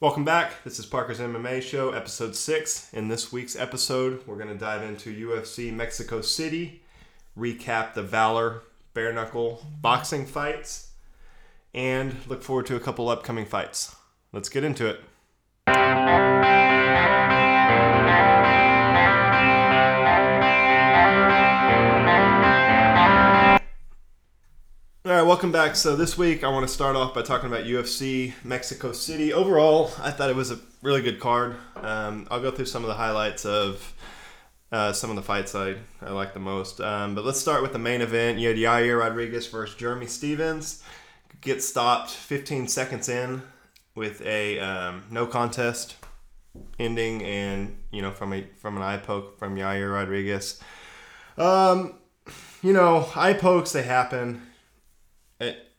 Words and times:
Welcome 0.00 0.24
back. 0.24 0.62
This 0.62 0.78
is 0.78 0.86
Parker's 0.86 1.18
MMA 1.18 1.60
Show, 1.60 1.90
episode 1.90 2.36
six. 2.36 2.88
In 2.94 3.08
this 3.08 3.32
week's 3.32 3.56
episode, 3.56 4.24
we're 4.28 4.36
going 4.36 4.46
to 4.46 4.54
dive 4.54 4.84
into 4.84 5.12
UFC 5.12 5.72
Mexico 5.74 6.20
City, 6.20 6.82
recap 7.36 7.94
the 7.94 8.04
Valor 8.04 8.62
bare 8.94 9.12
knuckle 9.12 9.66
boxing 9.82 10.24
fights, 10.24 10.92
and 11.74 12.14
look 12.28 12.44
forward 12.44 12.66
to 12.66 12.76
a 12.76 12.80
couple 12.80 13.08
upcoming 13.08 13.44
fights. 13.44 13.96
Let's 14.32 14.48
get 14.48 14.62
into 14.62 14.86
it. 14.86 16.57
All 25.08 25.14
right, 25.14 25.22
welcome 25.22 25.50
back. 25.50 25.74
So 25.74 25.96
this 25.96 26.18
week 26.18 26.44
I 26.44 26.48
want 26.48 26.68
to 26.68 26.72
start 26.72 26.94
off 26.94 27.14
by 27.14 27.22
talking 27.22 27.48
about 27.48 27.64
UFC 27.64 28.34
Mexico 28.44 28.92
City. 28.92 29.32
Overall, 29.32 29.90
I 30.02 30.10
thought 30.10 30.28
it 30.28 30.36
was 30.36 30.50
a 30.50 30.58
really 30.82 31.00
good 31.00 31.18
card. 31.18 31.56
Um, 31.76 32.28
I'll 32.30 32.42
go 32.42 32.50
through 32.50 32.66
some 32.66 32.82
of 32.82 32.88
the 32.88 32.94
highlights 32.94 33.46
of 33.46 33.94
uh, 34.70 34.92
some 34.92 35.08
of 35.08 35.16
the 35.16 35.22
fights 35.22 35.54
I, 35.54 35.76
I 36.02 36.10
like 36.10 36.34
the 36.34 36.40
most. 36.40 36.82
Um, 36.82 37.14
but 37.14 37.24
let's 37.24 37.40
start 37.40 37.62
with 37.62 37.72
the 37.72 37.78
main 37.78 38.02
event. 38.02 38.38
You 38.38 38.48
had 38.48 38.58
Yair 38.58 39.00
Rodriguez 39.00 39.46
versus 39.46 39.74
Jeremy 39.76 40.04
Stephens. 40.04 40.82
Get 41.40 41.62
stopped 41.62 42.10
15 42.10 42.68
seconds 42.68 43.08
in 43.08 43.40
with 43.94 44.20
a 44.26 44.60
um, 44.60 45.04
no 45.10 45.26
contest 45.26 45.96
ending, 46.78 47.22
and 47.22 47.78
you 47.90 48.02
know 48.02 48.10
from 48.10 48.34
a 48.34 48.44
from 48.58 48.76
an 48.76 48.82
eye 48.82 48.98
poke 48.98 49.38
from 49.38 49.56
Yair 49.56 49.90
Rodriguez. 49.90 50.60
Um, 51.38 51.94
you 52.62 52.74
know, 52.74 53.08
eye 53.16 53.32
pokes 53.32 53.72
they 53.72 53.84
happen 53.84 54.42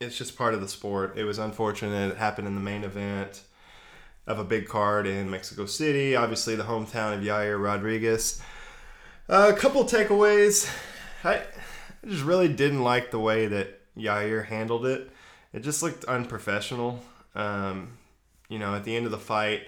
it's 0.00 0.16
just 0.16 0.36
part 0.36 0.54
of 0.54 0.62
the 0.62 0.68
sport. 0.68 1.12
It 1.16 1.24
was 1.24 1.38
unfortunate. 1.38 2.12
It 2.12 2.16
happened 2.16 2.48
in 2.48 2.54
the 2.54 2.60
main 2.60 2.84
event 2.84 3.42
of 4.26 4.38
a 4.38 4.44
big 4.44 4.66
card 4.66 5.06
in 5.06 5.30
Mexico 5.30 5.66
City, 5.66 6.16
obviously 6.16 6.56
the 6.56 6.62
hometown 6.62 7.14
of 7.14 7.20
Yair 7.20 7.62
Rodriguez. 7.62 8.40
Uh, 9.28 9.52
a 9.54 9.58
couple 9.58 9.84
takeaways. 9.84 10.72
I, 11.22 11.34
I 11.34 11.42
just 12.06 12.24
really 12.24 12.48
didn't 12.48 12.82
like 12.82 13.10
the 13.10 13.18
way 13.18 13.46
that 13.48 13.80
Yair 13.94 14.46
handled 14.46 14.86
it. 14.86 15.10
It 15.52 15.60
just 15.60 15.82
looked 15.82 16.04
unprofessional. 16.04 17.02
Um, 17.34 17.98
you 18.48 18.58
know, 18.58 18.74
at 18.74 18.84
the 18.84 18.96
end 18.96 19.04
of 19.04 19.12
the 19.12 19.18
fight, 19.18 19.62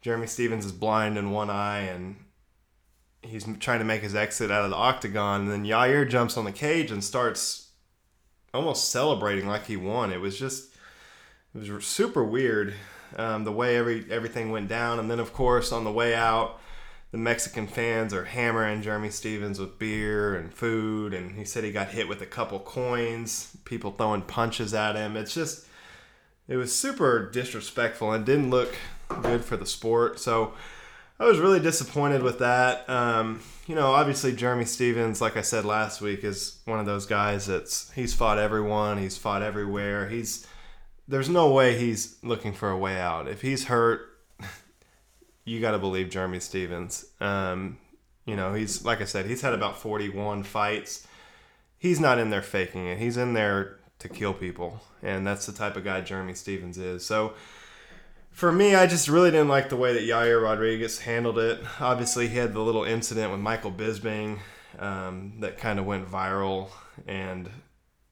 Jeremy 0.00 0.26
Stephens 0.26 0.66
is 0.66 0.72
blind 0.72 1.16
in 1.16 1.30
one 1.30 1.48
eye 1.48 1.80
and 1.80 2.16
he's 3.22 3.46
trying 3.60 3.78
to 3.78 3.84
make 3.84 4.02
his 4.02 4.16
exit 4.16 4.50
out 4.50 4.64
of 4.64 4.70
the 4.70 4.76
octagon. 4.76 5.42
And 5.42 5.50
then 5.50 5.64
Yair 5.64 6.08
jumps 6.08 6.36
on 6.36 6.44
the 6.44 6.52
cage 6.52 6.90
and 6.90 7.04
starts 7.04 7.64
almost 8.54 8.90
celebrating 8.90 9.46
like 9.46 9.66
he 9.66 9.76
won. 9.76 10.12
It 10.12 10.20
was 10.20 10.38
just 10.38 10.74
it 11.54 11.70
was 11.70 11.86
super 11.86 12.24
weird 12.24 12.74
um, 13.16 13.44
the 13.44 13.52
way 13.52 13.76
every 13.76 14.06
everything 14.10 14.50
went 14.50 14.68
down. 14.68 14.98
And 14.98 15.10
then 15.10 15.20
of 15.20 15.32
course 15.32 15.72
on 15.72 15.84
the 15.84 15.92
way 15.92 16.14
out, 16.14 16.60
the 17.10 17.18
Mexican 17.18 17.66
fans 17.66 18.14
are 18.14 18.24
hammering 18.24 18.82
Jeremy 18.82 19.10
Stephens 19.10 19.58
with 19.58 19.78
beer 19.78 20.34
and 20.34 20.52
food. 20.52 21.12
And 21.12 21.36
he 21.36 21.44
said 21.44 21.64
he 21.64 21.72
got 21.72 21.88
hit 21.88 22.08
with 22.08 22.22
a 22.22 22.26
couple 22.26 22.60
coins. 22.60 23.56
People 23.64 23.92
throwing 23.92 24.22
punches 24.22 24.72
at 24.72 24.96
him. 24.96 25.16
It's 25.16 25.34
just 25.34 25.66
it 26.48 26.56
was 26.56 26.74
super 26.74 27.30
disrespectful 27.30 28.12
and 28.12 28.24
didn't 28.24 28.50
look 28.50 28.74
good 29.22 29.44
for 29.44 29.56
the 29.56 29.66
sport. 29.66 30.18
So 30.18 30.54
I 31.24 31.26
was 31.26 31.38
really 31.38 31.58
disappointed 31.58 32.22
with 32.22 32.40
that. 32.40 32.88
Um, 32.88 33.40
you 33.66 33.74
know, 33.74 33.92
obviously 33.92 34.36
Jeremy 34.36 34.66
Stephens, 34.66 35.22
like 35.22 35.38
I 35.38 35.40
said 35.40 35.64
last 35.64 36.02
week, 36.02 36.22
is 36.22 36.58
one 36.66 36.78
of 36.78 36.84
those 36.84 37.06
guys 37.06 37.46
that's 37.46 37.90
he's 37.92 38.12
fought 38.12 38.38
everyone, 38.38 38.98
he's 38.98 39.16
fought 39.16 39.40
everywhere. 39.40 40.06
He's 40.06 40.46
there's 41.08 41.30
no 41.30 41.50
way 41.50 41.78
he's 41.78 42.16
looking 42.22 42.52
for 42.52 42.70
a 42.70 42.76
way 42.76 43.00
out. 43.00 43.26
If 43.26 43.40
he's 43.40 43.64
hurt, 43.64 44.06
you 45.46 45.62
got 45.62 45.70
to 45.70 45.78
believe 45.78 46.10
Jeremy 46.10 46.40
Stephens. 46.40 47.06
Um, 47.22 47.78
you 48.26 48.36
know, 48.36 48.52
he's 48.52 48.84
like 48.84 49.00
I 49.00 49.06
said, 49.06 49.24
he's 49.24 49.40
had 49.40 49.54
about 49.54 49.78
41 49.78 50.42
fights. 50.42 51.06
He's 51.78 52.00
not 52.00 52.18
in 52.18 52.28
there 52.28 52.42
faking 52.42 52.86
it. 52.86 52.98
He's 52.98 53.16
in 53.16 53.32
there 53.32 53.78
to 54.00 54.10
kill 54.10 54.34
people, 54.34 54.82
and 55.02 55.26
that's 55.26 55.46
the 55.46 55.52
type 55.52 55.74
of 55.78 55.84
guy 55.84 56.02
Jeremy 56.02 56.34
Stephens 56.34 56.76
is. 56.76 57.06
So 57.06 57.32
for 58.34 58.50
me, 58.50 58.74
I 58.74 58.88
just 58.88 59.08
really 59.08 59.30
didn't 59.30 59.48
like 59.48 59.68
the 59.68 59.76
way 59.76 59.94
that 59.94 60.02
Yair 60.02 60.42
Rodriguez 60.42 60.98
handled 60.98 61.38
it. 61.38 61.60
Obviously, 61.78 62.26
he 62.26 62.36
had 62.36 62.52
the 62.52 62.60
little 62.60 62.82
incident 62.82 63.30
with 63.30 63.38
Michael 63.38 63.70
Bisping 63.70 64.40
um, 64.80 65.34
that 65.38 65.56
kind 65.56 65.78
of 65.78 65.86
went 65.86 66.10
viral, 66.10 66.70
and 67.06 67.48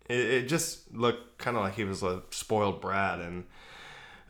it, 0.08 0.20
it 0.20 0.48
just 0.48 0.94
looked 0.94 1.38
kind 1.38 1.56
of 1.56 1.64
like 1.64 1.74
he 1.74 1.82
was 1.82 2.04
a 2.04 2.22
spoiled 2.30 2.80
brat. 2.80 3.18
And 3.18 3.44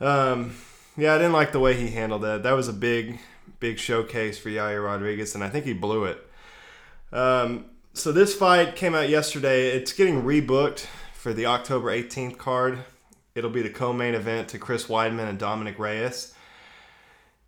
um, 0.01 0.55
yeah, 0.97 1.13
I 1.13 1.19
didn't 1.19 1.33
like 1.33 1.51
the 1.51 1.59
way 1.59 1.75
he 1.75 1.89
handled 1.89 2.23
that. 2.23 2.41
That 2.41 2.53
was 2.53 2.67
a 2.67 2.73
big, 2.73 3.19
big 3.59 3.77
showcase 3.77 4.39
for 4.39 4.49
Yair 4.49 4.83
Rodriguez, 4.83 5.35
and 5.35 5.43
I 5.43 5.49
think 5.49 5.65
he 5.65 5.73
blew 5.73 6.05
it. 6.05 6.27
Um, 7.11 7.65
so 7.93 8.11
this 8.11 8.33
fight 8.33 8.75
came 8.75 8.95
out 8.95 9.09
yesterday. 9.09 9.69
It's 9.69 9.93
getting 9.93 10.23
rebooked 10.23 10.87
for 11.13 11.33
the 11.33 11.45
October 11.45 11.91
18th 11.91 12.39
card. 12.39 12.79
It'll 13.35 13.49
be 13.49 13.61
the 13.61 13.69
co-main 13.69 14.13
event 14.13 14.47
to 14.49 14.59
Chris 14.59 14.85
Weidman 14.85 15.27
and 15.27 15.39
Dominick 15.39 15.79
Reyes. 15.79 16.33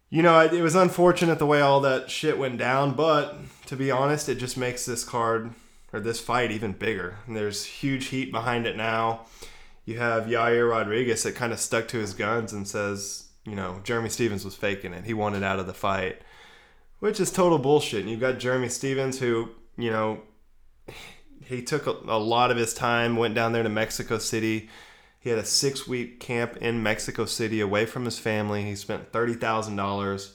You 0.09 0.23
know, 0.23 0.40
it 0.40 0.62
was 0.62 0.75
unfortunate 0.75 1.40
the 1.40 1.46
way 1.46 1.62
all 1.62 1.81
that 1.81 2.09
shit 2.09 2.38
went 2.38 2.57
down, 2.57 2.94
but 2.94 3.38
to 3.68 3.75
be 3.75 3.91
honest, 3.91 4.29
it 4.29 4.35
just 4.35 4.57
makes 4.57 4.85
this 4.85 5.03
card 5.03 5.51
or 5.91 6.00
this 6.00 6.19
fight 6.19 6.51
even 6.51 6.73
bigger. 6.73 7.18
And 7.28 7.35
there's 7.35 7.66
huge 7.66 8.07
heat 8.07 8.31
behind 8.31 8.66
it 8.66 8.78
now. 8.78 9.25
You 9.85 10.00
have 10.00 10.25
Yair 10.25 10.69
Rodriguez 10.69 11.23
that 11.23 11.35
kind 11.35 11.53
of 11.53 11.59
stuck 11.59 11.88
to 11.90 12.00
his 12.00 12.13
guns 12.13 12.53
and 12.53 12.67
says, 12.67 13.29
you 13.46 13.56
know, 13.56 13.79
Jeremy 13.84 14.09
Stephens 14.09 14.44
was 14.44 14.56
faking 14.56 14.94
it. 14.94 15.06
He 15.06 15.13
wanted 15.13 15.44
out 15.44 15.59
of 15.59 15.67
the 15.67 15.73
fight, 15.73 16.22
which 17.00 17.19
is 17.19 17.31
total 17.31 17.59
bullshit. 17.59 18.02
And 18.02 18.09
you've 18.09 18.19
got 18.19 18.40
Jeremy 18.40 18.69
Stephens 18.69 19.19
who, 19.19 19.52
you 19.78 19.91
know, 19.91 20.22
he 21.46 21.62
took 21.62 21.85
a, 21.85 21.91
a 21.91 22.17
lot 22.17 22.50
of 22.50 22.57
his 22.57 22.73
time, 22.73 23.16
went 23.16 23.35
down 23.35 23.53
there 23.53 23.63
to 23.63 23.69
Mexico 23.69 24.17
City, 24.17 24.69
he 25.25 25.31
had 25.31 25.40
a 25.40 25.46
six 25.46 25.88
week 25.88 26.19
camp 26.19 26.56
in 26.58 26.84
Mexico 26.84 27.25
City 27.25 27.59
away 27.59 27.88
from 27.88 28.06
his 28.06 28.19
family. 28.19 28.63
He 28.63 28.75
spent 28.75 29.12
$30,000. 29.12 30.31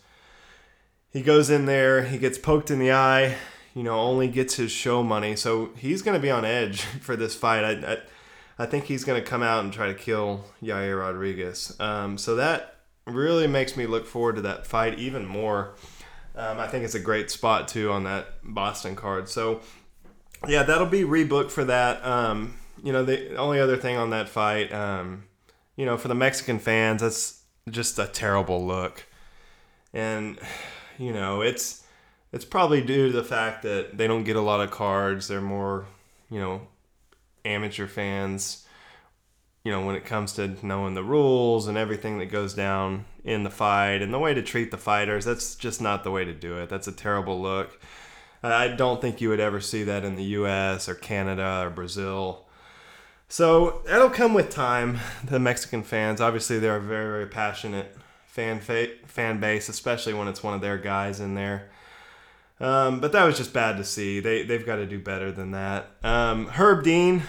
He 1.12 1.23
goes 1.23 1.49
in 1.49 1.67
there, 1.67 2.03
he 2.03 2.19
gets 2.19 2.39
poked 2.39 2.73
in 2.73 2.81
the 2.81 2.91
eye, 2.91 3.37
you 3.73 3.84
know, 3.84 4.00
only 4.00 4.27
gets 4.27 4.56
his 4.56 4.73
show 4.73 5.05
money. 5.05 5.37
So 5.37 5.71
he's 5.77 6.03
going 6.03 6.17
to 6.17 6.21
be 6.21 6.33
on 6.33 6.45
edge 6.45 6.81
for 7.03 7.15
this 7.15 7.37
fight. 7.37 7.62
I, 7.62 7.93
I, 7.93 7.99
I 8.59 8.67
think 8.67 8.87
he's 8.87 9.05
going 9.05 9.23
to 9.23 9.27
come 9.27 9.45
out 9.45 9.62
and 9.62 9.73
try 9.73 9.87
to 9.87 9.95
kill 9.95 10.45
Yair 10.61 10.99
Rodriguez. 10.99 11.77
Um, 11.79 12.19
so 12.19 12.34
that 12.34 12.79
really 13.06 13.47
makes 13.47 13.77
me 13.77 13.87
look 13.87 14.09
forward 14.09 14.34
to 14.37 14.43
that 14.43 14.67
fight 14.67 14.99
even 14.99 15.25
more. 15.25 15.77
Um, 16.34 16.59
I 16.59 16.67
think 16.67 16.84
it's 16.84 16.97
a 16.97 17.00
great 17.00 17.31
spot 17.31 17.69
too 17.69 17.93
on 17.93 18.03
that 18.05 18.27
Boston 18.43 18.97
card. 18.97 19.29
So 19.29 19.61
yeah, 20.49 20.65
that'll 20.65 20.89
be 20.89 21.03
rebooked 21.03 21.53
for 21.53 21.65
that. 21.67 22.05
Um, 22.05 22.55
you 22.83 22.93
know, 22.93 23.05
the 23.05 23.37
only 23.37 23.61
other 23.61 23.77
thing 23.77 23.97
on 23.97 24.11
that 24.11 24.29
fight, 24.29 24.73
um, 24.73 25.25
you 25.77 25.87
know, 25.87 25.97
for 25.97 26.09
the 26.09 26.15
Mexican 26.15 26.59
fans, 26.59 27.03
that's 27.03 27.43
just 27.69 27.99
a 27.99 28.07
terrible 28.07 28.67
look, 28.67 29.07
and 29.93 30.39
you 30.99 31.13
know, 31.13 31.41
it's 31.41 31.85
it's 32.33 32.45
probably 32.45 32.81
due 32.81 33.11
to 33.11 33.13
the 33.13 33.25
fact 33.25 33.63
that 33.63 33.97
they 33.97 34.07
don't 34.07 34.25
get 34.25 34.37
a 34.37 34.41
lot 34.41 34.61
of 34.61 34.71
cards. 34.71 35.29
They're 35.29 35.41
more, 35.41 35.87
you 36.31 36.39
know, 36.39 36.69
amateur 37.45 37.87
fans. 37.87 38.67
You 39.65 39.73
know, 39.73 39.85
when 39.85 39.95
it 39.95 40.07
comes 40.07 40.33
to 40.35 40.57
knowing 40.65 40.95
the 40.95 41.05
rules 41.05 41.67
and 41.67 41.77
everything 41.77 42.19
that 42.19 42.27
goes 42.27 42.55
down 42.55 43.05
in 43.25 43.43
the 43.43 43.51
fight 43.51 44.01
and 44.01 44.15
the 44.15 44.19
way 44.19 44.33
to 44.33 44.43
treat 44.43 44.71
the 44.71 44.79
fighters, 44.79 45.27
that's 45.27 45.55
just 45.55 45.83
not 45.83 46.03
the 46.03 46.11
way 46.11 46.25
to 46.25 46.33
do 46.33 46.57
it. 46.59 46.71
That's 46.71 46.89
a 46.89 46.93
terrible 46.93 47.41
look. 47.41 47.79
I 48.43 48.69
don't 48.69 49.03
think 49.03 49.21
you 49.21 49.29
would 49.29 49.41
ever 49.41 49.61
see 49.61 49.83
that 49.85 50.03
in 50.03 50.17
the 50.17 50.25
U.S. 50.25 50.89
or 50.89 50.95
Canada 50.95 51.62
or 51.67 51.69
Brazil. 51.71 52.47
So 53.31 53.83
that'll 53.87 54.11
come 54.11 54.35
with 54.35 54.51
time. 54.51 54.99
The 55.25 55.39
Mexican 55.39 55.85
fans, 55.85 56.21
obviously, 56.21 56.59
they're 56.59 56.77
a 56.77 56.81
very, 56.81 57.09
very 57.09 57.27
passionate 57.27 57.97
fan 58.27 58.59
fa- 58.59 58.97
fan 59.06 59.38
base, 59.38 59.69
especially 59.69 60.15
when 60.15 60.27
it's 60.27 60.43
one 60.43 60.53
of 60.53 60.61
their 60.61 60.77
guys 60.77 61.21
in 61.21 61.37
there. 61.37 61.71
Um, 62.59 62.99
but 62.99 63.12
that 63.12 63.25
was 63.25 63.38
just 63.38 63.53
bad 63.53 63.77
to 63.77 63.85
see. 63.85 64.19
They 64.19 64.43
they've 64.43 64.67
got 64.67 64.77
to 64.77 64.87
do 64.87 64.99
better 64.99 65.31
than 65.31 65.53
that. 65.53 65.93
Um, 66.03 66.49
Herb 66.49 66.82
Dean, 66.82 67.23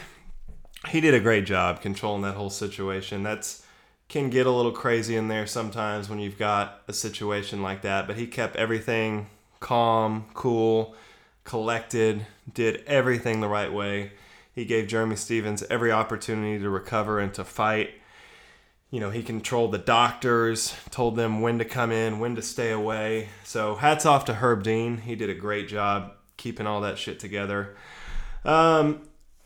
he 0.89 1.01
did 1.01 1.13
a 1.13 1.19
great 1.19 1.45
job 1.45 1.81
controlling 1.81 2.23
that 2.23 2.33
whole 2.33 2.49
situation. 2.49 3.21
That's 3.21 3.63
can 4.09 4.31
get 4.31 4.47
a 4.47 4.51
little 4.51 4.71
crazy 4.71 5.15
in 5.15 5.27
there 5.27 5.45
sometimes 5.45 6.09
when 6.09 6.17
you've 6.17 6.39
got 6.39 6.81
a 6.87 6.93
situation 6.93 7.61
like 7.61 7.83
that. 7.83 8.07
But 8.07 8.17
he 8.17 8.25
kept 8.25 8.55
everything 8.55 9.27
calm, 9.59 10.25
cool, 10.33 10.95
collected, 11.43 12.25
did 12.51 12.83
everything 12.87 13.39
the 13.39 13.47
right 13.47 13.71
way 13.71 14.13
he 14.53 14.65
gave 14.65 14.87
Jeremy 14.87 15.15
Stephens 15.15 15.63
every 15.69 15.91
opportunity 15.91 16.59
to 16.59 16.69
recover 16.69 17.19
and 17.19 17.33
to 17.33 17.43
fight. 17.43 17.91
You 18.89 18.99
know, 18.99 19.09
he 19.09 19.23
controlled 19.23 19.71
the 19.71 19.77
doctors, 19.77 20.75
told 20.89 21.15
them 21.15 21.39
when 21.39 21.59
to 21.59 21.65
come 21.65 21.91
in, 21.91 22.19
when 22.19 22.35
to 22.35 22.41
stay 22.41 22.71
away. 22.71 23.29
So, 23.45 23.75
hats 23.75 24.05
off 24.05 24.25
to 24.25 24.33
Herb 24.35 24.63
Dean. 24.63 24.97
He 24.97 25.15
did 25.15 25.29
a 25.29 25.33
great 25.33 25.69
job 25.69 26.11
keeping 26.35 26.67
all 26.67 26.81
that 26.81 26.97
shit 26.97 27.17
together. 27.17 27.77
Um, 28.43 29.03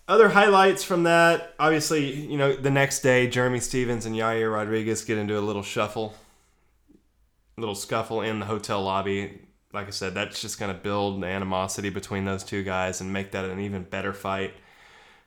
other 0.08 0.30
highlights 0.30 0.84
from 0.84 1.04
that, 1.04 1.54
obviously, 1.60 2.12
you 2.12 2.38
know, 2.38 2.56
the 2.56 2.72
next 2.72 3.02
day, 3.02 3.28
Jeremy 3.28 3.60
Stephens 3.60 4.08
and 4.08 4.16
Yair 4.16 4.52
Rodriguez 4.52 5.04
get 5.04 5.20
into 5.20 5.38
a 5.38 5.42
little 5.42 5.64
shuffle. 5.64 6.16
little 7.58 7.76
scuffle 7.76 8.22
in 8.22 8.40
the 8.40 8.46
hotel 8.48 8.82
lobby. 8.82 9.42
Like 9.72 9.88
I 9.88 9.92
said, 9.92 10.16
that's 10.16 10.42
just 10.42 10.60
going 10.60 10.74
to 10.74 10.80
build 10.80 11.24
animosity 11.24 11.90
between 11.90 12.26
those 12.26 12.44
two 12.44 12.64
guys 12.64 13.02
and 13.02 13.14
make 13.14 13.32
that 13.32 13.46
an 13.46 13.60
even 13.60 13.84
better 13.84 14.14
fight 14.14 14.54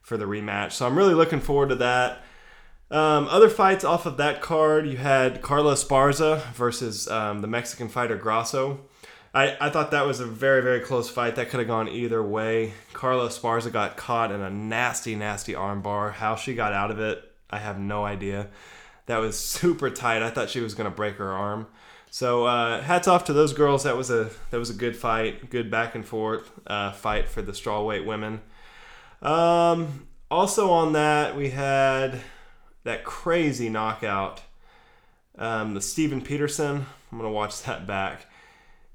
for 0.09 0.17
the 0.17 0.25
rematch. 0.25 0.73
So 0.73 0.87
I'm 0.87 0.97
really 0.97 1.15
looking 1.15 1.41
forward 1.41 1.69
to 1.69 1.75
that. 1.77 2.23
Um, 2.91 3.29
other 3.29 3.51
fights 3.51 3.85
off 3.85 4.07
of 4.07 4.17
that 4.17 4.41
card, 4.41 4.89
you 4.89 4.97
had 4.97 5.43
Carla 5.43 5.75
Esparza 5.75 6.43
versus 6.53 7.07
um, 7.09 7.43
the 7.43 7.47
Mexican 7.47 7.89
fighter 7.89 8.17
Grasso. 8.17 8.81
I, 9.35 9.59
I 9.61 9.69
thought 9.69 9.91
that 9.91 10.07
was 10.07 10.21
a 10.21 10.27
very, 10.27 10.63
very 10.63 10.81
close 10.81 11.11
fight. 11.11 11.37
That 11.37 11.51
could 11.51 11.61
have 11.61 11.67
gone 11.69 11.87
either 11.89 12.23
way. 12.23 12.73
Carla 12.95 13.29
Esparza 13.29 13.71
got 13.71 13.99
caught 13.99 14.33
in 14.33 14.41
a 14.41 14.49
nasty, 14.49 15.15
nasty 15.15 15.53
armbar. 15.53 16.15
How 16.15 16.35
she 16.35 16.55
got 16.55 16.73
out 16.73 16.91
of 16.91 16.99
it, 16.99 17.23
I 17.51 17.59
have 17.59 17.79
no 17.79 18.07
idea. 18.07 18.49
That 19.05 19.19
was 19.19 19.39
super 19.39 19.91
tight. 19.91 20.23
I 20.23 20.31
thought 20.31 20.49
she 20.49 20.61
was 20.61 20.75
going 20.75 20.91
to 20.91 20.97
break 20.97 21.17
her 21.17 21.31
arm. 21.31 21.67
So 22.11 22.47
uh, 22.47 22.81
hats 22.81 23.07
off 23.07 23.25
to 23.27 23.35
those 23.35 23.53
girls. 23.53 23.85
That 23.85 23.99
was 23.99 24.11
a 24.11 24.31
that 24.51 24.57
was 24.57 24.71
a 24.71 24.75
good 24.75 24.97
fight, 24.97 25.51
good 25.51 25.71
back 25.71 25.95
and 25.95 26.07
forth 26.07 26.51
uh, 26.67 26.93
fight 26.93 27.29
for 27.29 27.43
the 27.43 27.53
strawweight 27.53 28.07
women. 28.07 28.41
Um, 29.23 30.07
also 30.31 30.71
on 30.71 30.93
that 30.93 31.37
we 31.37 31.51
had 31.51 32.21
that 32.85 33.05
crazy 33.05 33.69
knockout. 33.69 34.43
Um, 35.37 35.75
the 35.75 35.81
Steven 35.81 36.21
Peterson. 36.21 36.87
I'm 37.11 37.19
gonna 37.19 37.31
watch 37.31 37.63
that 37.65 37.87
back. 37.87 38.27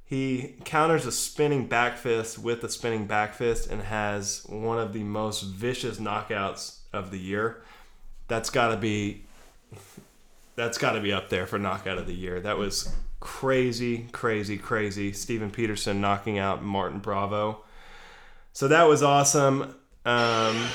He 0.05 0.55
counters 0.63 1.05
a 1.05 1.11
spinning 1.11 1.67
back 1.67 1.97
fist 1.97 2.37
with 2.37 2.63
a 2.63 2.69
spinning 2.69 3.07
back 3.07 3.33
fist 3.33 3.69
and 3.69 3.81
has 3.81 4.45
one 4.47 4.77
of 4.77 4.93
the 4.93 5.03
most 5.03 5.41
vicious 5.41 5.97
knockouts 5.97 6.79
of 6.91 7.09
the 7.09 7.17
year. 7.17 7.63
That's 8.27 8.49
got 8.49 8.69
to 8.69 8.77
be 8.77 9.23
that's 10.55 10.77
got 10.77 10.91
to 10.91 11.01
be 11.01 11.11
up 11.11 11.29
there 11.29 11.47
for 11.47 11.57
knockout 11.57 11.97
of 11.97 12.05
the 12.05 12.13
year. 12.13 12.39
That 12.39 12.57
was 12.57 12.93
crazy, 13.19 14.07
crazy, 14.11 14.57
crazy. 14.57 15.13
Steven 15.13 15.49
Peterson 15.49 15.99
knocking 15.99 16.37
out 16.37 16.63
Martin 16.63 16.99
Bravo. 16.99 17.63
So 18.51 18.67
that 18.67 18.83
was 18.83 19.01
awesome. 19.01 19.75
Um, 20.05 20.65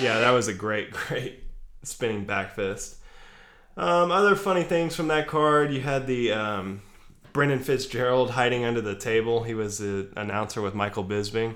yeah, 0.00 0.20
that 0.20 0.30
was 0.30 0.48
a 0.48 0.54
great, 0.54 0.90
great 1.08 1.44
spinning 1.82 2.24
back 2.24 2.54
fist. 2.54 2.96
Um, 3.76 4.10
other 4.10 4.34
funny 4.34 4.62
things 4.62 4.94
from 4.94 5.08
that 5.08 5.26
card, 5.26 5.72
you 5.72 5.80
had 5.80 6.06
the 6.06 6.32
um, 6.32 6.82
Brendan 7.32 7.60
Fitzgerald 7.60 8.30
hiding 8.30 8.64
under 8.64 8.80
the 8.80 8.96
table. 8.96 9.44
He 9.44 9.54
was 9.54 9.78
the 9.78 10.08
announcer 10.16 10.60
with 10.60 10.74
Michael 10.74 11.04
Bisping. 11.04 11.54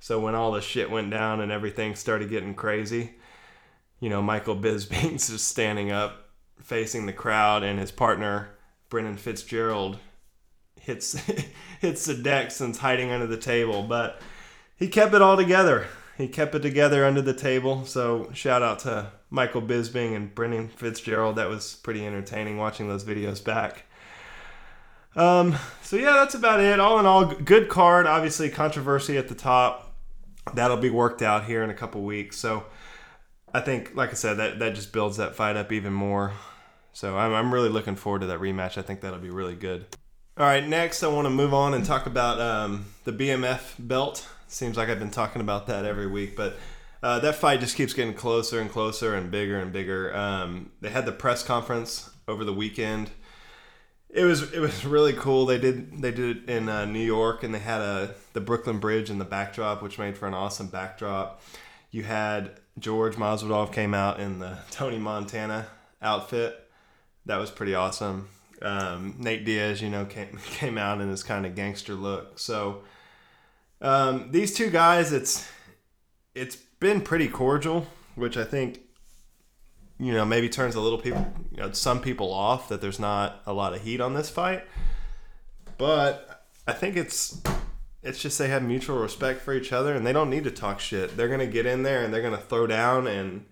So 0.00 0.20
when 0.20 0.34
all 0.34 0.52
the 0.52 0.60
shit 0.60 0.90
went 0.90 1.10
down 1.10 1.40
and 1.40 1.50
everything 1.50 1.94
started 1.94 2.28
getting 2.28 2.54
crazy, 2.54 3.14
you 4.00 4.10
know, 4.10 4.20
Michael 4.20 4.56
Bisping's 4.60 5.28
just 5.28 5.48
standing 5.48 5.90
up, 5.90 6.28
facing 6.60 7.06
the 7.06 7.12
crowd, 7.12 7.62
and 7.62 7.78
his 7.78 7.90
partner 7.90 8.50
Brendan 8.90 9.16
Fitzgerald 9.16 9.98
hits 10.80 11.18
hits 11.80 12.04
the 12.04 12.14
deck 12.14 12.50
since 12.50 12.78
hiding 12.78 13.10
under 13.10 13.26
the 13.26 13.36
table, 13.36 13.82
but 13.82 14.20
he 14.76 14.88
kept 14.88 15.14
it 15.14 15.22
all 15.22 15.36
together. 15.36 15.86
He 16.16 16.28
kept 16.28 16.54
it 16.54 16.60
together 16.60 17.04
under 17.04 17.20
the 17.20 17.34
table. 17.34 17.84
So 17.86 18.30
shout 18.32 18.62
out 18.62 18.80
to 18.80 19.10
Michael 19.30 19.62
Bisping 19.62 20.14
and 20.14 20.34
Brendan 20.34 20.68
Fitzgerald. 20.68 21.36
That 21.36 21.48
was 21.48 21.74
pretty 21.76 22.06
entertaining 22.06 22.56
watching 22.56 22.88
those 22.88 23.04
videos 23.04 23.42
back. 23.42 23.84
Um, 25.16 25.56
so 25.82 25.96
yeah, 25.96 26.12
that's 26.12 26.34
about 26.34 26.60
it. 26.60 26.80
All 26.80 26.98
in 26.98 27.06
all, 27.06 27.24
good 27.24 27.68
card. 27.68 28.06
Obviously, 28.06 28.48
controversy 28.48 29.16
at 29.16 29.28
the 29.28 29.34
top. 29.34 29.92
That'll 30.54 30.76
be 30.76 30.90
worked 30.90 31.22
out 31.22 31.44
here 31.44 31.62
in 31.62 31.70
a 31.70 31.74
couple 31.74 32.02
weeks. 32.02 32.38
So 32.38 32.64
I 33.52 33.60
think, 33.60 33.94
like 33.94 34.10
I 34.10 34.14
said, 34.14 34.34
that 34.34 34.58
that 34.58 34.74
just 34.74 34.92
builds 34.92 35.16
that 35.16 35.34
fight 35.34 35.56
up 35.56 35.72
even 35.72 35.92
more. 35.92 36.32
So 36.92 37.16
I'm 37.16 37.32
I'm 37.32 37.54
really 37.54 37.68
looking 37.68 37.96
forward 37.96 38.20
to 38.20 38.26
that 38.28 38.40
rematch. 38.40 38.76
I 38.76 38.82
think 38.82 39.00
that'll 39.00 39.18
be 39.18 39.30
really 39.30 39.56
good. 39.56 39.86
All 40.36 40.46
right, 40.46 40.66
next 40.66 41.04
I 41.04 41.06
want 41.06 41.26
to 41.26 41.30
move 41.30 41.54
on 41.54 41.74
and 41.74 41.84
talk 41.84 42.06
about 42.06 42.40
um, 42.40 42.86
the 43.04 43.12
BMF 43.12 43.74
belt. 43.78 44.28
Seems 44.54 44.76
like 44.76 44.88
I've 44.88 44.98
been 44.98 45.10
talking 45.10 45.40
about 45.40 45.66
that 45.66 45.84
every 45.84 46.06
week, 46.06 46.36
but 46.36 46.56
uh, 47.02 47.18
that 47.20 47.34
fight 47.34 47.60
just 47.60 47.76
keeps 47.76 47.92
getting 47.92 48.14
closer 48.14 48.60
and 48.60 48.70
closer 48.70 49.14
and 49.14 49.30
bigger 49.30 49.58
and 49.58 49.72
bigger. 49.72 50.14
Um, 50.16 50.70
they 50.80 50.90
had 50.90 51.06
the 51.06 51.12
press 51.12 51.42
conference 51.42 52.10
over 52.28 52.44
the 52.44 52.52
weekend. 52.52 53.10
It 54.08 54.24
was 54.24 54.52
it 54.52 54.60
was 54.60 54.84
really 54.84 55.12
cool. 55.12 55.44
They 55.44 55.58
did 55.58 56.00
they 56.00 56.12
did 56.12 56.36
it 56.36 56.48
in 56.48 56.68
uh, 56.68 56.84
New 56.84 57.04
York, 57.04 57.42
and 57.42 57.52
they 57.52 57.58
had 57.58 57.80
a 57.80 58.14
the 58.32 58.40
Brooklyn 58.40 58.78
Bridge 58.78 59.10
in 59.10 59.18
the 59.18 59.24
backdrop, 59.24 59.82
which 59.82 59.98
made 59.98 60.16
for 60.16 60.28
an 60.28 60.34
awesome 60.34 60.68
backdrop. 60.68 61.42
You 61.90 62.04
had 62.04 62.60
George 62.78 63.16
Masvidal 63.16 63.72
came 63.72 63.92
out 63.92 64.20
in 64.20 64.38
the 64.38 64.58
Tony 64.70 64.98
Montana 64.98 65.66
outfit 66.00 66.64
that 67.26 67.38
was 67.38 67.50
pretty 67.50 67.74
awesome. 67.74 68.28
Um, 68.62 69.16
Nate 69.18 69.44
Diaz, 69.44 69.82
you 69.82 69.90
know, 69.90 70.04
came 70.04 70.38
came 70.46 70.78
out 70.78 71.00
in 71.00 71.10
this 71.10 71.22
kind 71.22 71.44
of 71.44 71.54
gangster 71.54 71.94
look. 71.94 72.38
So 72.38 72.82
um, 73.84 74.30
these 74.32 74.54
two 74.54 74.70
guys, 74.70 75.12
it's 75.12 75.48
it's 76.34 76.56
been 76.56 77.00
pretty 77.00 77.28
cordial, 77.28 77.86
which 78.14 78.36
I 78.36 78.44
think 78.44 78.80
you 79.98 80.12
know 80.12 80.24
maybe 80.24 80.48
turns 80.48 80.74
a 80.74 80.80
little 80.80 80.98
people 80.98 81.32
you 81.52 81.58
know, 81.58 81.70
some 81.72 82.00
people 82.00 82.32
off 82.32 82.68
that 82.68 82.80
there's 82.80 82.98
not 82.98 83.42
a 83.46 83.52
lot 83.52 83.74
of 83.74 83.82
heat 83.82 84.00
on 84.00 84.14
this 84.14 84.30
fight. 84.30 84.64
But 85.78 86.46
I 86.66 86.72
think 86.72 86.96
it's 86.96 87.40
it's 88.02 88.20
just 88.20 88.38
they 88.38 88.48
have 88.48 88.62
mutual 88.62 88.98
respect 88.98 89.40
for 89.40 89.54
each 89.54 89.72
other 89.72 89.94
and 89.94 90.06
they 90.06 90.12
don't 90.12 90.30
need 90.30 90.44
to 90.44 90.50
talk 90.50 90.80
shit. 90.80 91.16
They're 91.16 91.28
gonna 91.28 91.46
get 91.46 91.66
in 91.66 91.82
there 91.82 92.02
and 92.02 92.12
they're 92.12 92.22
gonna 92.22 92.38
throw 92.38 92.66
down 92.66 93.06
and 93.06 93.46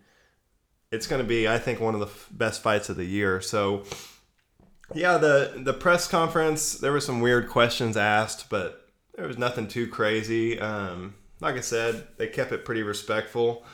it's 0.90 1.06
to 1.06 1.24
be, 1.24 1.48
I 1.48 1.58
think, 1.58 1.80
one 1.80 1.94
of 1.94 2.00
the 2.00 2.06
f- 2.06 2.28
best 2.30 2.62
fights 2.62 2.90
of 2.90 2.96
the 2.96 3.06
year. 3.06 3.40
So, 3.40 3.84
yeah, 4.94 5.16
the 5.16 5.54
the 5.56 5.72
press 5.72 6.06
conference 6.06 6.74
there 6.74 6.92
were 6.92 7.00
some 7.00 7.20
weird 7.20 7.48
questions 7.48 7.96
asked, 7.96 8.50
but 8.50 8.81
there 9.14 9.26
was 9.26 9.38
nothing 9.38 9.68
too 9.68 9.86
crazy. 9.88 10.58
Um, 10.58 11.14
like 11.40 11.56
I 11.56 11.60
said, 11.60 12.06
they 12.16 12.28
kept 12.28 12.52
it 12.52 12.64
pretty 12.64 12.82
respectful. 12.82 13.64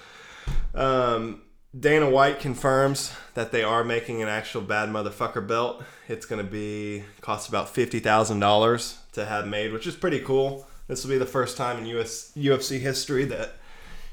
Um, 0.75 1.43
Dana 1.79 2.09
White 2.09 2.41
confirms 2.41 3.13
that 3.35 3.53
they 3.53 3.63
are 3.63 3.85
making 3.85 4.23
an 4.23 4.29
actual 4.29 4.63
bad 4.63 4.89
motherfucker 4.89 5.47
belt. 5.47 5.85
It's 6.09 6.27
going 6.27 6.45
to 6.45 6.51
be 6.51 7.05
cost 7.21 7.49
about 7.49 7.69
fifty 7.69 8.01
thousand 8.01 8.41
dollars 8.41 8.99
to 9.13 9.27
have 9.27 9.47
made, 9.47 9.73
which 9.73 9.87
is 9.87 9.95
pretty 9.95 10.21
cool. 10.21 10.67
This 10.87 11.05
will 11.05 11.11
be 11.11 11.19
the 11.19 11.27
first 11.27 11.57
time 11.57 11.79
in 11.79 11.87
US, 11.99 12.33
UFC 12.35 12.81
history 12.81 13.27
that 13.27 13.57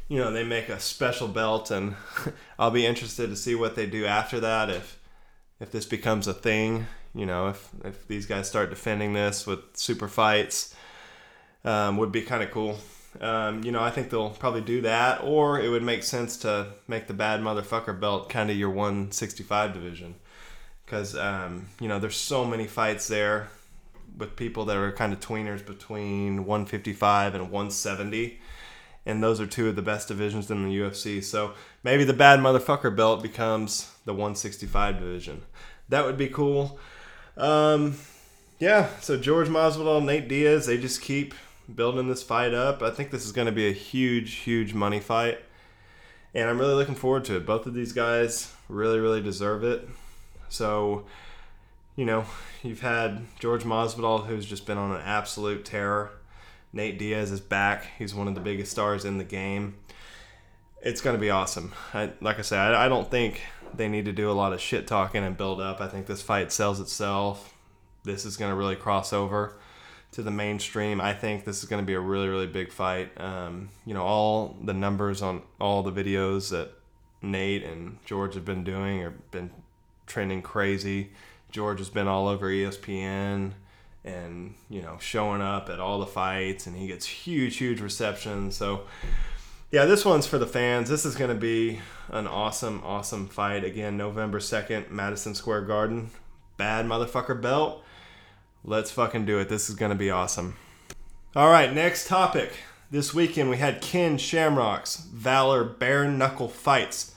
you 0.08 0.20
know 0.20 0.32
they 0.32 0.44
make 0.44 0.70
a 0.70 0.80
special 0.80 1.28
belt 1.28 1.72
and 1.72 1.96
i'll 2.60 2.72
be 2.72 2.86
interested 2.86 3.30
to 3.30 3.36
see 3.36 3.56
what 3.56 3.76
they 3.76 3.86
do 3.86 4.06
after 4.06 4.40
that 4.40 4.70
if 4.70 5.00
if 5.60 5.72
this 5.72 5.86
becomes 5.86 6.28
a 6.28 6.34
thing 6.34 6.86
you 7.14 7.26
know 7.26 7.48
if 7.48 7.70
if 7.84 8.08
these 8.08 8.26
guys 8.26 8.48
start 8.48 8.70
defending 8.70 9.14
this 9.14 9.48
with 9.48 9.60
super 9.74 10.08
fights 10.08 10.76
um, 11.66 11.98
would 11.98 12.12
be 12.12 12.22
kind 12.22 12.42
of 12.42 12.52
cool 12.52 12.78
um, 13.22 13.64
you 13.64 13.72
know 13.72 13.82
i 13.82 13.90
think 13.90 14.10
they'll 14.10 14.30
probably 14.30 14.62
do 14.62 14.82
that 14.82 15.22
or 15.24 15.60
it 15.60 15.70
would 15.70 15.84
make 15.84 16.04
sense 16.04 16.38
to 16.38 16.68
make 16.88 17.08
the 17.08 17.14
bad 17.14 17.42
motherfucker 17.42 17.98
belt 18.00 18.30
kind 18.30 18.50
of 18.50 18.58
your 18.58 18.70
165 18.70 19.74
division 19.74 20.16
because 20.86 21.16
um, 21.18 21.68
you 21.80 21.88
know 21.88 22.00
there's 22.00 22.18
so 22.18 22.46
many 22.46 22.66
fights 22.66 23.08
there 23.08 23.50
with 24.18 24.36
people 24.36 24.66
that 24.66 24.78
are 24.78 24.92
kind 24.94 25.12
of 25.12 25.20
tweeners 25.20 25.66
between 25.66 26.46
155 26.46 27.36
and 27.36 27.44
170 27.52 28.40
and 29.06 29.22
those 29.22 29.40
are 29.40 29.46
two 29.46 29.70
of 29.70 29.76
the 29.76 29.82
best 29.82 30.08
divisions 30.08 30.50
in 30.50 30.64
the 30.66 30.78
UFC. 30.78 31.24
So 31.24 31.54
maybe 31.84 32.04
the 32.04 32.14
bad 32.14 32.40
motherfucker 32.40 32.96
belt 32.96 33.22
becomes 33.22 33.92
the 34.06 34.14
165 34.14 35.00
division. 35.00 35.44
That 35.90 36.06
would 36.06 36.18
be 36.18 36.28
cool. 36.28 36.80
Um, 37.38 37.98
yeah, 38.60 38.90
so 39.02 39.18
George 39.18 39.48
Masvidal, 39.48 40.04
Nate 40.04 40.28
Diaz, 40.28 40.66
they 40.66 40.78
just 40.78 41.02
keep 41.02 41.36
building 41.74 42.08
this 42.08 42.24
fight 42.24 42.54
up. 42.54 42.82
I 42.82 42.92
think 42.92 43.12
this 43.12 43.26
is 43.26 43.32
going 43.32 43.48
to 43.48 43.52
be 43.52 43.68
a 43.68 43.74
huge, 43.74 44.36
huge 44.36 44.74
money 44.74 45.00
fight, 45.00 45.40
and 46.34 46.50
I'm 46.50 46.60
really 46.60 46.76
looking 46.76 46.96
forward 46.96 47.26
to 47.26 47.38
it. 47.38 47.46
Both 47.46 47.66
of 47.66 47.74
these 47.74 47.94
guys 47.94 48.54
really, 48.70 49.00
really 49.00 49.22
deserve 49.22 49.64
it. 49.64 49.88
So, 50.50 51.06
you 51.96 52.06
know, 52.06 52.26
you've 52.64 52.82
had 52.82 53.26
George 53.40 53.64
Masvidal, 53.64 54.28
who's 54.28 54.46
just 54.46 54.66
been 54.66 54.78
on 54.78 54.92
an 54.92 55.02
absolute 55.02 55.66
terror 55.66 56.12
Nate 56.76 57.00
Diaz 57.00 57.32
is 57.32 57.40
back. 57.40 57.88
He's 57.98 58.14
one 58.14 58.28
of 58.28 58.36
the 58.36 58.42
biggest 58.42 58.70
stars 58.70 59.06
in 59.06 59.18
the 59.18 59.24
game. 59.24 59.76
It's 60.82 61.00
going 61.00 61.16
to 61.16 61.20
be 61.20 61.30
awesome. 61.30 61.74
I, 61.94 62.12
like 62.20 62.38
I 62.38 62.42
said, 62.42 62.60
I, 62.60 62.86
I 62.86 62.90
don't 62.90 63.10
think 63.10 63.42
they 63.74 63.88
need 63.88 64.06
to 64.06 64.12
do 64.12 64.30
a 64.30 64.34
lot 64.34 64.52
of 64.52 64.60
shit 64.60 64.86
talking 64.86 65.24
and 65.24 65.38
build 65.38 65.62
up. 65.62 65.80
I 65.80 65.88
think 65.88 66.06
this 66.06 66.22
fight 66.22 66.52
sells 66.52 66.82
itself. 66.82 67.56
This 68.04 68.26
is 68.26 68.36
going 68.36 68.52
to 68.52 68.56
really 68.56 68.76
cross 68.76 69.14
over 69.14 69.58
to 70.16 70.24
the 70.24 70.32
mainstream. 70.32 71.02
I 71.02 71.14
think 71.14 71.44
this 71.44 71.62
is 71.62 71.70
going 71.70 71.82
to 71.82 71.86
be 71.86 71.94
a 71.94 72.00
really, 72.00 72.30
really 72.30 72.48
big 72.48 72.72
fight. 72.72 73.12
Um, 73.20 73.70
you 73.86 73.94
know, 73.94 74.04
all 74.04 74.56
the 74.64 74.74
numbers 74.74 75.22
on 75.22 75.42
all 75.60 75.84
the 75.84 75.92
videos 75.92 76.50
that 76.52 76.72
Nate 77.22 77.64
and 77.64 77.98
George 78.06 78.34
have 78.36 78.46
been 78.46 78.64
doing 78.64 79.02
have 79.02 79.32
been 79.32 79.52
trending 80.08 80.42
crazy. 80.42 81.12
George 81.52 81.80
has 81.80 81.90
been 81.90 82.08
all 82.08 82.30
over 82.30 82.48
ESPN 82.48 83.52
and 84.06 84.54
you 84.70 84.82
know 84.82 84.98
showing 85.02 85.42
up 85.42 85.68
at 85.68 85.80
all 85.80 86.00
the 86.00 86.06
fights 86.06 86.68
and 86.68 86.78
he 86.78 86.86
gets 86.86 87.08
huge 87.08 87.58
huge 87.58 87.82
reception 87.82 88.52
so 88.52 88.84
yeah 89.72 89.84
this 89.86 90.06
one's 90.06 90.28
for 90.28 90.38
the 90.38 90.46
fans 90.46 90.88
this 90.90 91.06
is 91.06 91.16
going 91.16 91.32
to 91.32 91.36
be 91.36 91.80
an 92.10 92.28
awesome 92.28 92.80
awesome 92.84 93.28
fight 93.28 93.64
again 93.64 93.98
november 93.98 94.38
2nd 94.40 94.92
madison 94.92 95.34
square 95.34 95.62
garden 95.62 96.12
bad 96.56 96.86
motherfucker 96.86 97.42
belt 97.42 97.84
Let's 98.68 98.90
fucking 98.90 99.26
do 99.26 99.38
it. 99.38 99.48
This 99.48 99.70
is 99.70 99.76
going 99.76 99.92
to 99.92 99.96
be 99.96 100.10
awesome. 100.10 100.56
All 101.36 101.52
right, 101.52 101.72
next 101.72 102.08
topic. 102.08 102.52
This 102.90 103.14
weekend 103.14 103.52
we 103.52 103.58
had 103.58 103.80
Ken 103.80 104.18
Shamrock's 104.18 104.96
Valor 104.96 105.64
Bare 105.64 106.08
Knuckle 106.08 106.48
Fights 106.48 107.14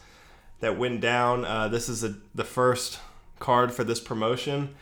that 0.61 0.77
went 0.77 1.01
down. 1.01 1.47
Uh, 1.47 1.69
this 1.69 1.89
is 1.89 2.05
a, 2.05 2.17
the 2.35 2.45
first 2.45 3.01
card 3.39 3.73
for 3.73 3.83
this 3.83 3.99
promotion. 3.99 4.75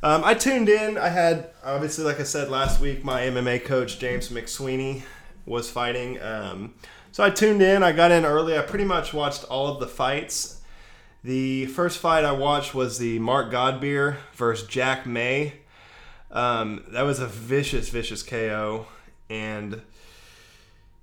Um, 0.00 0.22
I 0.24 0.34
tuned 0.34 0.68
in. 0.68 0.96
I 0.96 1.08
had, 1.08 1.50
obviously, 1.64 2.04
like 2.04 2.20
I 2.20 2.24
said 2.24 2.48
last 2.48 2.80
week, 2.80 3.04
my 3.04 3.22
MMA 3.22 3.64
coach, 3.64 3.98
James 3.98 4.28
McSweeney, 4.28 5.02
was 5.44 5.70
fighting. 5.70 6.22
Um, 6.22 6.74
so 7.10 7.24
I 7.24 7.30
tuned 7.30 7.62
in. 7.62 7.82
I 7.82 7.90
got 7.90 8.12
in 8.12 8.24
early. 8.24 8.56
I 8.56 8.62
pretty 8.62 8.84
much 8.84 9.12
watched 9.12 9.42
all 9.44 9.66
of 9.66 9.80
the 9.80 9.88
fights. 9.88 10.60
The 11.24 11.66
first 11.66 11.98
fight 11.98 12.24
I 12.24 12.30
watched 12.30 12.76
was 12.76 12.98
the 12.98 13.18
Mark 13.18 13.50
Godbeer 13.50 14.18
versus 14.34 14.68
Jack 14.68 15.04
May. 15.04 15.54
Um, 16.32 16.84
that 16.88 17.02
was 17.02 17.20
a 17.20 17.26
vicious, 17.26 17.90
vicious 17.90 18.22
KO. 18.22 18.86
And 19.28 19.82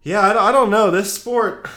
yeah, 0.03 0.21
I, 0.21 0.49
I 0.49 0.51
don't 0.51 0.69
know. 0.69 0.91
This 0.91 1.13
sport, 1.13 1.67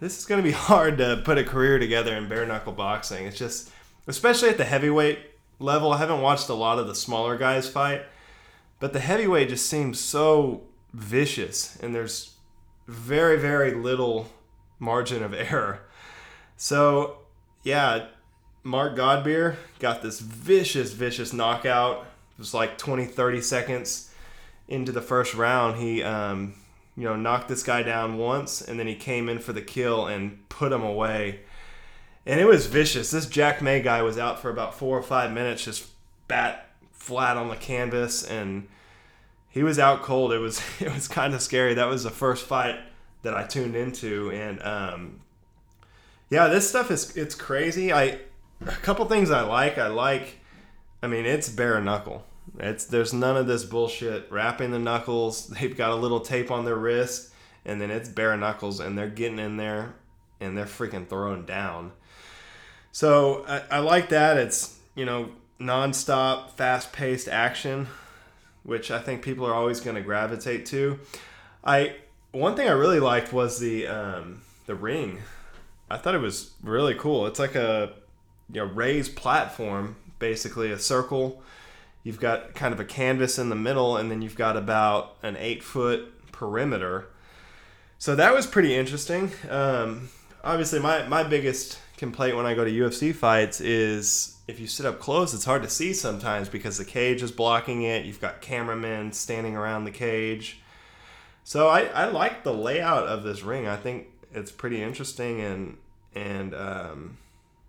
this 0.00 0.18
is 0.18 0.24
going 0.24 0.42
to 0.42 0.46
be 0.46 0.52
hard 0.56 0.98
to 0.98 1.22
put 1.24 1.38
a 1.38 1.44
career 1.44 1.78
together 1.78 2.14
in 2.16 2.28
bare 2.28 2.46
knuckle 2.46 2.72
boxing. 2.72 3.26
It's 3.26 3.38
just, 3.38 3.70
especially 4.06 4.48
at 4.48 4.58
the 4.58 4.64
heavyweight 4.64 5.18
level. 5.58 5.92
I 5.92 5.98
haven't 5.98 6.20
watched 6.20 6.48
a 6.48 6.54
lot 6.54 6.78
of 6.78 6.86
the 6.86 6.94
smaller 6.94 7.36
guys 7.36 7.68
fight, 7.68 8.02
but 8.80 8.92
the 8.92 9.00
heavyweight 9.00 9.48
just 9.48 9.66
seems 9.66 10.00
so 10.00 10.62
vicious, 10.92 11.76
and 11.76 11.94
there's 11.94 12.34
very, 12.86 13.38
very 13.38 13.74
little 13.74 14.30
margin 14.78 15.22
of 15.22 15.34
error. 15.34 15.80
So, 16.56 17.18
yeah, 17.62 18.06
Mark 18.64 18.96
Godbeer 18.96 19.56
got 19.78 20.02
this 20.02 20.20
vicious, 20.20 20.92
vicious 20.92 21.32
knockout. 21.32 22.06
It 22.38 22.40
was 22.40 22.54
like 22.54 22.78
20, 22.78 23.06
30 23.06 23.40
seconds 23.40 24.12
into 24.68 24.92
the 24.92 25.02
first 25.02 25.34
round. 25.34 25.80
He, 25.80 26.02
um, 26.02 26.54
you 26.96 27.04
know, 27.04 27.16
knocked 27.16 27.48
this 27.48 27.62
guy 27.62 27.82
down 27.82 28.16
once, 28.16 28.60
and 28.62 28.78
then 28.78 28.86
he 28.86 28.94
came 28.94 29.28
in 29.28 29.38
for 29.40 29.52
the 29.52 29.62
kill 29.62 30.06
and 30.06 30.48
put 30.48 30.72
him 30.72 30.82
away 30.82 31.40
and 32.28 32.38
it 32.38 32.44
was 32.44 32.66
vicious. 32.66 33.10
This 33.10 33.26
Jack 33.26 33.62
May 33.62 33.80
guy 33.80 34.02
was 34.02 34.18
out 34.18 34.38
for 34.38 34.50
about 34.50 34.74
four 34.74 34.96
or 34.98 35.02
five 35.02 35.32
minutes, 35.32 35.64
just 35.64 35.86
bat 36.28 36.68
flat 36.92 37.38
on 37.38 37.48
the 37.48 37.56
canvas, 37.56 38.22
and 38.22 38.68
he 39.48 39.62
was 39.62 39.78
out 39.78 40.02
cold. 40.02 40.34
It 40.34 40.38
was 40.38 40.62
it 40.80 40.92
was 40.92 41.08
kind 41.08 41.34
of 41.34 41.40
scary. 41.40 41.72
That 41.74 41.88
was 41.88 42.04
the 42.04 42.10
first 42.10 42.44
fight 42.46 42.78
that 43.22 43.34
I 43.34 43.44
tuned 43.44 43.74
into, 43.74 44.30
and 44.30 44.62
um, 44.62 45.20
yeah, 46.28 46.48
this 46.48 46.68
stuff 46.68 46.90
is 46.90 47.16
it's 47.16 47.34
crazy. 47.34 47.94
I 47.94 48.18
a 48.60 48.66
couple 48.66 49.06
things 49.06 49.30
I 49.30 49.40
like. 49.40 49.78
I 49.78 49.86
like, 49.86 50.36
I 51.02 51.06
mean, 51.06 51.24
it's 51.24 51.48
bare 51.48 51.80
knuckle. 51.80 52.26
It's 52.58 52.84
there's 52.86 53.12
none 53.12 53.36
of 53.36 53.46
this 53.46 53.64
bullshit 53.64 54.30
wrapping 54.30 54.70
the 54.70 54.78
knuckles. 54.78 55.46
They've 55.60 55.76
got 55.76 55.90
a 55.90 55.96
little 55.96 56.20
tape 56.20 56.50
on 56.50 56.64
their 56.64 56.76
wrist, 56.76 57.32
and 57.64 57.80
then 57.80 57.90
it's 57.90 58.08
bare 58.08 58.36
knuckles, 58.36 58.80
and 58.80 58.96
they're 58.96 59.08
getting 59.08 59.38
in 59.38 59.56
there, 59.56 59.94
and 60.40 60.56
they're 60.56 60.64
freaking 60.64 61.08
throwing 61.08 61.44
down. 61.44 61.92
So 62.92 63.44
I, 63.46 63.62
I 63.70 63.78
like 63.78 64.08
that. 64.10 64.36
It's 64.36 64.78
you 64.94 65.04
know 65.04 65.30
nonstop, 65.60 66.52
fast-paced 66.52 67.28
action, 67.28 67.88
which 68.62 68.90
I 68.90 69.00
think 69.00 69.22
people 69.22 69.46
are 69.46 69.54
always 69.54 69.80
going 69.80 69.96
to 69.96 70.02
gravitate 70.02 70.66
to. 70.66 70.98
I 71.64 71.96
one 72.32 72.56
thing 72.56 72.68
I 72.68 72.72
really 72.72 73.00
liked 73.00 73.32
was 73.32 73.58
the 73.58 73.86
um, 73.86 74.42
the 74.66 74.74
ring. 74.74 75.20
I 75.90 75.96
thought 75.96 76.14
it 76.14 76.20
was 76.20 76.52
really 76.62 76.94
cool. 76.94 77.26
It's 77.26 77.38
like 77.38 77.54
a 77.54 77.94
you 78.52 78.60
know 78.60 78.66
raised 78.66 79.16
platform, 79.16 79.96
basically 80.18 80.70
a 80.70 80.78
circle. 80.78 81.42
You've 82.02 82.20
got 82.20 82.54
kind 82.54 82.72
of 82.72 82.80
a 82.80 82.84
canvas 82.84 83.38
in 83.38 83.48
the 83.48 83.56
middle, 83.56 83.96
and 83.96 84.10
then 84.10 84.22
you've 84.22 84.36
got 84.36 84.56
about 84.56 85.16
an 85.22 85.36
eight 85.38 85.62
foot 85.62 86.32
perimeter. 86.32 87.06
So 87.98 88.14
that 88.14 88.32
was 88.32 88.46
pretty 88.46 88.76
interesting. 88.76 89.32
Um, 89.50 90.08
obviously, 90.44 90.78
my 90.78 91.06
my 91.06 91.22
biggest 91.22 91.78
complaint 91.96 92.36
when 92.36 92.46
I 92.46 92.54
go 92.54 92.64
to 92.64 92.70
UFC 92.70 93.14
fights 93.14 93.60
is 93.60 94.36
if 94.46 94.58
you 94.58 94.66
sit 94.66 94.86
up 94.86 95.00
close, 95.00 95.34
it's 95.34 95.44
hard 95.44 95.62
to 95.62 95.68
see 95.68 95.92
sometimes 95.92 96.48
because 96.48 96.78
the 96.78 96.84
cage 96.84 97.22
is 97.22 97.32
blocking 97.32 97.82
it. 97.82 98.06
You've 98.06 98.20
got 98.20 98.40
cameramen 98.40 99.12
standing 99.12 99.56
around 99.56 99.84
the 99.84 99.90
cage. 99.90 100.60
So 101.44 101.68
I, 101.68 101.82
I 101.86 102.06
like 102.06 102.44
the 102.44 102.54
layout 102.54 103.06
of 103.06 103.24
this 103.24 103.42
ring. 103.42 103.66
I 103.66 103.76
think 103.76 104.06
it's 104.32 104.52
pretty 104.52 104.82
interesting 104.82 105.40
and 105.40 105.76
and 106.14 106.54
um, 106.54 107.18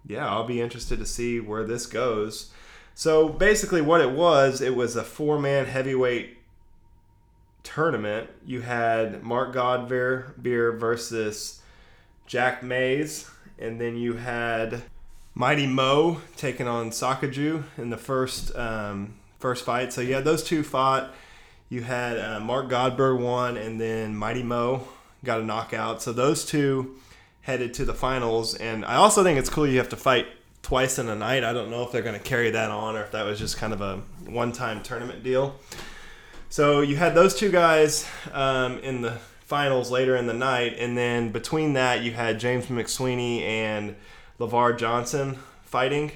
yeah, 0.06 0.28
I'll 0.28 0.46
be 0.46 0.62
interested 0.62 1.00
to 1.00 1.06
see 1.06 1.40
where 1.40 1.66
this 1.66 1.86
goes. 1.86 2.52
So 3.00 3.30
basically, 3.30 3.80
what 3.80 4.02
it 4.02 4.12
was, 4.12 4.60
it 4.60 4.76
was 4.76 4.98
a 4.98 5.06
four 5.06 5.40
man 5.40 5.68
heavyweight 5.68 6.36
tournament. 7.64 8.30
You 8.46 8.60
had 8.60 9.24
Mark 9.24 9.56
Godbeer 9.56 10.78
versus 10.78 11.62
Jack 12.28 12.62
Mays 12.62 13.32
and 13.58 13.80
then 13.80 13.96
you 13.96 14.16
had 14.16 14.82
Mighty 15.34 15.66
Mo 15.66 16.20
taking 16.36 16.68
on 16.68 16.90
Sakaju 16.90 17.64
in 17.78 17.90
the 17.90 17.96
first 17.96 18.54
um, 18.58 19.14
first 19.40 19.64
fight. 19.64 19.94
So 19.94 20.02
yeah, 20.02 20.20
those 20.20 20.44
two 20.44 20.62
fought. 20.62 21.14
You 21.70 21.84
had 21.84 22.20
uh, 22.20 22.42
Mark 22.42 22.68
Godbeer 22.68 23.18
won, 23.18 23.56
and 23.56 23.80
then 23.80 24.14
Mighty 24.14 24.44
Mo 24.44 24.90
got 25.24 25.40
a 25.40 25.46
knockout. 25.46 26.02
So 26.02 26.12
those 26.12 26.44
two 26.44 26.98
headed 27.44 27.74
to 27.76 27.86
the 27.86 27.94
finals. 27.94 28.56
And 28.56 28.84
I 28.84 28.96
also 28.96 29.24
think 29.24 29.40
it's 29.40 29.50
cool 29.50 29.66
you 29.66 29.78
have 29.78 29.88
to 29.90 29.96
fight 29.96 30.26
twice 30.62 31.00
in 31.00 31.10
a 31.10 31.16
night. 31.16 31.44
I 31.44 31.54
don't 31.54 31.70
know 31.70 31.84
if 31.84 31.92
they're 31.92 32.02
going 32.02 32.18
to 32.18 32.24
carry 32.24 32.52
that 32.52 32.70
on 32.70 32.96
or 32.96 33.04
if 33.04 33.12
that 33.12 33.24
was 33.24 33.40
just 33.40 33.58
kind 33.58 33.74
of 33.74 33.82
a 33.82 33.98
one-time 34.26 34.84
tournament 34.84 35.24
deal. 35.24 35.60
So 36.50 36.82
you 36.82 36.96
had 36.96 37.16
those 37.16 37.36
two 37.36 37.52
guys 37.52 38.08
um, 38.34 38.80
in 38.80 39.02
the 39.02 39.12
finals 39.46 39.90
later 39.90 40.16
in 40.16 40.28
the 40.28 40.34
night, 40.34 40.76
and 40.78 40.98
then 40.98 41.32
between 41.32 41.74
that 41.74 42.04
you 42.04 42.12
had 42.12 42.40
James 42.40 42.68
McSweeney 42.68 43.42
and 43.42 43.96
Lavar 44.40 44.78
Johnson 44.78 45.40
fighting. 45.64 46.12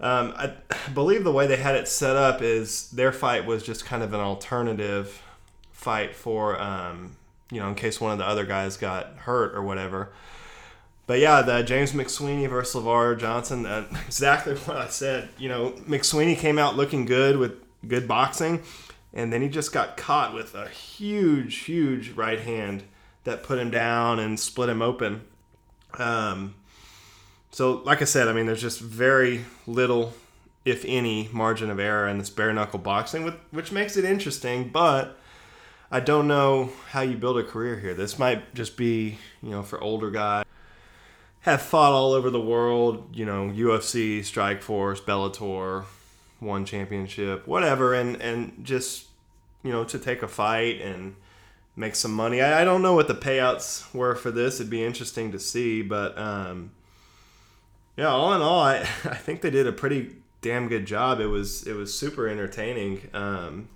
Um, 0.00 0.34
I 0.36 0.52
believe 0.92 1.24
the 1.24 1.32
way 1.32 1.46
they 1.46 1.56
had 1.56 1.74
it 1.74 1.88
set 1.88 2.16
up 2.16 2.42
is 2.42 2.90
their 2.90 3.12
fight 3.12 3.46
was 3.46 3.62
just 3.62 3.86
kind 3.86 4.02
of 4.02 4.12
an 4.12 4.20
alternative 4.20 5.22
fight 5.72 6.14
for, 6.14 6.60
um, 6.60 7.16
you 7.50 7.60
know, 7.60 7.68
in 7.68 7.74
case 7.74 8.00
one 8.00 8.12
of 8.12 8.18
the 8.18 8.26
other 8.26 8.44
guys 8.44 8.76
got 8.76 9.16
hurt 9.18 9.54
or 9.54 9.62
whatever. 9.62 10.12
But 11.06 11.20
yeah, 11.20 11.42
the 11.42 11.62
James 11.62 11.92
McSweeney 11.92 12.48
versus 12.48 12.82
Lavar 12.82 13.18
Johnson, 13.18 13.64
uh, 13.64 13.86
exactly 14.06 14.54
what 14.54 14.76
I 14.76 14.88
said. 14.88 15.28
You 15.38 15.48
know, 15.48 15.70
McSweeney 15.88 16.36
came 16.36 16.58
out 16.58 16.76
looking 16.76 17.04
good 17.04 17.36
with 17.36 17.52
good 17.86 18.08
boxing, 18.08 18.62
and 19.14 19.32
then 19.32 19.42
he 19.42 19.48
just 19.48 19.72
got 19.72 19.96
caught 19.96 20.34
with 20.34 20.54
a 20.54 20.68
huge, 20.68 21.58
huge 21.58 22.10
right 22.10 22.40
hand 22.40 22.82
that 23.24 23.42
put 23.42 23.58
him 23.58 23.70
down 23.70 24.18
and 24.18 24.38
split 24.38 24.68
him 24.68 24.82
open. 24.82 25.22
Um, 25.98 26.54
so, 27.50 27.82
like 27.84 28.02
I 28.02 28.04
said, 28.04 28.28
I 28.28 28.32
mean, 28.32 28.46
there's 28.46 28.60
just 28.60 28.80
very 28.80 29.44
little, 29.66 30.12
if 30.64 30.84
any, 30.86 31.28
margin 31.32 31.70
of 31.70 31.78
error 31.78 32.08
in 32.08 32.18
this 32.18 32.30
bare 32.30 32.52
knuckle 32.52 32.80
boxing, 32.80 33.32
which 33.50 33.72
makes 33.72 33.96
it 33.96 34.04
interesting. 34.04 34.68
But 34.68 35.18
I 35.90 36.00
don't 36.00 36.26
know 36.26 36.72
how 36.90 37.02
you 37.02 37.16
build 37.16 37.38
a 37.38 37.44
career 37.44 37.78
here. 37.78 37.94
This 37.94 38.18
might 38.18 38.54
just 38.54 38.76
be, 38.76 39.18
you 39.40 39.50
know, 39.50 39.62
for 39.62 39.80
older 39.80 40.10
guys. 40.10 40.44
Have 41.46 41.62
fought 41.62 41.92
all 41.92 42.12
over 42.12 42.28
the 42.28 42.40
world, 42.40 43.16
you 43.16 43.24
know, 43.24 43.48
UFC, 43.48 44.20
Strikeforce, 44.20 45.00
Bellator, 45.00 45.84
one 46.40 46.64
championship, 46.64 47.46
whatever, 47.46 47.94
and 47.94 48.20
and 48.20 48.64
just 48.64 49.06
you 49.66 49.72
know, 49.72 49.82
to 49.82 49.98
take 49.98 50.22
a 50.22 50.28
fight 50.28 50.80
and 50.80 51.16
make 51.74 51.96
some 51.96 52.12
money. 52.12 52.40
I, 52.40 52.62
I 52.62 52.64
don't 52.64 52.82
know 52.82 52.94
what 52.94 53.08
the 53.08 53.14
payouts 53.14 53.92
were 53.92 54.14
for 54.14 54.30
this. 54.30 54.60
It'd 54.60 54.70
be 54.70 54.84
interesting 54.84 55.32
to 55.32 55.40
see, 55.40 55.82
but 55.82 56.16
um, 56.16 56.70
yeah, 57.96 58.08
all 58.08 58.32
in 58.32 58.42
all, 58.42 58.60
I, 58.60 58.78
I 59.04 59.16
think 59.16 59.42
they 59.42 59.50
did 59.50 59.66
a 59.66 59.72
pretty 59.72 60.16
damn 60.40 60.68
good 60.68 60.86
job. 60.86 61.18
It 61.20 61.26
was 61.26 61.66
it 61.66 61.74
was 61.74 61.98
super 61.98 62.28
entertaining. 62.28 63.08
Um, 63.12 63.68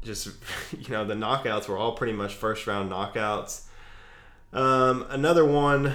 just 0.00 0.28
you 0.78 0.90
know, 0.90 1.04
the 1.04 1.14
knockouts 1.14 1.66
were 1.66 1.76
all 1.76 1.92
pretty 1.92 2.12
much 2.12 2.34
first 2.34 2.66
round 2.66 2.90
knockouts. 2.90 3.62
Um, 4.52 5.06
another 5.08 5.44
one, 5.44 5.94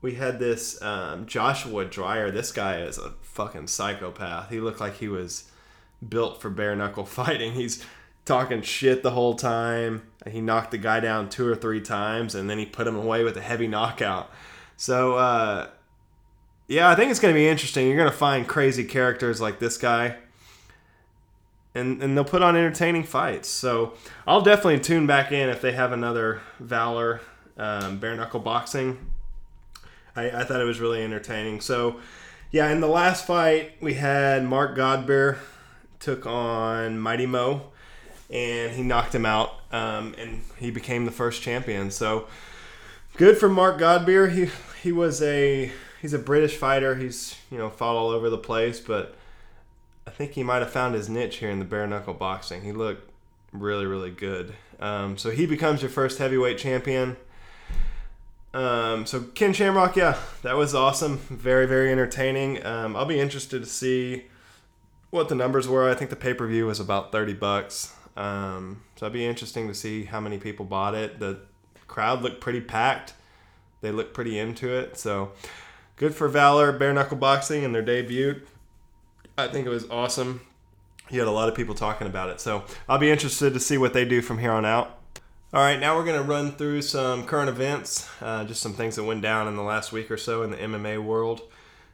we 0.00 0.14
had 0.14 0.38
this 0.38 0.80
um, 0.82 1.26
Joshua 1.26 1.84
Dreyer. 1.84 2.30
This 2.30 2.52
guy 2.52 2.80
is 2.80 2.98
a 2.98 3.14
fucking 3.22 3.66
psychopath. 3.66 4.50
He 4.50 4.60
looked 4.60 4.80
like 4.80 4.98
he 4.98 5.08
was 5.08 5.50
built 6.06 6.40
for 6.40 6.50
bare 6.50 6.76
knuckle 6.76 7.04
fighting. 7.06 7.52
He's 7.52 7.84
talking 8.24 8.62
shit 8.62 9.02
the 9.02 9.10
whole 9.10 9.34
time. 9.34 10.02
He 10.30 10.40
knocked 10.40 10.70
the 10.70 10.78
guy 10.78 11.00
down 11.00 11.28
two 11.28 11.46
or 11.48 11.56
three 11.56 11.80
times, 11.80 12.34
and 12.34 12.48
then 12.48 12.58
he 12.58 12.66
put 12.66 12.86
him 12.86 12.96
away 12.96 13.24
with 13.24 13.36
a 13.36 13.40
heavy 13.40 13.66
knockout. 13.66 14.30
So, 14.76 15.14
uh, 15.14 15.68
yeah, 16.68 16.90
I 16.90 16.94
think 16.94 17.10
it's 17.10 17.20
going 17.20 17.34
to 17.34 17.38
be 17.38 17.48
interesting. 17.48 17.86
You're 17.88 17.96
going 17.96 18.10
to 18.10 18.16
find 18.16 18.46
crazy 18.46 18.84
characters 18.84 19.40
like 19.40 19.58
this 19.58 19.78
guy, 19.78 20.16
and 21.74 22.02
and 22.02 22.16
they'll 22.16 22.24
put 22.24 22.42
on 22.42 22.54
entertaining 22.54 23.04
fights. 23.04 23.48
So 23.48 23.94
I'll 24.26 24.42
definitely 24.42 24.80
tune 24.80 25.06
back 25.06 25.32
in 25.32 25.48
if 25.48 25.62
they 25.62 25.72
have 25.72 25.92
another 25.92 26.42
Valor 26.60 27.22
um, 27.56 27.98
bare 27.98 28.14
knuckle 28.14 28.40
boxing. 28.40 29.07
I, 30.18 30.40
I 30.40 30.44
thought 30.44 30.60
it 30.60 30.64
was 30.64 30.80
really 30.80 31.02
entertaining. 31.02 31.60
So, 31.60 32.00
yeah, 32.50 32.70
in 32.70 32.80
the 32.80 32.88
last 32.88 33.26
fight 33.26 33.72
we 33.80 33.94
had 33.94 34.44
Mark 34.44 34.76
Godbeer 34.76 35.38
took 36.00 36.26
on 36.26 36.98
Mighty 36.98 37.26
Mo, 37.26 37.62
and 38.30 38.72
he 38.72 38.82
knocked 38.82 39.14
him 39.14 39.26
out, 39.26 39.54
um, 39.72 40.14
and 40.18 40.42
he 40.56 40.70
became 40.70 41.04
the 41.04 41.12
first 41.12 41.42
champion. 41.42 41.90
So 41.90 42.26
good 43.16 43.38
for 43.38 43.48
Mark 43.48 43.78
Godbeer. 43.78 44.32
He 44.32 44.50
he 44.82 44.92
was 44.92 45.22
a 45.22 45.70
he's 46.00 46.12
a 46.12 46.18
British 46.18 46.56
fighter. 46.56 46.94
He's 46.94 47.36
you 47.50 47.58
know 47.58 47.70
fought 47.70 47.96
all 47.96 48.10
over 48.10 48.30
the 48.30 48.38
place, 48.38 48.80
but 48.80 49.14
I 50.06 50.10
think 50.10 50.32
he 50.32 50.42
might 50.42 50.60
have 50.60 50.70
found 50.70 50.94
his 50.94 51.08
niche 51.08 51.36
here 51.36 51.50
in 51.50 51.58
the 51.58 51.64
bare 51.64 51.86
knuckle 51.86 52.14
boxing. 52.14 52.62
He 52.62 52.72
looked 52.72 53.10
really 53.52 53.86
really 53.86 54.10
good. 54.10 54.54
Um, 54.80 55.18
so 55.18 55.30
he 55.30 55.46
becomes 55.46 55.82
your 55.82 55.90
first 55.90 56.18
heavyweight 56.18 56.58
champion. 56.58 57.16
Um, 58.54 59.06
so 59.06 59.22
Ken 59.34 59.52
Shamrock, 59.52 59.94
yeah, 59.96 60.16
that 60.42 60.56
was 60.56 60.74
awesome. 60.74 61.18
Very 61.18 61.66
very 61.66 61.92
entertaining. 61.92 62.64
Um, 62.64 62.96
I'll 62.96 63.04
be 63.04 63.20
interested 63.20 63.62
to 63.62 63.68
see 63.68 64.24
what 65.10 65.28
the 65.28 65.34
numbers 65.34 65.68
were. 65.68 65.88
I 65.88 65.94
think 65.94 66.10
the 66.10 66.16
pay 66.16 66.34
per 66.34 66.46
view 66.46 66.66
was 66.66 66.80
about 66.80 67.12
thirty 67.12 67.34
bucks. 67.34 67.94
Um, 68.16 68.82
so 68.96 69.06
it'd 69.06 69.12
be 69.12 69.26
interesting 69.26 69.68
to 69.68 69.74
see 69.74 70.04
how 70.04 70.20
many 70.20 70.38
people 70.38 70.64
bought 70.64 70.94
it. 70.94 71.20
The 71.20 71.40
crowd 71.86 72.22
looked 72.22 72.40
pretty 72.40 72.60
packed. 72.60 73.14
They 73.80 73.92
looked 73.92 74.12
pretty 74.12 74.38
into 74.38 74.74
it. 74.76 74.98
So 74.98 75.32
good 75.96 76.14
for 76.14 76.26
Valor 76.26 76.72
Bare 76.72 76.92
Knuckle 76.92 77.16
Boxing 77.16 77.64
and 77.64 77.74
their 77.74 77.82
debut. 77.82 78.42
I 79.36 79.46
think 79.46 79.66
it 79.66 79.70
was 79.70 79.88
awesome. 79.88 80.40
You 81.10 81.20
had 81.20 81.28
a 81.28 81.32
lot 81.32 81.48
of 81.48 81.54
people 81.54 81.74
talking 81.76 82.08
about 82.08 82.28
it. 82.28 82.40
So 82.40 82.64
I'll 82.88 82.98
be 82.98 83.10
interested 83.10 83.54
to 83.54 83.60
see 83.60 83.78
what 83.78 83.92
they 83.92 84.04
do 84.04 84.20
from 84.20 84.38
here 84.38 84.50
on 84.50 84.64
out. 84.64 84.97
All 85.50 85.62
right, 85.62 85.80
now 85.80 85.96
we're 85.96 86.04
going 86.04 86.22
to 86.22 86.28
run 86.28 86.52
through 86.52 86.82
some 86.82 87.24
current 87.24 87.48
events, 87.48 88.06
uh, 88.20 88.44
just 88.44 88.60
some 88.60 88.74
things 88.74 88.96
that 88.96 89.04
went 89.04 89.22
down 89.22 89.48
in 89.48 89.56
the 89.56 89.62
last 89.62 89.92
week 89.92 90.10
or 90.10 90.18
so 90.18 90.42
in 90.42 90.50
the 90.50 90.58
MMA 90.58 91.02
world. 91.02 91.40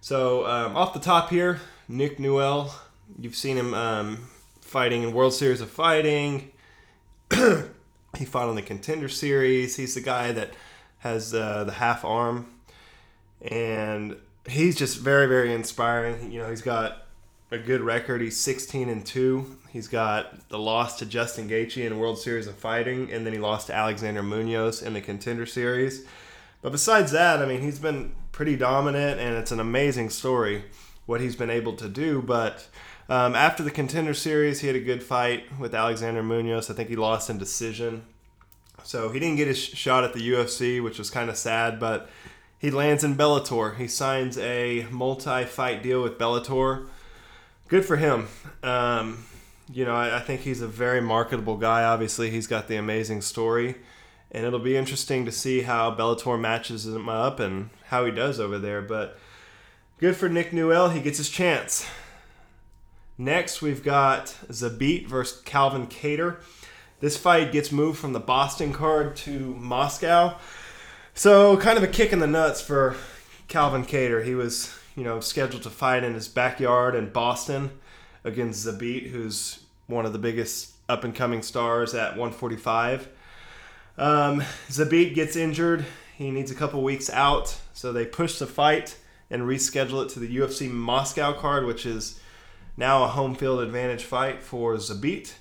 So, 0.01 0.45
um, 0.45 0.77
off 0.77 0.93
the 0.93 0.99
top 0.99 1.31
here, 1.31 1.61
Nick 1.87 2.19
Newell. 2.19 2.75
You've 3.17 3.37
seen 3.37 3.57
him 3.57 3.73
um, 3.73 4.29
fighting 4.61 5.05
in 5.05 5.13
World 5.13 5.35
Series 5.35 5.61
of 5.61 5.71
Fighting. 5.71 6.51
he 7.33 8.25
fought 8.25 8.49
on 8.49 8.57
the 8.57 8.63
Contender 8.63 9.09
Series. 9.09 9.77
He's 9.77 9.95
the 9.95 10.01
guy 10.01 10.33
that 10.33 10.55
has 10.99 11.33
uh, 11.33 11.63
the 11.63 11.75
half 11.75 12.05
arm, 12.05 12.49
and 13.41 14.17
he's 14.49 14.75
just 14.75 14.99
very, 14.99 15.29
very 15.29 15.55
inspiring. 15.55 16.33
You 16.33 16.41
know, 16.41 16.51
he's 16.51 16.61
got 16.61 17.04
a 17.55 17.59
good 17.59 17.81
record. 17.81 18.21
He's 18.21 18.39
16 18.39 18.89
and 18.89 19.07
2. 19.07 19.59
He's 19.71 19.87
got 19.87 20.49
the 20.49 20.59
loss 20.59 20.99
to 20.99 21.07
Justin 21.07 21.49
Gaethje 21.49 21.85
in 21.85 21.93
the 21.93 21.99
World 21.99 22.19
Series 22.19 22.49
of 22.49 22.57
Fighting, 22.57 23.13
and 23.13 23.25
then 23.25 23.33
he 23.33 23.39
lost 23.39 23.69
to 23.69 23.75
Alexander 23.75 24.25
Munoz 24.25 24.83
in 24.83 24.93
the 24.93 25.01
Contender 25.01 25.47
Series. 25.47 26.05
But 26.63 26.73
besides 26.73 27.13
that, 27.13 27.41
I 27.41 27.47
mean, 27.47 27.61
he's 27.61 27.79
been 27.79 28.13
pretty 28.33 28.57
dominant, 28.57 29.21
and 29.21 29.37
it's 29.37 29.53
an 29.53 29.61
amazing 29.61 30.11
story 30.11 30.65
what 31.07 31.21
he's 31.21 31.37
been 31.37 31.51
able 31.51 31.75
to 31.75 31.89
do. 31.89 32.21
But 32.23 32.67
um, 33.09 33.37
after 33.37 33.63
the 33.63 33.71
Contender 33.71 34.15
Series, 34.15 34.61
he 34.61 34.67
had 34.67 34.77
a 34.77 34.81
good 34.81 35.03
fight 35.03 35.59
with 35.59 35.75
Alexander 35.75 36.25
Munoz. 36.25 36.69
I 36.71 36.75
think 36.75 36.89
he 36.89 36.97
lost 36.97 37.31
in 37.31 37.39
decision. 37.39 38.05
So 38.83 39.11
he 39.11 39.21
didn't 39.21 39.37
get 39.37 39.47
his 39.47 39.63
shot 39.63 40.03
at 40.03 40.13
the 40.13 40.29
UFC, 40.29 40.83
which 40.83 40.99
was 40.99 41.09
kind 41.09 41.31
of 41.31 41.37
sad, 41.37 41.79
but 41.79 42.11
he 42.59 42.73
lands 42.73 43.05
in 43.05 43.15
Bellator. 43.15 43.77
He 43.77 43.87
signs 43.87 44.39
a 44.39 44.87
multi 44.91 45.45
fight 45.45 45.85
deal 45.85 46.03
with 46.03 46.19
Bellator 46.19 46.89
good 47.69 47.85
for 47.85 47.97
him. 47.97 48.29
Um, 48.63 49.25
you 49.73 49.85
know, 49.85 49.95
I, 49.95 50.19
I, 50.19 50.21
think 50.21 50.43
he's 50.43 50.61
a 50.61 50.69
very 50.69 51.01
marketable 51.01 51.57
guy. 51.57 51.85
Obviously, 51.85 52.31
he's 52.31 52.47
got 52.47 52.69
the 52.69 52.77
amazing 52.77 53.23
story, 53.23 53.77
and 54.31 54.45
it'll 54.45 54.59
be 54.59 54.77
interesting 54.77 55.25
to 55.25 55.33
see 55.33 55.63
how 55.63 55.95
Bellator 55.95 56.39
matches 56.39 56.87
him 56.87 57.09
up 57.09 57.41
and 57.41 57.71
how 57.87 58.05
he 58.05 58.13
does 58.13 58.39
over 58.39 58.59
there. 58.59 58.83
But 58.83 59.19
good 59.99 60.17
for 60.17 60.29
Nick 60.29 60.53
Newell. 60.53 60.91
He 60.91 61.01
gets 61.01 61.19
his 61.19 61.31
chance. 61.31 61.87
Next, 63.17 63.63
we've 63.63 63.83
got 63.83 64.27
Zabit 64.49 65.07
versus 65.07 65.41
Calvin 65.43 65.87
Kattar. 65.87 66.41
This 67.01 67.17
fight 67.17 67.53
gets 67.53 67.71
moved 67.71 67.99
from 67.99 68.13
the 68.13 68.21
Boston 68.21 68.73
card 68.73 69.15
to 69.17 69.55
Moscow. 69.55 70.37
So, 71.15 71.57
kind 71.57 71.79
of 71.79 71.85
a 71.85 71.89
kick 71.89 72.13
in 72.13 72.19
the 72.19 72.27
nuts 72.27 72.61
for 72.61 72.97
Calvin 73.47 73.85
Kattar. 73.85 74.25
He 74.25 74.35
was 74.35 74.77
you 74.97 75.05
know, 75.05 75.21
scheduled 75.21 75.63
to 75.65 75.71
fight 75.71 76.05
in 76.05 76.15
his 76.15 76.29
backyard 76.29 76.95
in 76.95 77.11
Boston 77.11 77.71
against 78.23 78.67
Zabit, 78.67 79.11
who's 79.11 79.65
one 79.87 80.07
of 80.07 80.13
the 80.13 80.19
biggest 80.19 80.73
up 80.89 81.05
and 81.05 81.15
coming 81.15 81.43
stars 81.43 81.95
at 81.95 82.11
145. 82.11 83.09
Um, 83.97 84.41
Zabit 84.69 85.15
gets 85.15 85.37
injured. 85.37 85.85
He 86.17 86.31
needs 86.31 86.51
a 86.51 86.55
couple 86.55 86.83
weeks 86.83 87.11
out, 87.11 87.59
so 87.73 87.93
they 87.93 88.07
push 88.07 88.39
the 88.39 88.47
fight 88.47 88.97
and 89.31 89.43
reschedule 89.43 90.05
it 90.05 90.11
to 90.11 90.21
the 90.21 90.37
UFC 90.37 90.71
Moscow 90.71 91.33
card, 91.33 91.67
which 91.67 91.87
is 91.87 92.21
now 92.77 93.05
a 93.05 93.09
home 93.09 93.35
field 93.35 93.61
advantage 93.61 94.05
fight 94.05 94.43
for 94.43 94.75
Zabit. 94.77 95.35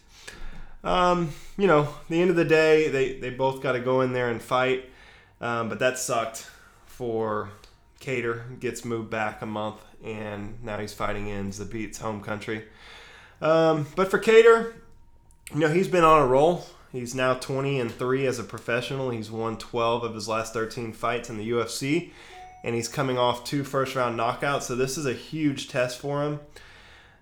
Um, 0.83 1.31
you 1.57 1.67
know, 1.67 1.89
the 2.09 2.21
end 2.21 2.29
of 2.29 2.35
the 2.35 2.45
day, 2.45 2.89
they, 2.89 3.19
they 3.19 3.29
both 3.29 3.61
got 3.61 3.73
to 3.73 3.79
go 3.79 4.01
in 4.01 4.13
there 4.13 4.29
and 4.29 4.41
fight, 4.41 4.89
um, 5.39 5.69
but 5.69 5.79
that 5.79 5.97
sucked 5.97 6.49
for 6.85 7.49
Kattar 8.03 8.59
gets 8.59 8.83
moved 8.83 9.09
back 9.09 9.41
a 9.41 9.45
month, 9.45 9.77
and 10.03 10.61
now 10.63 10.77
he's 10.77 10.93
fighting 10.93 11.27
in 11.27 11.51
Zabit's 11.51 11.99
home 11.99 12.21
country. 12.21 12.65
Um, 13.41 13.87
but 13.95 14.11
for 14.11 14.19
Kattar, 14.19 14.73
you 15.53 15.59
know, 15.59 15.69
he's 15.69 15.87
been 15.87 16.03
on 16.03 16.21
a 16.21 16.27
roll. 16.27 16.65
He's 16.91 17.15
now 17.15 17.33
20 17.33 17.79
and 17.79 17.91
3 17.91 18.27
as 18.27 18.39
a 18.39 18.43
professional. 18.43 19.09
He's 19.09 19.31
won 19.31 19.57
12 19.57 20.03
of 20.03 20.13
his 20.13 20.27
last 20.27 20.53
13 20.53 20.91
fights 20.93 21.29
in 21.29 21.37
the 21.37 21.49
UFC, 21.49 22.11
and 22.63 22.75
he's 22.75 22.87
coming 22.87 23.17
off 23.17 23.45
two 23.45 23.63
first 23.63 23.95
round 23.95 24.19
knockouts. 24.19 24.63
So 24.63 24.75
this 24.75 24.97
is 24.97 25.05
a 25.05 25.13
huge 25.13 25.69
test 25.69 25.99
for 25.99 26.23
him. 26.23 26.39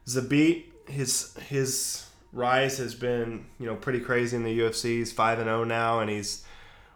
Zabit, 0.08 0.66
his 0.88 1.36
his 1.48 2.08
rise 2.34 2.78
has 2.80 2.96
been 2.96 3.46
you 3.60 3.66
know 3.66 3.76
pretty 3.76 4.00
crazy 4.00 4.36
in 4.36 4.44
the 4.44 4.60
UFC. 4.60 4.98
He's 4.98 5.12
5 5.12 5.40
and 5.40 5.48
0 5.48 5.64
now, 5.64 6.00
and 6.00 6.10
he's 6.10 6.44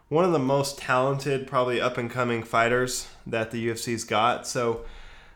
one 0.08 0.24
of 0.24 0.32
the 0.32 0.38
most 0.38 0.78
talented, 0.78 1.46
probably 1.46 1.80
up 1.80 1.98
and 1.98 2.10
coming 2.10 2.42
fighters 2.42 3.08
that 3.26 3.50
the 3.50 3.68
UFC's 3.68 4.04
got. 4.04 4.46
So 4.46 4.84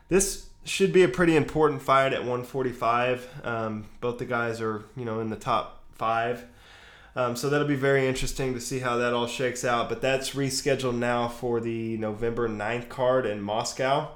this 0.07 0.47
should 0.63 0.93
be 0.93 1.03
a 1.03 1.09
pretty 1.09 1.35
important 1.35 1.81
fight 1.81 2.13
at 2.13 2.19
145. 2.19 3.27
Um, 3.43 3.85
both 3.99 4.17
the 4.17 4.25
guys 4.25 4.61
are, 4.61 4.85
you 4.95 5.03
know, 5.03 5.19
in 5.19 5.29
the 5.29 5.35
top 5.35 5.83
five. 5.95 6.45
Um, 7.15 7.35
so 7.35 7.49
that'll 7.49 7.67
be 7.67 7.75
very 7.75 8.07
interesting 8.07 8.53
to 8.53 8.61
see 8.61 8.79
how 8.79 8.97
that 8.97 9.13
all 9.13 9.27
shakes 9.27 9.65
out. 9.65 9.89
But 9.89 10.01
that's 10.01 10.31
rescheduled 10.31 10.95
now 10.95 11.27
for 11.27 11.59
the 11.59 11.97
November 11.97 12.47
9th 12.47 12.87
card 12.87 13.25
in 13.25 13.41
Moscow. 13.41 14.11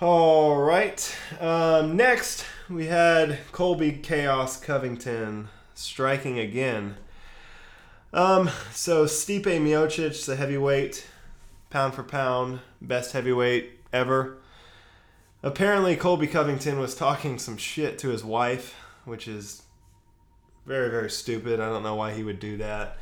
All 0.00 0.56
right. 0.56 1.16
Um, 1.40 1.96
next, 1.96 2.44
we 2.68 2.86
had 2.86 3.38
Colby 3.50 3.92
Chaos 3.92 4.60
Covington 4.60 5.48
striking 5.74 6.38
again. 6.38 6.96
Um, 8.12 8.50
so 8.72 9.06
Stipe 9.06 9.44
Miocic, 9.44 10.26
the 10.26 10.36
heavyweight, 10.36 11.06
pound 11.70 11.94
for 11.94 12.02
pound, 12.02 12.60
best 12.80 13.12
heavyweight 13.12 13.70
ever. 13.92 14.38
Apparently, 15.42 15.96
Colby 15.96 16.26
Covington 16.26 16.78
was 16.78 16.94
talking 16.94 17.38
some 17.38 17.56
shit 17.56 17.98
to 17.98 18.10
his 18.10 18.22
wife, 18.22 18.74
which 19.04 19.26
is 19.26 19.62
very, 20.66 20.90
very 20.90 21.10
stupid. 21.10 21.58
I 21.58 21.68
don't 21.68 21.82
know 21.82 21.94
why 21.96 22.12
he 22.12 22.22
would 22.22 22.38
do 22.38 22.58
that. 22.58 22.96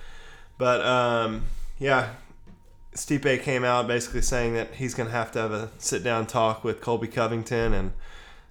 But, 0.57 0.81
um, 0.83 1.45
yeah, 1.79 2.11
Stipe 2.95 3.43
came 3.43 3.65
out 3.65 3.87
basically 3.87 4.23
saying 4.23 4.55
that 4.55 4.75
he's 4.75 4.95
going 4.95 5.09
to 5.09 5.15
have 5.15 5.33
to 5.33 5.39
have 5.41 5.53
a 5.53 5.71
sit 5.79 6.03
down 6.03 6.27
talk 6.27 6.65
with 6.65 6.81
Colby 6.81 7.09
Covington 7.09 7.73
and 7.75 7.93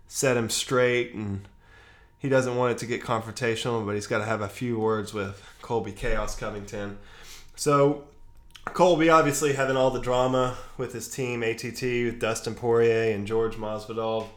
set 0.08 0.38
him 0.38 0.50
straight 0.50 1.14
and 1.14 1.48
he 2.20 2.30
doesn't 2.30 2.56
want 2.56 2.74
it 2.74 2.78
to 2.80 2.86
get 2.86 3.02
confrontational, 3.02 3.86
but 3.86 3.96
he's 3.96 4.08
got 4.08 4.20
to 4.20 4.26
have 4.26 4.42
a 4.42 4.50
few 4.50 4.78
words 4.78 5.14
with 5.14 5.42
Colby 5.62 5.94
Chaos 5.94 6.38
Covington. 6.38 6.98
So 7.56 8.04
Colby 8.66 9.10
obviously 9.10 9.54
having 9.54 9.78
all 9.78 9.90
the 9.90 10.02
drama 10.02 10.58
with 10.78 10.94
his 10.94 11.08
team 11.08 11.42
ATT 11.44 11.82
with 11.82 12.20
Dustin 12.20 12.56
Poirier 12.56 13.14
and 13.14 13.26
George 13.26 13.56
Masvidal. 13.56 14.28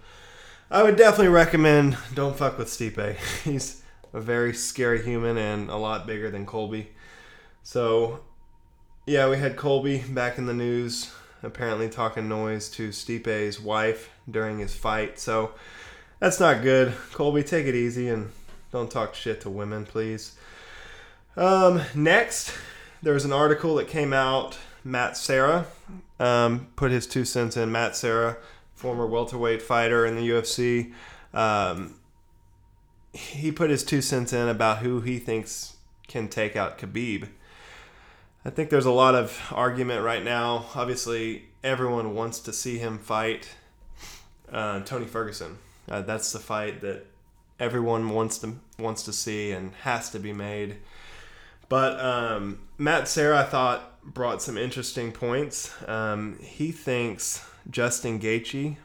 I 0.71 0.83
would 0.83 0.97
definitely 0.97 1.29
recommend 1.29 1.99
don't 2.15 2.37
fuck 2.37 2.57
with 2.57 2.69
Stipe. 2.69 3.17
He's 3.45 3.83
a 4.13 4.21
very 4.21 4.55
scary 4.55 5.03
human 5.03 5.37
and 5.37 5.69
a 5.69 5.77
lot 5.77 6.07
bigger 6.07 6.31
than 6.31 6.47
Colby. 6.47 6.93
So 7.63 8.21
yeah, 9.07 9.29
we 9.29 9.39
had 9.39 9.57
Colby 9.57 9.99
back 10.09 10.39
in 10.39 10.47
the 10.47 10.55
news 10.55 11.13
apparently 11.43 11.89
talking 11.89 12.29
noise 12.29 12.69
to 12.71 12.91
Stipe's 12.91 13.61
wife 13.61 14.11
during 14.31 14.59
his 14.59 14.75
fight. 14.75 15.19
So 15.19 15.53
that's 16.23 16.39
not 16.39 16.63
good. 16.63 16.95
Colby, 17.11 17.43
take 17.43 17.67
it 17.67 17.75
easy 17.75 18.09
and 18.09 18.31
don't 18.71 18.89
talk 18.89 19.13
shit 19.13 19.41
to 19.41 19.51
women, 19.51 19.85
please. 19.85 20.37
Um, 21.37 21.83
next, 21.97 22.55
there 23.03 23.13
was 23.13 23.25
an 23.25 23.33
article 23.33 23.75
that 23.75 23.89
came 23.89 24.13
out. 24.13 24.57
Matt 24.85 25.17
Serra 25.17 25.67
um, 26.21 26.69
put 26.77 26.93
his 26.93 27.09
two 27.09 27.25
cents 27.25 27.57
in. 27.57 27.73
Matt 27.73 27.97
Serra, 27.97 28.37
former 28.73 29.05
welterweight 29.05 29.63
fighter 29.63 30.07
in 30.07 30.15
the 30.15 30.29
UFC, 30.29 30.93
um, 31.35 31.97
he 33.13 33.51
put 33.51 33.71
his 33.71 33.83
two 33.83 34.01
cents 34.01 34.33
in 34.33 34.47
about 34.47 34.79
who 34.79 35.01
he 35.01 35.19
thinks 35.19 35.77
can 36.07 36.29
take 36.29 36.55
out 36.55 36.79
Khabib. 36.79 37.31
I 38.45 38.51
think 38.51 38.71
there's 38.71 38.87
a 38.87 38.93
lot 38.93 39.17
of 39.17 39.41
argument 39.51 40.05
right 40.05 40.23
now. 40.23 40.67
Obviously, 40.77 41.47
everyone 41.65 42.15
wants 42.15 42.39
to 42.39 42.53
see 42.53 42.79
him 42.79 42.99
fight 43.01 43.49
uh, 44.53 44.83
Tony 44.83 45.07
Ferguson. 45.07 45.59
Uh, 45.93 46.01
that's 46.01 46.33
the 46.33 46.39
fight 46.39 46.81
that 46.81 47.07
everyone 47.61 48.09
wants 48.09 48.39
to 48.39 48.55
wants 48.79 49.05
to 49.05 49.13
see 49.13 49.53
and 49.53 49.75
has 49.83 50.11
to 50.11 50.19
be 50.19 50.33
made. 50.33 50.79
But 51.69 52.01
um, 52.01 52.61
Matt 52.79 53.07
Serra, 53.07 53.41
I 53.41 53.45
thought, 53.45 54.03
brought 54.03 54.43
some 54.43 54.59
interesting 54.59 55.13
points. 55.13 55.73
Um, 55.87 56.39
he 56.41 56.73
thinks 56.73 57.47
Justin 57.71 58.19
Gaethje 58.19 58.77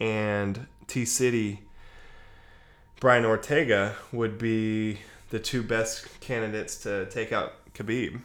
and 0.00 0.66
T 0.86 1.04
City 1.04 1.62
Brian 3.00 3.24
Ortega 3.24 3.96
would 4.12 4.36
be 4.36 4.98
the 5.30 5.38
two 5.38 5.62
best 5.62 6.20
candidates 6.20 6.76
to 6.82 7.06
take 7.06 7.32
out 7.32 7.54
Khabib. 7.72 8.20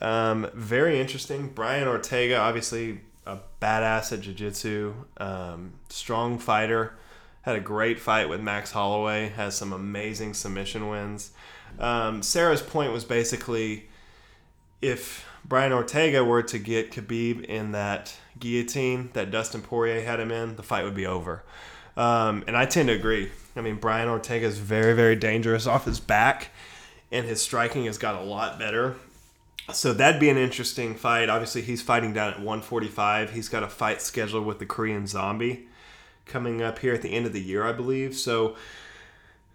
Um, 0.00 0.50
very 0.52 1.00
interesting. 1.00 1.48
Brian 1.48 1.86
Ortega, 1.86 2.38
obviously 2.38 3.02
a 3.24 3.38
badass 3.62 4.12
at 4.12 4.22
jiu-jitsu, 4.22 4.94
um, 5.18 5.74
strong 5.88 6.38
fighter. 6.38 6.94
Had 7.46 7.54
a 7.54 7.60
great 7.60 8.00
fight 8.00 8.28
with 8.28 8.40
Max 8.40 8.72
Holloway. 8.72 9.28
Has 9.28 9.56
some 9.56 9.72
amazing 9.72 10.34
submission 10.34 10.88
wins. 10.88 11.30
Um, 11.78 12.20
Serra's 12.20 12.60
point 12.60 12.92
was 12.92 13.04
basically 13.04 13.86
if 14.82 15.24
Brian 15.44 15.72
Ortega 15.72 16.24
were 16.24 16.42
to 16.42 16.58
get 16.58 16.90
Khabib 16.90 17.44
in 17.44 17.70
that 17.70 18.16
guillotine 18.40 19.10
that 19.12 19.30
Dustin 19.30 19.62
Poirier 19.62 20.02
had 20.02 20.18
him 20.18 20.32
in, 20.32 20.56
the 20.56 20.64
fight 20.64 20.82
would 20.82 20.96
be 20.96 21.06
over. 21.06 21.44
Um, 21.96 22.42
and 22.48 22.56
I 22.56 22.66
tend 22.66 22.88
to 22.88 22.94
agree. 22.96 23.30
I 23.54 23.60
mean, 23.60 23.76
Brian 23.76 24.08
Ortega 24.08 24.44
is 24.44 24.58
very, 24.58 24.94
very 24.94 25.14
dangerous 25.14 25.68
off 25.68 25.84
his 25.84 26.00
back, 26.00 26.50
and 27.12 27.24
his 27.24 27.40
striking 27.40 27.84
has 27.84 27.96
got 27.96 28.20
a 28.20 28.24
lot 28.24 28.58
better. 28.58 28.96
So 29.72 29.92
that'd 29.92 30.20
be 30.20 30.30
an 30.30 30.36
interesting 30.36 30.96
fight. 30.96 31.28
Obviously, 31.28 31.62
he's 31.62 31.80
fighting 31.80 32.12
down 32.12 32.30
at 32.30 32.38
145. 32.38 33.30
He's 33.30 33.48
got 33.48 33.62
a 33.62 33.68
fight 33.68 34.02
scheduled 34.02 34.44
with 34.44 34.58
the 34.58 34.66
Korean 34.66 35.06
Zombie 35.06 35.68
coming 36.26 36.60
up 36.60 36.80
here 36.80 36.92
at 36.94 37.02
the 37.02 37.12
end 37.12 37.26
of 37.26 37.32
the 37.32 37.40
year, 37.40 37.64
I 37.64 37.72
believe. 37.72 38.16
So 38.16 38.56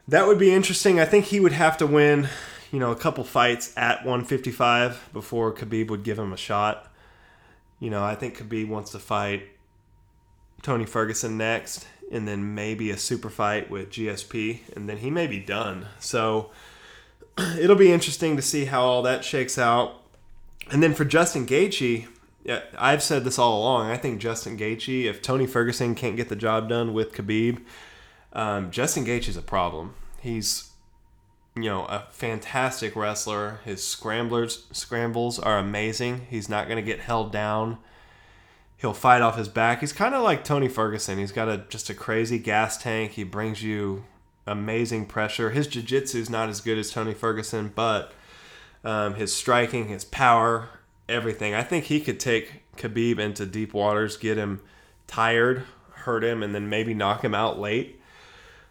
that 0.07 0.27
would 0.27 0.39
be 0.39 0.53
interesting. 0.53 0.99
I 0.99 1.05
think 1.05 1.25
he 1.25 1.39
would 1.39 1.51
have 1.51 1.77
to 1.77 1.87
win, 1.87 2.29
you 2.71 2.79
know, 2.79 2.91
a 2.91 2.95
couple 2.95 3.23
fights 3.23 3.73
at 3.77 4.05
155 4.05 5.09
before 5.13 5.53
Khabib 5.53 5.89
would 5.89 6.03
give 6.03 6.17
him 6.17 6.33
a 6.33 6.37
shot. 6.37 6.91
You 7.79 7.89
know, 7.89 8.03
I 8.03 8.15
think 8.15 8.37
Khabib 8.37 8.67
wants 8.67 8.91
to 8.91 8.99
fight 8.99 9.43
Tony 10.61 10.85
Ferguson 10.85 11.37
next, 11.37 11.87
and 12.11 12.27
then 12.27 12.53
maybe 12.53 12.91
a 12.91 12.97
super 12.97 13.29
fight 13.29 13.69
with 13.69 13.89
GSP, 13.89 14.59
and 14.75 14.87
then 14.87 14.97
he 14.97 15.09
may 15.09 15.27
be 15.27 15.39
done. 15.39 15.87
So 15.99 16.51
it'll 17.59 17.75
be 17.75 17.91
interesting 17.91 18.35
to 18.35 18.41
see 18.41 18.65
how 18.65 18.83
all 18.83 19.01
that 19.03 19.25
shakes 19.25 19.57
out. 19.57 19.95
And 20.69 20.83
then 20.83 20.93
for 20.93 21.05
Justin 21.05 21.45
Gaethje, 21.45 22.07
yeah, 22.43 22.61
I've 22.77 23.03
said 23.03 23.23
this 23.23 23.37
all 23.37 23.59
along. 23.59 23.91
I 23.91 23.97
think 23.97 24.19
Justin 24.19 24.57
Gaethje, 24.57 25.05
if 25.05 25.21
Tony 25.21 25.45
Ferguson 25.45 25.95
can't 25.95 26.15
get 26.17 26.29
the 26.29 26.35
job 26.35 26.69
done 26.69 26.93
with 26.93 27.13
Khabib, 27.13 27.61
um, 28.33 28.71
Justin 28.71 29.05
Gaethje 29.05 29.29
is 29.29 29.37
a 29.37 29.41
problem. 29.41 29.93
He's, 30.21 30.71
you 31.55 31.63
know, 31.63 31.85
a 31.85 32.07
fantastic 32.11 32.95
wrestler. 32.95 33.59
His 33.65 33.85
scramblers 33.85 34.65
scrambles 34.71 35.37
are 35.37 35.59
amazing. 35.59 36.27
He's 36.29 36.49
not 36.49 36.67
going 36.67 36.83
to 36.83 36.89
get 36.91 37.01
held 37.01 37.31
down. 37.31 37.77
He'll 38.77 38.93
fight 38.93 39.21
off 39.21 39.37
his 39.37 39.47
back. 39.47 39.81
He's 39.81 39.93
kind 39.93 40.15
of 40.15 40.23
like 40.23 40.43
Tony 40.43 40.67
Ferguson. 40.67 41.19
He's 41.19 41.31
got 41.31 41.47
a 41.47 41.65
just 41.69 41.91
a 41.91 41.93
crazy 41.93 42.39
gas 42.39 42.81
tank. 42.81 43.11
He 43.11 43.23
brings 43.23 43.61
you 43.61 44.05
amazing 44.47 45.05
pressure. 45.05 45.51
His 45.51 45.67
jiu-jitsu 45.67 46.17
is 46.17 46.29
not 46.31 46.49
as 46.49 46.61
good 46.61 46.79
as 46.79 46.89
Tony 46.89 47.13
Ferguson, 47.13 47.71
but 47.75 48.11
um, 48.83 49.13
his 49.13 49.31
striking, 49.31 49.89
his 49.89 50.03
power, 50.03 50.69
everything. 51.07 51.53
I 51.53 51.63
think 51.63 51.85
he 51.85 51.99
could 51.99 52.19
take 52.19 52.63
Khabib 52.77 53.19
into 53.19 53.45
deep 53.45 53.73
waters, 53.73 54.17
get 54.17 54.37
him 54.37 54.61
tired, 55.07 55.63
hurt 55.91 56.23
him, 56.23 56.43
and 56.43 56.53
then 56.55 56.69
maybe 56.69 56.93
knock 56.93 57.23
him 57.23 57.35
out 57.35 57.59
late. 57.59 57.99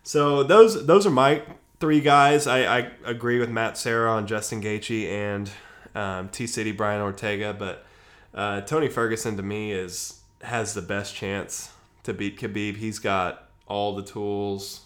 So 0.03 0.43
those 0.43 0.87
those 0.87 1.07
are 1.07 1.11
my 1.11 1.43
three 1.79 2.01
guys. 2.01 2.47
I, 2.47 2.79
I 2.79 2.91
agree 3.05 3.39
with 3.39 3.51
Matt 3.51 3.77
Serra 3.77 4.11
on 4.13 4.27
Justin 4.27 4.63
Gaethje 4.63 5.09
and 5.09 5.51
um, 5.95 6.29
T 6.29 6.47
City 6.47 6.73
Brian 6.73 7.01
Ortega, 7.01 7.55
but 7.57 7.87
uh, 8.35 8.61
Tony 8.63 8.89
Ferguson 8.89 9.37
to 9.37 9.43
me 9.43 9.73
is 9.73 10.21
has 10.43 10.75
the 10.75 10.83
best 10.83 11.15
chance 11.15 11.71
to 12.05 12.15
beat 12.15 12.39
Khabib. 12.39 12.77
He's 12.77 12.99
got 12.99 13.49
all 13.67 13.95
the 13.95 14.03
tools, 14.03 14.83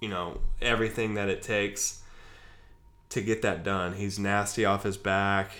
you 0.00 0.08
know, 0.08 0.40
everything 0.62 1.14
that 1.14 1.28
it 1.28 1.42
takes 1.42 2.02
to 3.10 3.20
get 3.20 3.42
that 3.42 3.64
done. 3.64 3.94
He's 3.94 4.18
nasty 4.18 4.64
off 4.64 4.82
his 4.82 4.96
back. 4.96 5.50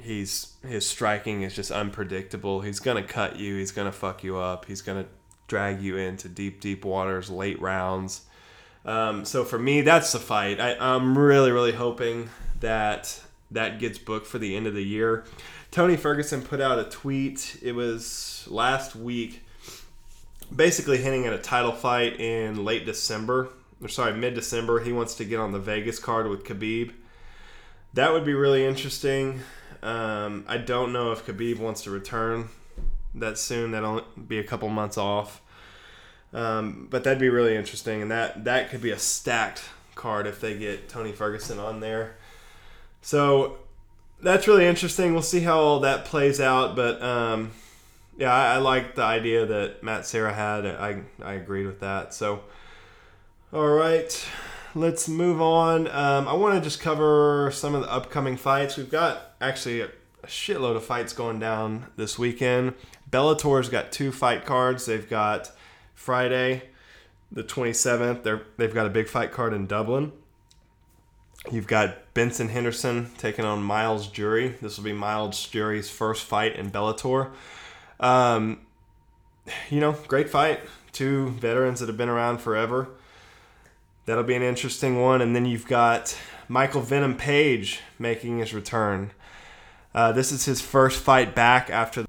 He's 0.00 0.54
his 0.66 0.86
striking 0.86 1.42
is 1.42 1.54
just 1.54 1.70
unpredictable. 1.70 2.60
He's 2.60 2.80
gonna 2.80 3.02
cut 3.02 3.36
you. 3.36 3.56
He's 3.56 3.72
gonna 3.72 3.92
fuck 3.92 4.22
you 4.22 4.36
up. 4.36 4.66
He's 4.66 4.82
gonna 4.82 5.06
drag 5.48 5.80
you 5.80 5.96
into 5.96 6.28
deep, 6.28 6.60
deep 6.60 6.84
waters, 6.84 7.30
late 7.30 7.60
rounds. 7.60 8.22
Um, 8.84 9.24
so 9.24 9.44
for 9.44 9.58
me, 9.58 9.80
that's 9.80 10.12
the 10.12 10.18
fight. 10.18 10.60
I, 10.60 10.76
I'm 10.78 11.18
really, 11.18 11.50
really 11.50 11.72
hoping 11.72 12.30
that 12.60 13.20
that 13.50 13.78
gets 13.78 13.98
booked 13.98 14.26
for 14.26 14.38
the 14.38 14.56
end 14.56 14.66
of 14.66 14.74
the 14.74 14.84
year. 14.84 15.24
Tony 15.70 15.96
Ferguson 15.96 16.42
put 16.42 16.60
out 16.60 16.78
a 16.78 16.84
tweet. 16.84 17.58
It 17.62 17.72
was 17.72 18.46
last 18.48 18.94
week, 18.94 19.42
basically 20.54 20.98
hinting 20.98 21.26
at 21.26 21.32
a 21.32 21.38
title 21.38 21.72
fight 21.72 22.20
in 22.20 22.64
late 22.64 22.86
December. 22.86 23.48
Or 23.82 23.88
sorry, 23.88 24.14
mid 24.14 24.34
December. 24.34 24.80
He 24.80 24.92
wants 24.92 25.14
to 25.16 25.24
get 25.24 25.38
on 25.38 25.52
the 25.52 25.58
Vegas 25.58 25.98
card 25.98 26.28
with 26.28 26.44
Khabib. 26.44 26.92
That 27.94 28.12
would 28.12 28.24
be 28.24 28.34
really 28.34 28.64
interesting. 28.64 29.40
Um, 29.82 30.44
I 30.48 30.56
don't 30.58 30.92
know 30.92 31.12
if 31.12 31.26
Khabib 31.26 31.58
wants 31.58 31.82
to 31.82 31.90
return 31.90 32.48
that 33.14 33.38
soon. 33.38 33.72
That'll 33.72 34.02
be 34.28 34.38
a 34.38 34.44
couple 34.44 34.68
months 34.68 34.98
off. 34.98 35.40
Um, 36.32 36.88
but 36.90 37.04
that'd 37.04 37.18
be 37.18 37.28
really 37.28 37.56
interesting, 37.56 38.02
and 38.02 38.10
that 38.10 38.44
that 38.44 38.70
could 38.70 38.82
be 38.82 38.90
a 38.90 38.98
stacked 38.98 39.62
card 39.94 40.26
if 40.26 40.40
they 40.40 40.58
get 40.58 40.88
Tony 40.88 41.12
Ferguson 41.12 41.58
on 41.58 41.80
there. 41.80 42.16
So 43.00 43.58
that's 44.20 44.48
really 44.48 44.66
interesting. 44.66 45.12
We'll 45.12 45.22
see 45.22 45.40
how 45.40 45.58
all 45.58 45.80
that 45.80 46.04
plays 46.04 46.40
out, 46.40 46.76
but 46.76 47.00
um, 47.02 47.52
yeah, 48.18 48.32
I, 48.32 48.54
I 48.54 48.56
like 48.58 48.94
the 48.94 49.02
idea 49.02 49.46
that 49.46 49.82
Matt 49.82 50.06
Serra 50.06 50.32
had. 50.32 50.66
I 50.66 51.02
I 51.22 51.34
agreed 51.34 51.66
with 51.66 51.80
that. 51.80 52.12
So, 52.12 52.42
all 53.52 53.68
right, 53.68 54.26
let's 54.74 55.08
move 55.08 55.40
on. 55.40 55.86
Um, 55.88 56.28
I 56.28 56.34
want 56.34 56.54
to 56.56 56.60
just 56.60 56.80
cover 56.80 57.50
some 57.52 57.74
of 57.74 57.82
the 57.82 57.90
upcoming 57.90 58.36
fights. 58.36 58.76
We've 58.76 58.90
got 58.90 59.25
actually 59.40 59.80
a, 59.80 59.86
a 60.22 60.26
shitload 60.26 60.76
of 60.76 60.84
fights 60.84 61.12
going 61.12 61.38
down 61.38 61.86
this 61.96 62.18
weekend. 62.18 62.74
Bellator's 63.10 63.68
got 63.68 63.92
two 63.92 64.12
fight 64.12 64.44
cards. 64.44 64.86
They've 64.86 65.08
got 65.08 65.52
Friday, 65.94 66.70
the 67.30 67.44
27th. 67.44 68.22
They're, 68.22 68.42
they've 68.56 68.74
got 68.74 68.86
a 68.86 68.90
big 68.90 69.08
fight 69.08 69.32
card 69.32 69.52
in 69.52 69.66
Dublin. 69.66 70.12
You've 71.50 71.68
got 71.68 72.12
Benson 72.14 72.48
Henderson 72.48 73.10
taking 73.18 73.44
on 73.44 73.62
Myles 73.62 74.08
Jury. 74.08 74.56
This 74.60 74.76
will 74.76 74.84
be 74.84 74.92
Myles 74.92 75.46
Jury's 75.46 75.88
first 75.88 76.24
fight 76.24 76.56
in 76.56 76.70
Bellator. 76.70 77.30
Um, 78.00 78.60
you 79.70 79.80
know, 79.80 79.92
great 80.08 80.28
fight. 80.28 80.60
Two 80.92 81.30
veterans 81.30 81.80
that 81.80 81.86
have 81.86 81.96
been 81.96 82.08
around 82.08 82.38
forever. 82.38 82.88
That'll 84.06 84.24
be 84.24 84.34
an 84.34 84.42
interesting 84.42 85.00
one. 85.00 85.22
And 85.22 85.36
then 85.36 85.46
you've 85.46 85.66
got 85.66 86.18
Michael 86.48 86.80
Venom 86.80 87.16
Page 87.16 87.80
making 87.98 88.38
his 88.38 88.52
return. 88.52 89.12
Uh, 89.96 90.12
this 90.12 90.30
is 90.30 90.44
his 90.44 90.60
first 90.60 91.02
fight 91.02 91.34
back 91.34 91.70
after 91.70 92.04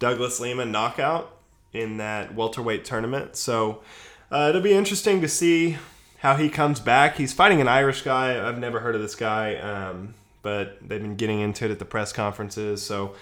Douglas 0.00 0.40
Lima 0.40 0.66
knockout 0.66 1.36
in 1.72 1.98
that 1.98 2.34
welterweight 2.34 2.84
tournament. 2.84 3.36
So 3.36 3.82
uh, 4.32 4.48
it'll 4.48 4.60
be 4.60 4.72
interesting 4.72 5.20
to 5.20 5.28
see 5.28 5.76
how 6.18 6.34
he 6.34 6.48
comes 6.48 6.80
back. 6.80 7.18
He's 7.18 7.32
fighting 7.32 7.60
an 7.60 7.68
Irish 7.68 8.02
guy. 8.02 8.44
I've 8.44 8.58
never 8.58 8.80
heard 8.80 8.96
of 8.96 9.00
this 9.00 9.14
guy, 9.14 9.54
um, 9.58 10.14
but 10.42 10.78
they've 10.80 11.00
been 11.00 11.14
getting 11.14 11.38
into 11.38 11.66
it 11.66 11.70
at 11.70 11.78
the 11.78 11.84
press 11.84 12.12
conferences. 12.12 12.82
So 12.82 13.14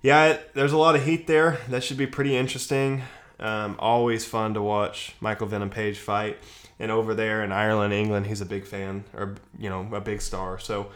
yeah, 0.00 0.38
there's 0.54 0.72
a 0.72 0.78
lot 0.78 0.94
of 0.94 1.04
heat 1.04 1.26
there. 1.26 1.58
That 1.68 1.82
should 1.82 1.98
be 1.98 2.06
pretty 2.06 2.36
interesting. 2.36 3.02
Um, 3.40 3.74
always 3.80 4.24
fun 4.24 4.54
to 4.54 4.62
watch 4.62 5.16
Michael 5.20 5.48
Venom 5.48 5.70
Page 5.70 5.98
fight. 5.98 6.38
And 6.78 6.92
over 6.92 7.14
there 7.14 7.42
in 7.42 7.50
Ireland, 7.50 7.92
England, 7.92 8.28
he's 8.28 8.40
a 8.40 8.46
big 8.46 8.64
fan 8.64 9.04
or 9.12 9.34
you 9.58 9.68
know 9.68 9.88
a 9.92 10.00
big 10.00 10.22
star. 10.22 10.60
So 10.60 10.92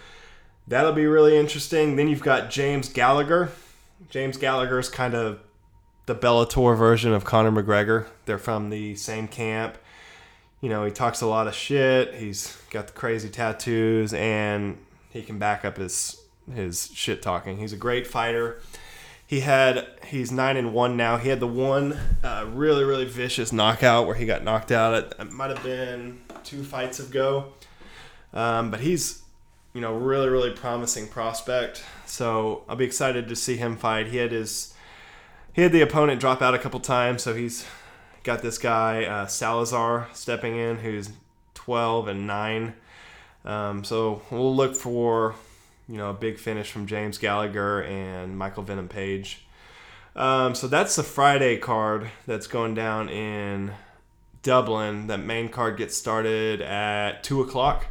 that'll 0.68 0.92
be 0.92 1.07
really 1.07 1.37
interesting. 1.37 1.96
Then 1.96 2.09
you've 2.09 2.22
got 2.22 2.50
James 2.50 2.88
Gallagher. 2.88 3.50
James 4.11 4.37
Gallagher 4.37 4.79
is 4.79 4.88
kind 4.88 5.14
of 5.14 5.40
the 6.07 6.14
Bellator 6.14 6.77
version 6.77 7.12
of 7.12 7.24
Conor 7.24 7.50
McGregor. 7.50 8.07
They're 8.27 8.38
from 8.38 8.70
the 8.70 8.94
same 8.96 9.29
camp. 9.29 9.79
You 10.61 10.68
know, 10.68 10.85
he 10.85 10.90
talks 10.90 11.20
a 11.20 11.27
lot 11.27 11.46
of 11.46 11.55
shit. 11.55 12.14
He's 12.14 12.57
got 12.70 12.87
the 12.87 12.92
crazy 12.92 13.29
tattoos, 13.29 14.14
and 14.14 14.79
he 15.11 15.22
can 15.22 15.38
back 15.38 15.64
up 15.64 15.77
his 15.77 16.20
his 16.53 16.90
shit 16.94 17.22
talking. 17.22 17.59
He's 17.59 17.72
a 17.72 17.77
great 17.77 18.07
fighter. 18.07 18.61
He 19.27 19.40
had 19.40 19.87
he's 20.07 20.31
nine 20.31 20.57
and 20.57 20.72
one 20.72 20.96
now. 20.96 21.16
He 21.16 21.29
had 21.29 21.40
the 21.40 21.46
one 21.46 21.98
uh, 22.22 22.46
really 22.53 22.85
really 22.85 23.05
vicious 23.05 23.53
knockout 23.53 24.07
where 24.07 24.14
he 24.14 24.27
got 24.27 24.42
knocked 24.42 24.72
out. 24.72 24.94
It 25.18 25.33
might 25.33 25.50
have 25.50 25.62
been 25.62 26.20
two 26.44 26.62
fights 26.62 26.98
ago, 26.98 27.53
um, 28.33 28.70
but 28.70 28.81
he's 28.81 29.23
you 29.74 29.80
know 29.80 29.94
really 29.94 30.28
really 30.28 30.52
promising 30.52 31.06
prospect. 31.08 31.84
So 32.06 32.64
I'll 32.68 32.76
be 32.76 32.87
excited 32.87 33.28
to 33.28 33.37
see 33.37 33.56
him 33.56 33.76
fight. 33.76 34.06
He 34.06 34.16
had 34.16 34.32
his 34.32 34.72
he 35.52 35.62
had 35.62 35.72
the 35.72 35.82
opponent 35.82 36.20
drop 36.20 36.40
out 36.40 36.54
a 36.54 36.58
couple 36.58 36.80
times, 36.80 37.22
so 37.22 37.34
he's 37.34 37.66
got 38.22 38.40
this 38.40 38.56
guy 38.56 39.04
uh, 39.04 39.26
Salazar 39.26 40.08
stepping 40.14 40.56
in, 40.56 40.78
who's 40.78 41.10
12 41.54 42.08
and 42.08 42.26
9. 42.26 42.74
Um, 43.44 43.84
so 43.84 44.22
we'll 44.30 44.54
look 44.54 44.74
for 44.74 45.34
you 45.88 45.98
know 45.98 46.10
a 46.10 46.14
big 46.14 46.38
finish 46.38 46.70
from 46.70 46.87
James 46.87 47.18
Gallagher 47.18 47.82
and 47.82 48.38
Michael 48.38 48.62
Venom 48.62 48.88
Page. 48.88 49.44
Um, 50.16 50.54
so 50.54 50.68
that's 50.68 50.94
the 50.96 51.02
Friday 51.02 51.56
card 51.56 52.10
that's 52.26 52.46
going 52.46 52.74
down 52.74 53.08
in 53.08 53.72
Dublin. 54.42 55.08
That 55.08 55.18
main 55.18 55.48
card 55.48 55.76
gets 55.76 55.96
started 55.96 56.62
at 56.62 57.24
two 57.24 57.40
o'clock. 57.42 57.87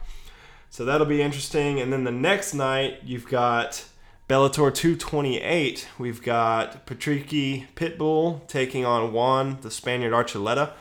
So 0.73 0.85
that'll 0.85 1.05
be 1.05 1.21
interesting. 1.21 1.79
And 1.79 1.93
then 1.93 2.03
the 2.03 2.11
next 2.11 2.55
night 2.55 3.01
you've 3.03 3.27
got 3.27 3.85
Bellator 4.27 4.73
228. 4.73 5.87
We've 5.99 6.19
got 6.19 6.87
Patricky 6.87 7.67
Pitbull 7.75 8.47
taking 8.47 8.83
on 8.83 9.13
Juan, 9.13 9.59
the 9.61 9.69
Spaniard 9.69 10.13
Archuleta. 10.13 10.71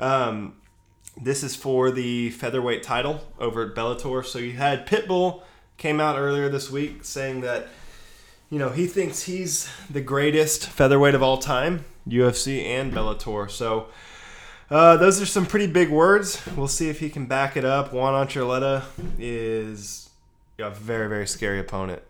Um, 0.00 0.56
this 1.16 1.44
is 1.44 1.54
for 1.54 1.92
the 1.92 2.30
featherweight 2.30 2.82
title 2.82 3.20
over 3.38 3.70
at 3.70 3.76
Bellator. 3.76 4.24
So 4.24 4.40
you 4.40 4.54
had 4.54 4.84
Pitbull 4.84 5.42
came 5.76 6.00
out 6.00 6.18
earlier 6.18 6.48
this 6.48 6.68
week 6.68 7.04
saying 7.04 7.42
that 7.42 7.68
you 8.50 8.58
know 8.58 8.70
he 8.70 8.88
thinks 8.88 9.22
he's 9.22 9.70
the 9.88 10.00
greatest 10.00 10.66
featherweight 10.66 11.14
of 11.14 11.22
all 11.22 11.38
time, 11.38 11.84
UFC 12.08 12.64
and 12.64 12.92
Bellator. 12.92 13.48
So 13.48 13.90
uh, 14.70 14.96
those 14.96 15.20
are 15.20 15.26
some 15.26 15.46
pretty 15.46 15.66
big 15.66 15.90
words. 15.90 16.40
We'll 16.56 16.68
see 16.68 16.88
if 16.88 17.00
he 17.00 17.10
can 17.10 17.26
back 17.26 17.56
it 17.56 17.64
up. 17.64 17.92
Juan 17.92 18.26
Archuleta 18.26 18.84
is 19.18 20.10
a 20.58 20.70
very 20.70 21.08
very 21.08 21.26
scary 21.26 21.58
opponent. 21.58 22.02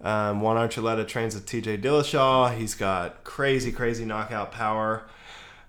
Um, 0.00 0.40
Juan 0.40 0.56
Archuleta 0.56 1.06
trains 1.06 1.34
with 1.34 1.46
TJ 1.46 1.82
Dillashaw. 1.82 2.56
He's 2.56 2.74
got 2.74 3.24
crazy 3.24 3.72
crazy 3.72 4.04
knockout 4.04 4.52
power. 4.52 5.04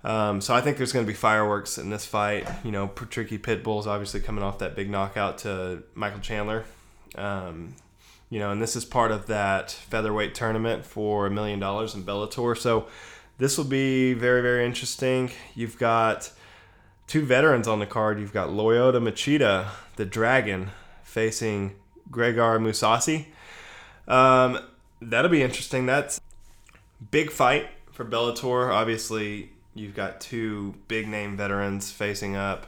Um, 0.04 0.40
so 0.40 0.54
I 0.54 0.60
think 0.60 0.78
there's 0.78 0.92
going 0.92 1.06
to 1.06 1.10
be 1.10 1.16
fireworks 1.16 1.78
in 1.78 1.90
this 1.90 2.04
fight. 2.04 2.48
You 2.64 2.72
know, 2.72 2.88
Tricky 2.88 3.38
Pitbull's 3.38 3.86
obviously 3.86 4.20
coming 4.20 4.42
off 4.42 4.58
that 4.58 4.74
big 4.74 4.90
knockout 4.90 5.38
to 5.38 5.84
Michael 5.94 6.20
Chandler. 6.20 6.64
Um, 7.14 7.74
you 8.30 8.38
know, 8.38 8.50
and 8.50 8.62
this 8.62 8.74
is 8.74 8.84
part 8.84 9.12
of 9.12 9.26
that 9.26 9.70
featherweight 9.70 10.34
tournament 10.34 10.84
for 10.86 11.26
a 11.26 11.30
million 11.30 11.60
dollars 11.60 11.94
in 11.94 12.02
Bellator. 12.02 12.56
So 12.56 12.86
this 13.42 13.58
will 13.58 13.64
be 13.64 14.14
very, 14.14 14.40
very 14.40 14.64
interesting. 14.64 15.30
You've 15.54 15.78
got 15.78 16.30
two 17.06 17.24
veterans 17.24 17.66
on 17.66 17.78
the 17.78 17.86
card. 17.86 18.20
You've 18.20 18.32
got 18.32 18.50
Lyoto 18.50 19.02
Machida, 19.02 19.68
the 19.96 20.04
Dragon, 20.04 20.70
facing 21.02 21.74
Gegard 22.10 22.60
Mousasi. 22.60 23.26
Um, 24.06 24.58
that'll 25.00 25.30
be 25.30 25.42
interesting. 25.42 25.86
That's 25.86 26.20
big 27.10 27.30
fight 27.30 27.68
for 27.90 28.04
Bellator. 28.04 28.72
Obviously, 28.72 29.50
You've 29.74 29.94
got 29.94 30.20
two 30.20 30.74
big 30.88 31.08
name 31.08 31.36
veterans 31.36 31.90
facing 31.90 32.36
up. 32.36 32.66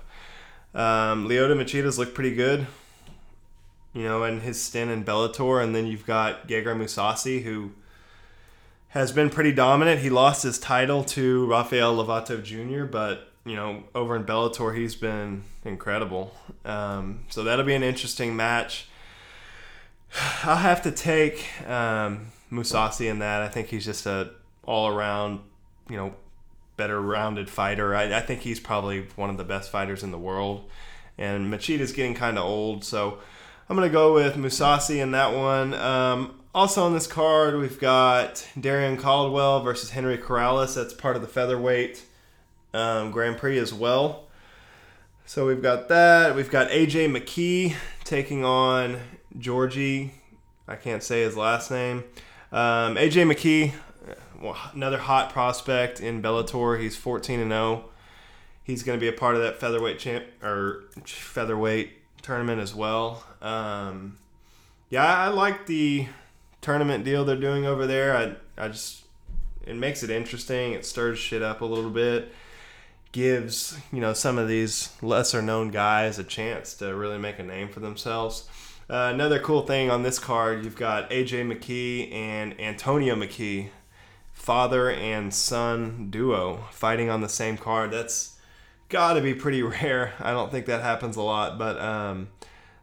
Um, 0.74 1.28
Lyoto 1.28 1.54
Machida's 1.54 1.98
looked 1.98 2.14
pretty 2.14 2.34
good, 2.34 2.66
you 3.92 4.04
know, 4.04 4.24
in 4.24 4.40
his 4.40 4.60
stint 4.60 4.90
in 4.90 5.04
Bellator. 5.04 5.62
And 5.62 5.74
then 5.74 5.86
you've 5.86 6.06
got 6.06 6.48
Gegard 6.48 6.78
Mousasi, 6.78 7.42
who 7.42 7.72
has 8.94 9.10
been 9.10 9.28
pretty 9.28 9.50
dominant. 9.50 10.00
He 10.00 10.08
lost 10.08 10.44
his 10.44 10.56
title 10.56 11.02
to 11.02 11.46
Rafael 11.46 11.96
Lovato 11.96 12.40
Jr., 12.40 12.84
but, 12.84 13.28
you 13.44 13.56
know, 13.56 13.82
over 13.92 14.14
in 14.14 14.22
Bellator, 14.22 14.74
he's 14.76 14.94
been 14.94 15.42
incredible. 15.64 16.32
Um, 16.64 17.24
so 17.28 17.42
that'll 17.42 17.64
be 17.64 17.74
an 17.74 17.82
interesting 17.82 18.36
match. 18.36 18.86
I'll 20.44 20.58
have 20.58 20.80
to 20.82 20.92
take 20.92 21.44
um, 21.68 22.28
Mousasi 22.52 23.10
in 23.10 23.18
that. 23.18 23.42
I 23.42 23.48
think 23.48 23.66
he's 23.66 23.84
just 23.84 24.06
a 24.06 24.30
all 24.62 24.86
around, 24.86 25.40
you 25.90 25.96
know, 25.96 26.14
better 26.76 27.02
rounded 27.02 27.50
fighter. 27.50 27.96
I, 27.96 28.16
I, 28.16 28.20
think 28.20 28.42
he's 28.42 28.60
probably 28.60 29.08
one 29.16 29.28
of 29.28 29.36
the 29.36 29.44
best 29.44 29.70
fighters 29.72 30.04
in 30.04 30.12
the 30.12 30.18
world. 30.18 30.70
And 31.18 31.52
Machida's 31.52 31.90
getting 31.90 32.14
kind 32.14 32.38
of 32.38 32.44
old, 32.44 32.84
so 32.84 33.18
I'm 33.68 33.76
to 33.76 33.88
go 33.88 34.14
with 34.14 34.36
Mousasi 34.36 35.02
in 35.02 35.10
that 35.10 35.34
one. 35.34 35.74
Um, 35.74 36.40
also 36.54 36.84
on 36.84 36.92
this 36.92 37.06
card, 37.06 37.58
we've 37.58 37.80
got 37.80 38.46
Darrion 38.58 38.98
Caldwell 38.98 39.62
versus 39.62 39.90
Henry 39.90 40.16
Corrales. 40.16 40.74
That's 40.74 40.94
part 40.94 41.16
of 41.16 41.22
the 41.22 41.28
featherweight 41.28 42.02
um, 42.72 43.10
Grand 43.10 43.36
Prix 43.36 43.58
as 43.58 43.74
well. 43.74 44.28
So 45.26 45.46
we've 45.46 45.62
got 45.62 45.88
that. 45.88 46.36
We've 46.36 46.50
got 46.50 46.68
AJ 46.68 47.10
McKee 47.10 47.74
taking 48.04 48.44
on 48.44 49.00
Georgie. 49.38 50.12
I 50.68 50.76
can't 50.76 51.02
say 51.02 51.22
his 51.22 51.36
last 51.36 51.70
name. 51.70 52.04
Um, 52.52 52.96
AJ 52.96 53.32
McKee, 53.32 53.72
another 54.74 54.98
hot 54.98 55.30
prospect 55.30 56.00
in 56.00 56.22
Bellator. 56.22 56.80
He's 56.80 56.96
14 56.96 57.40
and 57.40 57.50
0. 57.50 57.86
He's 58.62 58.82
going 58.82 58.98
to 58.98 59.00
be 59.00 59.08
a 59.08 59.18
part 59.18 59.34
of 59.34 59.42
that 59.42 59.58
featherweight 59.58 59.98
champ 59.98 60.24
or 60.42 60.84
featherweight 61.04 62.22
tournament 62.22 62.60
as 62.60 62.74
well. 62.74 63.24
Um, 63.42 64.18
yeah, 64.88 65.04
I 65.04 65.28
like 65.28 65.66
the 65.66 66.06
tournament 66.64 67.04
deal 67.04 67.24
they're 67.24 67.36
doing 67.36 67.66
over 67.66 67.86
there. 67.86 68.16
I 68.16 68.62
I 68.62 68.68
just 68.68 69.04
it 69.66 69.76
makes 69.76 70.02
it 70.02 70.10
interesting. 70.10 70.72
It 70.72 70.84
stirs 70.84 71.18
shit 71.18 71.42
up 71.42 71.60
a 71.60 71.66
little 71.66 71.90
bit. 71.90 72.32
Gives 73.12 73.78
you 73.92 74.00
know 74.00 74.12
some 74.12 74.38
of 74.38 74.48
these 74.48 74.90
lesser 75.02 75.42
known 75.42 75.70
guys 75.70 76.18
a 76.18 76.24
chance 76.24 76.74
to 76.74 76.94
really 76.94 77.18
make 77.18 77.38
a 77.38 77.44
name 77.44 77.68
for 77.68 77.80
themselves. 77.80 78.48
Uh, 78.88 79.10
another 79.14 79.38
cool 79.38 79.62
thing 79.62 79.90
on 79.90 80.02
this 80.02 80.18
card, 80.18 80.64
you've 80.64 80.76
got 80.76 81.08
AJ 81.10 81.50
McKee 81.50 82.12
and 82.12 82.60
Antonio 82.60 83.14
McKee 83.14 83.70
father 84.32 84.90
and 84.90 85.32
son 85.32 86.08
duo 86.10 86.66
fighting 86.70 87.08
on 87.08 87.22
the 87.22 87.28
same 87.28 87.56
card. 87.56 87.90
That's 87.92 88.36
got 88.88 89.14
to 89.14 89.22
be 89.22 89.34
pretty 89.34 89.62
rare. 89.82 90.12
I 90.20 90.32
don't 90.32 90.50
think 90.50 90.66
that 90.66 90.82
happens 90.82 91.16
a 91.16 91.22
lot, 91.22 91.58
but 91.58 91.80
um, 91.80 92.28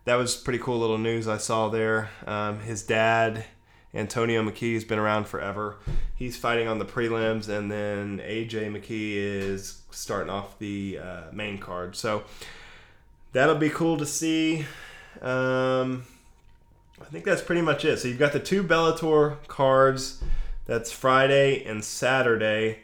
that 0.06 0.16
was 0.16 0.36
pretty 0.36 0.60
cool 0.60 0.80
little 0.80 0.98
news 0.98 1.28
I 1.28 1.38
saw 1.38 1.70
there. 1.70 2.10
Um, 2.26 2.62
his 2.62 2.82
dad, 2.84 3.46
Antonio 3.94 4.42
McKee, 4.44 4.74
has 4.74 4.84
been 4.84 5.00
around 5.00 5.28
forever. 5.28 5.78
He's 6.16 6.38
fighting 6.38 6.68
on 6.68 6.80
the 6.80 6.86
prelims, 6.86 7.50
and 7.50 7.72
then 7.72 8.20
AJ 8.20 8.72
McKee 8.72 9.16
is 9.16 9.82
starting 9.92 10.30
off 10.30 10.58
the 10.60 11.00
uh, 11.00 11.22
main 11.34 11.58
card. 11.58 11.96
So 11.96 12.24
that'll 13.34 13.56
be 13.56 13.70
cool 13.70 13.98
to 13.98 14.06
see. 14.06 14.66
Um, 15.22 16.06
I 17.02 17.06
think 17.06 17.26
that's 17.26 17.42
pretty 17.42 17.62
much 17.62 17.84
it. 17.84 18.00
So 18.00 18.08
you've 18.08 18.20
got 18.20 18.34
the 18.34 18.40
two 18.40 18.64
Bellator 18.64 19.46
cards. 19.48 20.24
That's 20.66 20.92
Friday 20.92 21.66
and 21.66 21.84
Saturday. 21.84 22.80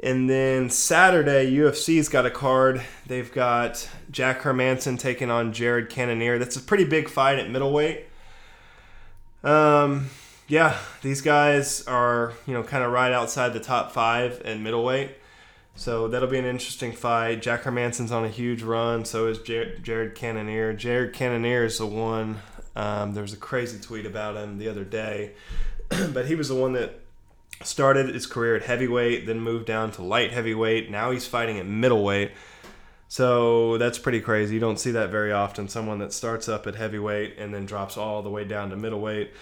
And 0.00 0.30
then 0.30 0.70
Saturday, 0.70 1.50
UFC's 1.52 2.08
got 2.08 2.24
a 2.24 2.30
card. 2.30 2.82
They've 3.06 3.32
got 3.32 3.88
Jack 4.10 4.42
Hermansson 4.42 4.98
taking 4.98 5.30
on 5.30 5.52
Jared 5.52 5.90
Cannonier. 5.90 6.38
That's 6.38 6.56
a 6.56 6.60
pretty 6.60 6.84
big 6.84 7.08
fight 7.08 7.40
at 7.40 7.50
middleweight. 7.50 8.06
Um, 9.42 10.10
yeah, 10.48 10.76
these 11.02 11.20
guys 11.20 11.86
are 11.86 12.32
you 12.46 12.54
know 12.54 12.62
kind 12.62 12.82
of 12.82 12.90
right 12.92 13.12
outside 13.12 13.52
the 13.52 13.60
top 13.60 13.92
five 13.92 14.40
at 14.42 14.58
middleweight. 14.58 15.12
So 15.76 16.08
that'll 16.08 16.28
be 16.28 16.38
an 16.38 16.44
interesting 16.44 16.90
fight. 16.90 17.40
Jack 17.40 17.62
Hermansson's 17.62 18.10
on 18.10 18.24
a 18.24 18.28
huge 18.28 18.62
run. 18.64 19.04
So 19.04 19.28
is 19.28 19.38
Jared 19.38 20.16
Cannonier. 20.16 20.72
Jared 20.72 21.12
Cannonier 21.12 21.64
is 21.64 21.78
the 21.78 21.86
one. 21.86 22.40
Um, 22.74 23.14
there 23.14 23.22
was 23.22 23.32
a 23.32 23.36
crazy 23.36 23.78
tweet 23.78 24.04
about 24.04 24.36
him 24.36 24.58
the 24.58 24.68
other 24.68 24.84
day 24.84 25.34
but 26.12 26.26
he 26.26 26.34
was 26.34 26.48
the 26.48 26.54
one 26.54 26.72
that 26.74 27.00
started 27.62 28.14
his 28.14 28.26
career 28.26 28.56
at 28.56 28.62
heavyweight, 28.62 29.26
then 29.26 29.40
moved 29.40 29.66
down 29.66 29.90
to 29.92 30.02
light 30.02 30.32
heavyweight. 30.32 30.90
Now 30.90 31.10
he's 31.10 31.26
fighting 31.26 31.58
at 31.58 31.66
middleweight. 31.66 32.32
So 33.08 33.78
that's 33.78 33.98
pretty 33.98 34.20
crazy. 34.20 34.54
You 34.54 34.60
don't 34.60 34.78
see 34.78 34.90
that 34.90 35.10
very 35.10 35.32
often. 35.32 35.68
Someone 35.68 35.98
that 35.98 36.12
starts 36.12 36.48
up 36.48 36.66
at 36.66 36.74
heavyweight 36.74 37.38
and 37.38 37.54
then 37.54 37.64
drops 37.64 37.96
all 37.96 38.22
the 38.22 38.30
way 38.30 38.44
down 38.44 38.70
to 38.70 38.76
middleweight. 38.76 39.32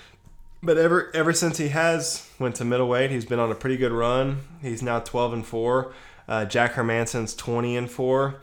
But 0.62 0.78
ever 0.78 1.10
ever 1.14 1.32
since 1.32 1.58
he 1.58 1.68
has 1.68 2.28
went 2.38 2.56
to 2.56 2.64
middleweight, 2.64 3.10
he's 3.10 3.24
been 3.24 3.38
on 3.38 3.50
a 3.50 3.54
pretty 3.54 3.76
good 3.76 3.92
run. 3.92 4.40
He's 4.62 4.82
now 4.82 5.00
12 5.00 5.32
and 5.32 5.46
four. 5.46 5.92
Uh, 6.28 6.44
Jack 6.44 6.74
Hermansson's 6.74 7.34
20 7.34 7.76
and 7.76 7.90
four. 7.90 8.36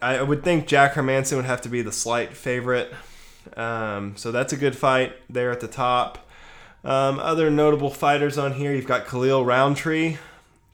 I, 0.00 0.18
I 0.18 0.22
would 0.22 0.42
think 0.42 0.66
Jack 0.66 0.94
Hermansson 0.94 1.36
would 1.36 1.44
have 1.44 1.60
to 1.62 1.68
be 1.68 1.82
the 1.82 1.92
slight 1.92 2.34
favorite. 2.34 2.92
Um, 3.56 4.16
so 4.16 4.32
that's 4.32 4.52
a 4.52 4.56
good 4.56 4.76
fight 4.76 5.14
there 5.28 5.50
at 5.50 5.60
the 5.60 5.68
top. 5.68 6.26
Um, 6.84 7.18
other 7.18 7.50
notable 7.50 7.90
fighters 7.90 8.38
on 8.38 8.54
here, 8.54 8.74
you've 8.74 8.86
got 8.86 9.06
Khalil 9.06 9.44
Rountree 9.44 10.16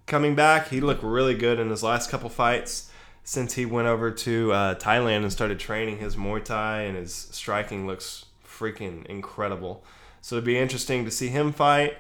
coming 0.07 0.35
back. 0.35 0.69
He 0.69 0.81
looked 0.81 1.03
really 1.03 1.35
good 1.35 1.59
in 1.59 1.71
his 1.71 1.83
last 1.83 2.11
couple 2.11 2.29
fights 2.29 2.91
since 3.25 3.55
he 3.55 3.67
went 3.67 3.89
over 3.89 4.13
to 4.13 4.53
uh, 4.53 4.75
Thailand 4.77 5.23
and 5.23 5.33
started 5.33 5.59
training 5.59 5.99
his 5.99 6.15
Muay 6.15 6.45
Thai, 6.45 6.83
and 6.83 6.97
his 6.97 7.13
striking 7.13 7.87
looks 7.87 8.27
freaking 8.47 9.05
incredible. 9.07 9.83
So 10.27 10.35
it'd 10.35 10.45
be 10.45 10.59
interesting 10.59 11.05
to 11.05 11.11
see 11.13 11.29
him 11.29 11.53
fight. 11.53 11.99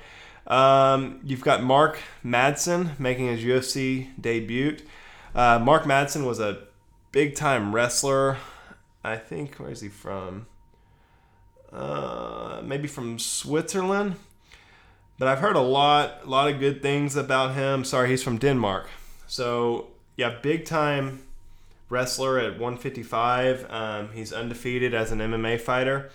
Um, 0.48 1.20
you've 1.22 1.42
got 1.42 1.62
Mark 1.62 2.00
Madsen 2.24 2.98
making 2.98 3.28
his 3.28 3.44
UFC 3.44 4.08
debut. 4.20 4.78
Uh, 5.32 5.60
Mark 5.60 5.84
Madsen 5.84 6.26
was 6.26 6.40
a 6.40 6.64
big 7.12 7.36
time 7.36 7.72
wrestler. 7.72 8.38
I 9.04 9.16
think, 9.16 9.54
where 9.60 9.70
is 9.70 9.80
he 9.80 9.88
from? 9.88 10.48
Uh, 11.72 12.62
maybe 12.64 12.88
from 12.88 13.20
Switzerland. 13.20 14.16
But 15.20 15.28
I've 15.28 15.38
heard 15.38 15.54
a 15.54 15.60
lot, 15.60 16.22
a 16.24 16.28
lot 16.28 16.52
of 16.52 16.58
good 16.58 16.82
things 16.82 17.14
about 17.14 17.54
him. 17.54 17.84
Sorry, 17.84 18.08
he's 18.08 18.24
from 18.24 18.38
Denmark. 18.38 18.88
So 19.28 19.86
yeah, 20.16 20.34
big 20.42 20.64
time 20.64 21.22
wrestler 21.88 22.40
at 22.40 22.58
155. 22.58 23.70
Um, 23.70 24.08
he's 24.14 24.32
undefeated 24.32 24.94
as 24.94 25.12
an 25.12 25.20
MMA 25.20 25.60
fighter. 25.60 26.10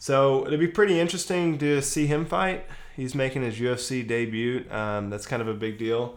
So 0.00 0.46
it'll 0.46 0.58
be 0.58 0.66
pretty 0.66 0.98
interesting 0.98 1.58
to 1.58 1.82
see 1.82 2.06
him 2.06 2.24
fight. 2.24 2.64
He's 2.96 3.14
making 3.14 3.42
his 3.42 3.58
UFC 3.58 4.06
debut. 4.06 4.64
Um, 4.70 5.10
that's 5.10 5.26
kind 5.26 5.42
of 5.42 5.46
a 5.46 5.52
big 5.52 5.78
deal. 5.78 6.16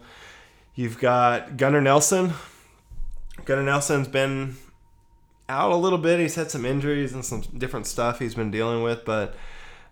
You've 0.74 0.98
got 0.98 1.58
Gunnar 1.58 1.82
Nelson. 1.82 2.32
Gunnar 3.44 3.62
Nelson's 3.62 4.08
been 4.08 4.56
out 5.50 5.70
a 5.70 5.76
little 5.76 5.98
bit. 5.98 6.18
He's 6.18 6.34
had 6.34 6.50
some 6.50 6.64
injuries 6.64 7.12
and 7.12 7.22
some 7.22 7.42
different 7.58 7.86
stuff 7.86 8.20
he's 8.20 8.34
been 8.34 8.50
dealing 8.50 8.82
with, 8.82 9.04
but 9.04 9.34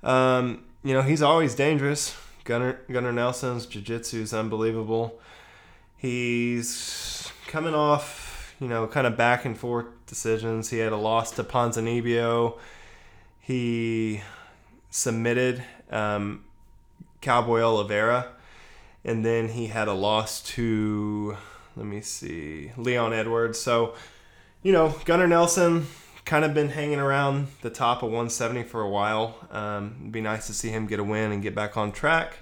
um, 0.02 0.64
you 0.82 0.94
know 0.94 1.02
he's 1.02 1.20
always 1.20 1.54
dangerous. 1.54 2.16
Gunnar 2.44 2.80
Gunnar 2.90 3.12
Nelson's 3.12 3.66
jiu-jitsu 3.66 4.22
is 4.22 4.32
unbelievable. 4.32 5.20
He's 5.98 7.30
coming 7.46 7.74
off, 7.74 8.56
you 8.58 8.68
know, 8.68 8.86
kind 8.86 9.06
of 9.06 9.18
back 9.18 9.44
and 9.44 9.56
forth 9.56 9.84
decisions. 10.06 10.70
He 10.70 10.78
had 10.78 10.92
a 10.92 10.96
loss 10.96 11.30
to 11.32 11.44
Ponzinibbio. 11.44 12.58
He 13.42 14.22
submitted 14.88 15.64
um, 15.90 16.44
Cowboy 17.20 17.60
Oliveira, 17.60 18.28
and 19.04 19.24
then 19.24 19.48
he 19.48 19.66
had 19.66 19.88
a 19.88 19.92
loss 19.92 20.40
to, 20.54 21.36
let 21.76 21.84
me 21.84 22.00
see, 22.00 22.70
Leon 22.76 23.12
Edwards. 23.12 23.58
So, 23.58 23.94
you 24.62 24.72
know, 24.72 24.94
Gunnar 25.04 25.26
Nelson 25.26 25.88
kind 26.24 26.44
of 26.44 26.54
been 26.54 26.68
hanging 26.68 27.00
around 27.00 27.48
the 27.62 27.70
top 27.70 27.98
of 28.04 28.10
170 28.10 28.62
for 28.62 28.80
a 28.80 28.88
while. 28.88 29.36
Um, 29.50 29.96
it'd 30.00 30.12
be 30.12 30.20
nice 30.20 30.46
to 30.46 30.54
see 30.54 30.68
him 30.68 30.86
get 30.86 31.00
a 31.00 31.04
win 31.04 31.32
and 31.32 31.42
get 31.42 31.54
back 31.54 31.76
on 31.76 31.90
track. 31.90 32.38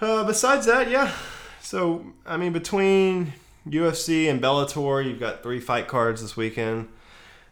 Uh, 0.00 0.24
besides 0.24 0.66
that, 0.66 0.90
yeah. 0.90 1.12
So, 1.62 2.04
I 2.26 2.36
mean, 2.36 2.52
between 2.52 3.32
UFC 3.66 4.30
and 4.30 4.40
Bellator, 4.40 5.04
you've 5.04 5.18
got 5.18 5.42
three 5.42 5.58
fight 5.58 5.88
cards 5.88 6.20
this 6.20 6.36
weekend. 6.36 6.88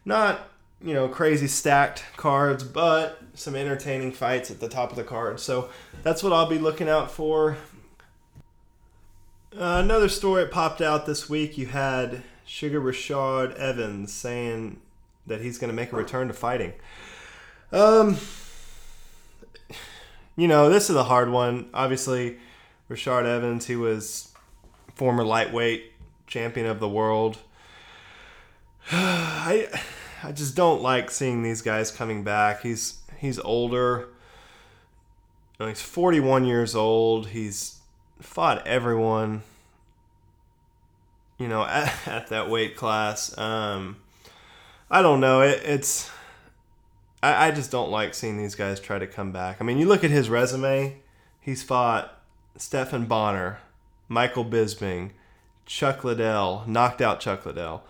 Not, 0.05 0.49
you 0.87 0.95
know, 0.95 1.09
crazy 1.09 1.49
stacked 1.49 2.05
cards, 2.17 2.63
but 2.63 3.19
some 3.35 3.57
entertaining 3.57 4.13
fights 4.13 4.51
at 4.51 4.61
the 4.61 4.69
top 4.69 4.91
of 4.91 4.97
the 4.97 5.05
card. 5.05 5.41
So, 5.41 5.69
that's 6.03 6.23
what 6.23 6.33
I'll 6.33 6.49
be 6.49 6.59
looking 6.59 6.89
out 6.89 7.11
for. 7.11 7.57
Uh, 9.53 9.81
another 9.83 10.09
story 10.09 10.45
that 10.45 10.53
popped 10.53 10.81
out 10.81 11.07
this 11.07 11.29
week 11.29 11.59
you 11.59 11.67
had 11.67 12.23
Sugar 12.45 12.81
Rashad 12.81 13.57
Evans 13.57 14.13
saying 14.13 14.81
that 15.27 15.41
he's 15.41 15.59
going 15.59 15.71
to 15.71 15.75
make 15.75 15.93
a 15.93 15.97
return 15.97 16.29
to 16.29 16.35
fighting. 16.35 16.75
Um, 17.73 18.19
you 20.37 20.47
know, 20.47 20.69
this 20.69 20.89
is 20.89 20.97
a 20.97 21.05
hard 21.05 21.31
one. 21.31 21.69
Obviously, 21.75 22.39
Rashad 22.89 23.25
Evans, 23.25 23.67
he 23.67 23.75
was 23.75 24.33
former 24.95 25.25
lightweight 25.25 25.93
champion 26.27 26.67
of 26.67 26.79
the 26.79 26.89
world. 26.89 27.39
I 28.93 29.69
I 30.27 30.33
just 30.33 30.57
don't 30.57 30.83
like 30.83 31.11
seeing 31.11 31.43
these 31.43 31.63
guys 31.63 31.91
coming 31.91 32.25
back. 32.25 32.63
He's 32.63 32.99
he's 33.19 33.39
older. 33.39 34.09
he's 35.59 35.81
41 35.81 36.45
years 36.45 36.75
old. 36.75 37.29
He's 37.29 37.79
fought 38.21 38.67
everyone 38.67 39.43
you 41.39 41.49
know, 41.49 41.63
at, 41.67 41.95
at 42.07 42.27
that 42.29 42.51
weight 42.51 42.77
class. 42.77 43.37
Um, 43.39 43.99
I 44.91 45.03
don't 45.03 45.21
know. 45.21 45.43
It, 45.43 45.63
it's 45.65 46.11
I, 47.23 47.49
I 47.49 47.51
just 47.51 47.71
don't 47.71 47.91
like 47.91 48.15
seeing 48.15 48.37
these 48.37 48.55
guys 48.55 48.81
try 48.81 48.99
to 48.99 49.07
come 49.07 49.33
back. 49.33 49.59
I 49.61 49.65
mean, 49.65 49.79
you 49.79 49.87
look 49.87 50.05
at 50.05 50.11
his 50.11 50.29
resume. 50.29 50.97
He's 51.41 51.63
fought 51.63 52.21
Stephan 52.57 53.07
Bonnar, 53.07 53.61
Michael 54.09 54.45
Bisping, 54.45 55.11
Chuck 55.65 56.03
Liddell, 56.03 56.65
knocked 56.67 57.01
out 57.01 57.21
Chuck 57.21 57.47
Liddell, 57.47 57.85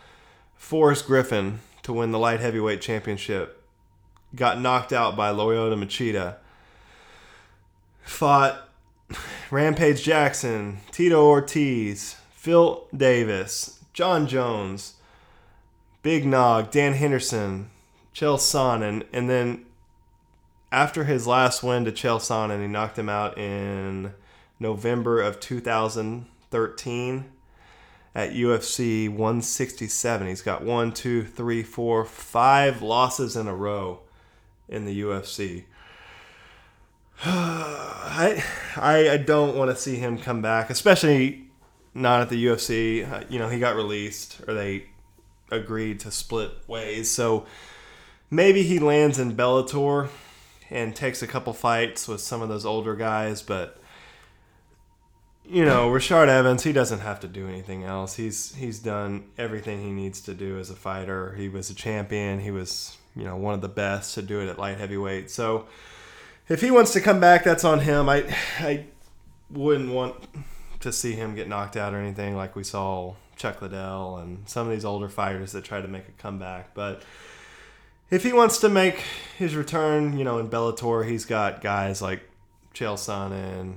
Forrest 0.54 1.06
Griffin 1.06 1.60
to 1.86 1.92
win 1.92 2.10
the 2.10 2.18
light 2.18 2.40
heavyweight 2.40 2.80
championship, 2.80 3.62
got 4.34 4.60
knocked 4.60 4.92
out 4.92 5.14
by 5.14 5.30
Lyoto 5.30 5.76
Machida, 5.80 6.34
fought 8.02 8.68
Rampage 9.52 10.02
Jackson, 10.02 10.78
Tito 10.90 11.24
Ortiz, 11.24 12.16
Phil 12.32 12.88
Davis, 12.94 13.78
Jon 13.92 14.26
Jones, 14.26 14.94
Big 16.02 16.26
Nog, 16.26 16.72
Dan 16.72 16.94
Henderson, 16.94 17.70
Chael 18.12 18.36
Sonnen, 18.36 19.04
and 19.12 19.30
then 19.30 19.64
after 20.72 21.04
his 21.04 21.28
last 21.28 21.62
win 21.62 21.84
to 21.84 21.92
Chael 21.92 22.18
Sonnen, 22.18 22.60
he 22.62 22.66
knocked 22.66 22.98
him 22.98 23.08
out 23.08 23.38
in 23.38 24.12
November 24.58 25.22
of 25.22 25.38
2013 25.38 27.24
at 28.16 28.32
UFC 28.32 29.10
167. 29.10 30.26
He's 30.26 30.40
got 30.40 30.64
one, 30.64 30.90
two, 30.90 31.22
three, 31.22 31.62
four, 31.62 32.06
five 32.06 32.80
losses 32.80 33.36
in 33.36 33.46
a 33.46 33.54
row 33.54 34.00
in 34.70 34.86
the 34.86 35.02
UFC. 35.02 35.64
I, 37.24 38.42
I 38.74 39.10
I 39.10 39.16
don't 39.18 39.54
want 39.54 39.70
to 39.70 39.76
see 39.76 39.96
him 39.96 40.16
come 40.16 40.40
back, 40.40 40.70
especially 40.70 41.44
not 41.92 42.22
at 42.22 42.30
the 42.30 42.42
UFC. 42.46 43.10
Uh, 43.10 43.24
you 43.28 43.38
know, 43.38 43.50
he 43.50 43.58
got 43.58 43.76
released 43.76 44.40
or 44.48 44.54
they 44.54 44.86
agreed 45.50 46.00
to 46.00 46.10
split 46.10 46.52
ways. 46.66 47.10
So 47.10 47.44
maybe 48.30 48.62
he 48.62 48.78
lands 48.78 49.18
in 49.18 49.36
Bellator 49.36 50.08
and 50.70 50.96
takes 50.96 51.20
a 51.20 51.26
couple 51.26 51.52
fights 51.52 52.08
with 52.08 52.22
some 52.22 52.40
of 52.40 52.48
those 52.48 52.64
older 52.64 52.96
guys, 52.96 53.42
but 53.42 53.78
you 55.48 55.64
know, 55.64 55.88
Rashad 55.90 56.28
Evans, 56.28 56.64
he 56.64 56.72
doesn't 56.72 57.00
have 57.00 57.20
to 57.20 57.28
do 57.28 57.48
anything 57.48 57.84
else. 57.84 58.16
He's 58.16 58.54
he's 58.54 58.78
done 58.78 59.24
everything 59.38 59.82
he 59.82 59.90
needs 59.90 60.20
to 60.22 60.34
do 60.34 60.58
as 60.58 60.70
a 60.70 60.76
fighter. 60.76 61.34
He 61.34 61.48
was 61.48 61.70
a 61.70 61.74
champion. 61.74 62.40
He 62.40 62.50
was, 62.50 62.96
you 63.14 63.24
know, 63.24 63.36
one 63.36 63.54
of 63.54 63.60
the 63.60 63.68
best 63.68 64.14
to 64.14 64.22
do 64.22 64.40
it 64.40 64.48
at 64.48 64.58
light 64.58 64.78
heavyweight. 64.78 65.30
So 65.30 65.66
if 66.48 66.60
he 66.60 66.70
wants 66.70 66.92
to 66.94 67.00
come 67.00 67.20
back, 67.20 67.44
that's 67.44 67.64
on 67.64 67.80
him. 67.80 68.08
I 68.08 68.34
I 68.58 68.86
wouldn't 69.50 69.92
want 69.92 70.16
to 70.80 70.92
see 70.92 71.12
him 71.12 71.34
get 71.34 71.48
knocked 71.48 71.76
out 71.76 71.94
or 71.94 71.98
anything 71.98 72.36
like 72.36 72.56
we 72.56 72.64
saw 72.64 73.14
Chuck 73.36 73.62
Liddell 73.62 74.16
and 74.16 74.48
some 74.48 74.66
of 74.66 74.72
these 74.72 74.84
older 74.84 75.08
fighters 75.08 75.52
that 75.52 75.64
try 75.64 75.80
to 75.80 75.88
make 75.88 76.08
a 76.08 76.12
comeback. 76.12 76.74
But 76.74 77.02
if 78.10 78.22
he 78.22 78.32
wants 78.32 78.58
to 78.58 78.68
make 78.68 79.02
his 79.36 79.54
return, 79.54 80.18
you 80.18 80.24
know, 80.24 80.38
in 80.38 80.48
Bellator, 80.48 81.08
he's 81.08 81.24
got 81.24 81.60
guys 81.60 82.00
like 82.00 82.28
Chael 82.74 82.94
Sonnen, 82.94 83.76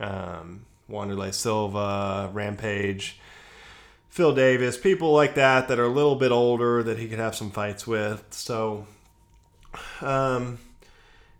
um, 0.00 0.64
Wanderlei 0.90 1.32
Silva, 1.32 2.30
Rampage, 2.32 3.18
Phil 4.08 4.34
Davis, 4.34 4.76
people 4.76 5.12
like 5.12 5.34
that 5.36 5.68
that 5.68 5.78
are 5.78 5.84
a 5.84 5.88
little 5.88 6.16
bit 6.16 6.32
older 6.32 6.82
that 6.82 6.98
he 6.98 7.08
could 7.08 7.18
have 7.18 7.34
some 7.34 7.50
fights 7.50 7.86
with. 7.86 8.24
So, 8.30 8.86
um, 10.00 10.58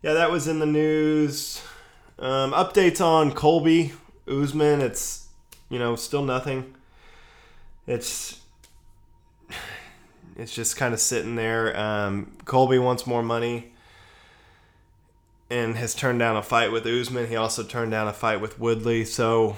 yeah, 0.03 0.15
that 0.15 0.31
was 0.31 0.49
in 0.49 0.59
the 0.59 0.67
news. 0.67 1.63
Um, 2.19 2.53
updates 2.53 3.05
on 3.05 3.33
Colby 3.33 3.93
Usman, 4.27 4.81
it's 4.81 5.29
you 5.69 5.79
know 5.79 5.97
still 5.97 6.23
nothing. 6.23 6.75
It's 7.87 8.41
it's 10.37 10.55
just 10.55 10.77
kind 10.77 10.95
of 10.95 11.01
sitting 11.01 11.37
there. 11.37 11.77
Um, 11.79 12.33
Colby 12.45 12.79
wants 12.79 13.07
more 13.07 13.23
money 13.23 13.73
and 15.53 15.77
has 15.77 15.95
turned 15.95 16.19
down 16.19 16.35
a 16.35 16.43
fight 16.43 16.73
with 16.73 16.87
Usman. 16.87 17.29
He 17.29 17.37
also 17.37 17.63
turned 17.63 17.91
down 17.91 18.09
a 18.09 18.13
fight 18.15 18.41
with 18.41 18.59
Woodley. 18.59 19.05
So 19.05 19.57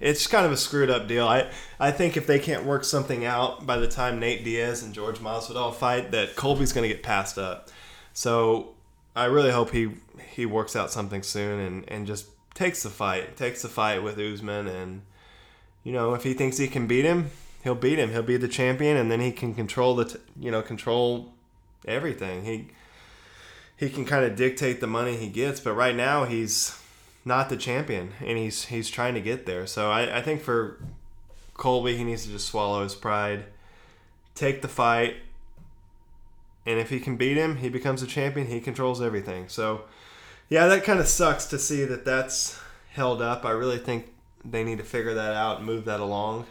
it's 0.00 0.26
kind 0.26 0.44
of 0.44 0.52
a 0.52 0.56
screwed 0.58 0.90
up 0.90 1.08
deal. 1.08 1.26
I, 1.26 1.50
I 1.80 1.92
think 1.92 2.18
if 2.18 2.26
they 2.26 2.38
can't 2.38 2.64
work 2.64 2.84
something 2.84 3.24
out 3.24 3.66
by 3.66 3.78
the 3.78 3.88
time 3.88 4.20
Nate 4.20 4.44
Diaz 4.44 4.82
and 4.82 4.92
George 4.92 5.18
Masvidal 5.18 5.74
fight, 5.74 6.10
that 6.10 6.36
Colby's 6.36 6.74
going 6.74 6.86
to 6.86 6.94
get 6.94 7.02
passed 7.02 7.38
up. 7.38 7.70
So 8.12 8.74
I 9.16 9.24
really 9.24 9.50
hope 9.50 9.70
he 9.70 9.92
he 10.34 10.44
works 10.44 10.76
out 10.76 10.90
something 10.90 11.22
soon 11.22 11.60
and, 11.60 11.88
and 11.88 12.06
just 12.06 12.26
takes 12.52 12.82
the 12.82 12.90
fight, 12.90 13.38
takes 13.38 13.62
the 13.62 13.68
fight 13.68 14.02
with 14.02 14.18
Usman, 14.18 14.68
and 14.68 15.02
you 15.84 15.92
know 15.92 16.12
if 16.12 16.22
he 16.22 16.34
thinks 16.34 16.58
he 16.58 16.68
can 16.68 16.86
beat 16.86 17.06
him, 17.06 17.30
he'll 17.64 17.74
beat 17.74 17.98
him. 17.98 18.10
He'll 18.10 18.22
be 18.22 18.36
the 18.36 18.48
champion, 18.48 18.98
and 18.98 19.10
then 19.10 19.20
he 19.20 19.32
can 19.32 19.54
control 19.54 19.96
the 19.96 20.04
t- 20.04 20.18
you 20.38 20.50
know 20.50 20.60
control 20.60 21.32
everything. 21.86 22.44
He 22.44 22.68
he 23.82 23.90
can 23.90 24.04
kind 24.04 24.24
of 24.24 24.36
dictate 24.36 24.80
the 24.80 24.86
money 24.86 25.16
he 25.16 25.26
gets, 25.26 25.58
but 25.58 25.72
right 25.72 25.96
now 25.96 26.22
he's 26.22 26.78
not 27.24 27.48
the 27.48 27.56
champion, 27.56 28.12
and 28.20 28.38
he's 28.38 28.66
he's 28.66 28.88
trying 28.88 29.12
to 29.14 29.20
get 29.20 29.44
there. 29.44 29.66
So 29.66 29.90
I, 29.90 30.18
I 30.18 30.22
think 30.22 30.40
for 30.40 30.78
Colby, 31.54 31.96
he 31.96 32.04
needs 32.04 32.24
to 32.26 32.30
just 32.30 32.46
swallow 32.46 32.84
his 32.84 32.94
pride, 32.94 33.46
take 34.36 34.62
the 34.62 34.68
fight, 34.68 35.16
and 36.64 36.78
if 36.78 36.90
he 36.90 37.00
can 37.00 37.16
beat 37.16 37.36
him, 37.36 37.56
he 37.56 37.68
becomes 37.68 38.04
a 38.04 38.06
champion. 38.06 38.46
He 38.46 38.60
controls 38.60 39.02
everything. 39.02 39.48
So 39.48 39.82
yeah, 40.48 40.68
that 40.68 40.84
kind 40.84 41.00
of 41.00 41.08
sucks 41.08 41.46
to 41.46 41.58
see 41.58 41.84
that 41.84 42.04
that's 42.04 42.60
held 42.92 43.20
up. 43.20 43.44
I 43.44 43.50
really 43.50 43.78
think 43.78 44.12
they 44.44 44.62
need 44.62 44.78
to 44.78 44.84
figure 44.84 45.14
that 45.14 45.34
out 45.34 45.56
and 45.56 45.66
move 45.66 45.86
that 45.86 45.98
along. 45.98 46.46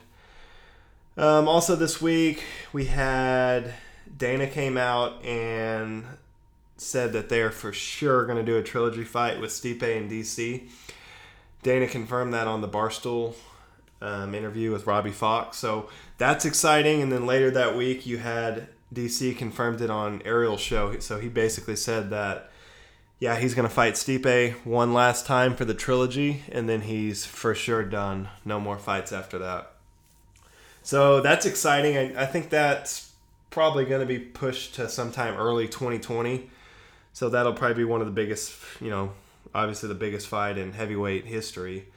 Um, 1.16 1.48
also, 1.48 1.78
this 1.78 2.02
week 2.02 2.44
we 2.74 2.88
had 2.88 3.74
Dana 4.18 4.48
came 4.48 4.76
out 4.76 5.24
and 5.24 6.04
said 6.82 7.14
that 7.14 7.30
they 7.30 7.42
are 7.42 7.52
for 7.52 7.72
sure 7.72 8.26
going 8.26 8.38
to 8.38 8.44
do 8.44 8.58
a 8.58 8.64
trilogy 8.64 9.04
fight 9.04 9.40
with 9.40 9.52
Stipe 9.52 9.84
and 9.84 10.10
DC. 10.10 10.68
Dana 11.62 11.88
confirmed 11.88 12.34
that 12.34 12.48
on 12.48 12.62
the 12.62 12.68
Barstool 12.68 13.36
um, 14.02 14.34
interview 14.34 14.72
with 14.72 14.88
Robbie 14.88 15.12
Fox. 15.12 15.58
So 15.58 15.90
that's 16.18 16.44
exciting. 16.44 17.02
And 17.04 17.12
then 17.12 17.28
later 17.28 17.52
that 17.52 17.76
week, 17.76 18.08
you 18.08 18.18
had 18.18 18.68
DC 18.94 19.38
confirmed 19.38 19.80
it 19.82 19.92
on 19.92 20.24
Ariel's 20.26 20.60
show. 20.60 20.98
So 21.00 21.20
he 21.20 21.30
basically 21.30 21.76
said 21.76 22.10
that, 22.10 22.50
yeah, 23.20 23.38
he's 23.38 23.54
going 23.54 23.68
to 23.68 23.74
fight 23.74 23.94
Stipe 23.94 24.54
one 24.66 24.92
last 24.92 25.28
time 25.28 25.56
for 25.56 25.66
the 25.66 25.76
trilogy, 25.76 26.44
and 26.52 26.68
then 26.68 26.82
he's 26.82 27.24
for 27.24 27.54
sure 27.54 27.84
done. 27.84 28.30
No 28.44 28.60
more 28.60 28.80
fights 28.80 29.12
after 29.12 29.38
that. 29.38 29.74
So 30.82 31.22
that's 31.22 31.46
exciting. 31.46 31.96
I, 31.96 32.24
I 32.24 32.26
think 32.26 32.50
that's 32.50 33.12
probably 33.52 33.86
going 33.86 34.02
to 34.02 34.08
be 34.08 34.18
pushed 34.18 34.74
to 34.76 34.90
sometime 34.90 35.38
early 35.38 35.68
2020. 35.68 36.50
So 37.14 37.30
that'll 37.30 37.54
probably 37.54 37.76
be 37.76 37.84
one 37.84 38.02
of 38.02 38.08
the 38.08 38.14
biggest, 38.14 38.54
you 38.80 38.90
know, 38.90 39.12
obviously 39.54 39.90
the 39.90 39.96
biggest 39.96 40.28
fight 40.28 40.58
in 40.58 40.74
heavyweight 40.74 41.26
history 41.26 41.88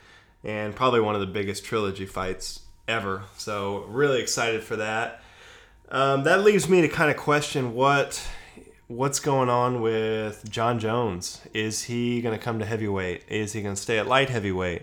and 0.42 0.74
probably 0.74 1.00
one 1.00 1.14
of 1.14 1.20
the 1.20 1.26
biggest 1.26 1.64
trilogy 1.64 2.06
fights 2.06 2.60
ever. 2.86 3.24
So 3.36 3.84
really 3.88 4.20
excited 4.20 4.62
for 4.62 4.76
that. 4.76 5.22
Um, 5.90 6.24
that 6.24 6.42
leaves 6.42 6.68
me 6.68 6.80
to 6.80 6.88
kind 6.88 7.10
of 7.10 7.16
question 7.16 7.74
what 7.74 8.26
what's 8.86 9.18
going 9.18 9.48
on 9.48 9.80
with 9.80 10.48
Jon 10.50 10.78
Jones. 10.78 11.40
Is 11.54 11.84
he 11.84 12.20
going 12.20 12.36
to 12.36 12.42
come 12.42 12.58
to 12.58 12.66
heavyweight? 12.66 13.22
Is 13.28 13.52
he 13.52 13.62
going 13.62 13.74
to 13.74 13.80
stay 13.80 13.98
at 13.98 14.06
light 14.06 14.28
heavyweight? 14.28 14.82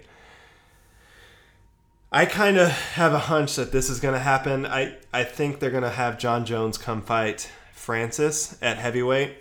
I 2.11 2.25
kind 2.25 2.57
of 2.57 2.69
have 2.69 3.13
a 3.13 3.19
hunch 3.19 3.55
that 3.55 3.71
this 3.71 3.89
is 3.89 3.99
going 3.99 4.13
to 4.13 4.19
happen. 4.19 4.65
I, 4.65 4.97
I 5.13 5.23
think 5.23 5.59
they're 5.59 5.71
going 5.71 5.83
to 5.83 5.89
have 5.89 6.17
Jon 6.17 6.45
Jones 6.45 6.77
come 6.77 7.01
fight 7.01 7.49
Francis 7.73 8.57
at 8.61 8.77
heavyweight. 8.77 9.40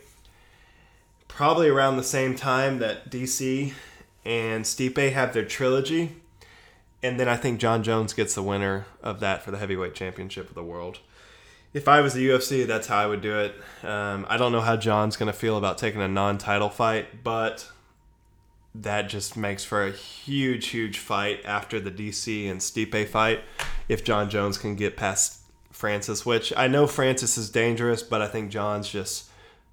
Probably 1.41 1.71
around 1.71 1.97
the 1.97 2.05
same 2.05 2.37
time 2.37 2.81
that 2.81 3.09
DC 3.09 3.73
and 4.27 4.63
Stipe 4.63 5.13
have 5.13 5.33
their 5.33 5.47
trilogy. 5.47 6.17
And 7.03 7.19
then 7.19 7.31
I 7.31 7.37
think 7.37 7.59
Jon 7.59 7.83
Jones 7.83 8.13
gets 8.13 8.35
the 8.35 8.43
winner 8.43 8.85
of 9.03 9.21
that 9.21 9.43
for 9.43 9.51
the 9.51 9.57
heavyweight 9.57 9.95
championship 9.95 10.51
of 10.51 10.55
the 10.55 10.63
world. 10.63 10.99
If 11.73 11.89
I 11.89 12.03
was 12.03 12.13
the 12.13 12.29
UFC, 12.29 12.67
that's 12.67 12.89
how 12.89 12.99
I 12.99 13.07
would 13.07 13.23
do 13.23 13.39
it. 13.39 13.55
Um, 13.83 14.27
I 14.29 14.37
don't 14.37 14.53
know 14.53 14.61
how 14.61 14.77
John's 14.77 15.17
going 15.17 15.33
to 15.33 15.39
feel 15.39 15.57
about 15.57 15.79
taking 15.79 16.03
a 16.03 16.09
non 16.09 16.37
title 16.37 16.69
fight, 16.69 17.25
but 17.25 17.67
that 18.75 19.09
just 19.09 19.35
makes 19.35 19.65
for 19.65 19.87
a 19.87 19.93
huge, 19.93 20.67
huge 20.67 20.99
fight 20.99 21.41
after 21.47 21.81
the 21.81 21.91
DC 21.91 22.51
and 22.51 22.61
Stipe 22.61 23.09
fight. 23.09 23.41
If 23.89 24.05
Jon 24.05 24.29
Jones 24.29 24.59
can 24.59 24.77
get 24.77 24.95
past 24.95 25.41
Francis, 25.73 26.27
which 26.27 26.53
I 26.55 26.67
know 26.67 26.87
Francis 26.87 27.39
is 27.39 27.49
dangerous, 27.49 28.03
but 28.03 28.21
I 28.21 28.29
think 28.29 28.51
John's 28.51 28.91
just 28.91 29.30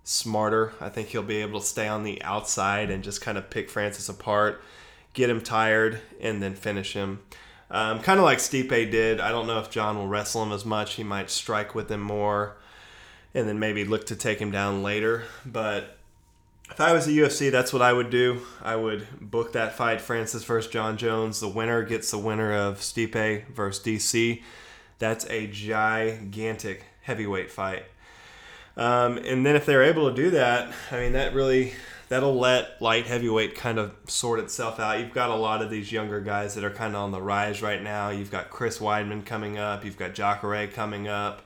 smarter. 0.07 0.73
I 0.79 0.87
think 0.87 1.09
he'll 1.09 1.21
be 1.21 1.41
able 1.41 1.59
to 1.59 1.65
stay 1.65 1.87
on 1.87 2.03
the 2.03 2.21
outside 2.23 2.89
and 2.89 3.03
just 3.03 3.19
kind 3.19 3.37
of 3.37 3.49
pick 3.49 3.69
Francis 3.69 4.07
apart, 4.07 4.61
get 5.13 5.29
him 5.29 5.41
tired, 5.41 5.99
and 6.21 6.41
then 6.41 6.55
finish 6.55 6.93
him. 6.93 7.19
Um, 7.69 7.99
kind 7.99 8.17
of 8.17 8.23
like 8.23 8.37
Stipe 8.37 8.69
did. 8.69 9.19
I 9.19 9.29
don't 9.29 9.47
know 9.47 9.59
if 9.59 9.69
John 9.69 9.97
will 9.97 10.07
wrestle 10.07 10.43
him 10.43 10.53
as 10.53 10.63
much. 10.63 10.93
He 10.93 11.03
might 11.03 11.29
strike 11.29 11.75
with 11.75 11.91
him 11.91 11.99
more 11.99 12.55
and 13.33 13.49
then 13.49 13.59
maybe 13.59 13.83
look 13.83 14.05
to 14.05 14.15
take 14.15 14.39
him 14.39 14.49
down 14.49 14.81
later. 14.81 15.25
But 15.45 15.97
if 16.71 16.79
I 16.79 16.93
was 16.93 17.05
the 17.05 17.17
UFC, 17.17 17.51
that's 17.51 17.73
what 17.73 17.81
I 17.81 17.91
would 17.91 18.09
do. 18.09 18.41
I 18.63 18.77
would 18.77 19.05
book 19.19 19.51
that 19.53 19.75
fight, 19.75 19.99
Francis 19.99 20.45
versus 20.45 20.71
Jon 20.71 20.95
Jones. 20.95 21.41
The 21.41 21.49
winner 21.49 21.83
gets 21.83 22.11
the 22.11 22.17
winner 22.17 22.53
of 22.53 22.79
Stipe 22.79 23.47
versus 23.49 23.83
DC. 23.83 24.41
That's 24.99 25.25
a 25.29 25.47
gigantic 25.47 26.85
heavyweight 27.01 27.51
fight. 27.51 27.83
Um, 28.77 29.17
and 29.17 29.43
then 29.43 29.55
if 29.55 29.65
they're 29.65 29.83
able 29.83 30.09
to 30.09 30.15
do 30.15 30.29
that, 30.31 30.71
I 30.91 30.99
mean, 30.99 31.13
that 31.13 31.33
really 31.33 31.73
that'll 32.09 32.37
let 32.37 32.81
light 32.81 33.07
heavyweight 33.07 33.55
kind 33.55 33.79
of 33.79 33.93
sort 34.05 34.39
itself 34.39 34.79
out. 34.79 34.99
You've 34.99 35.13
got 35.13 35.29
a 35.29 35.35
lot 35.35 35.61
of 35.61 35.69
these 35.69 35.91
younger 35.91 36.21
guys 36.21 36.55
that 36.55 36.63
are 36.63 36.69
kind 36.69 36.95
of 36.95 37.01
on 37.01 37.11
the 37.11 37.21
rise 37.21 37.61
right 37.61 37.81
now. 37.81 38.09
You've 38.09 38.31
got 38.31 38.49
Chris 38.49 38.77
Weidman 38.77 39.25
coming 39.25 39.57
up. 39.57 39.83
You've 39.83 39.97
got 39.97 40.13
Jacare 40.13 40.67
coming 40.67 41.07
up. 41.07 41.41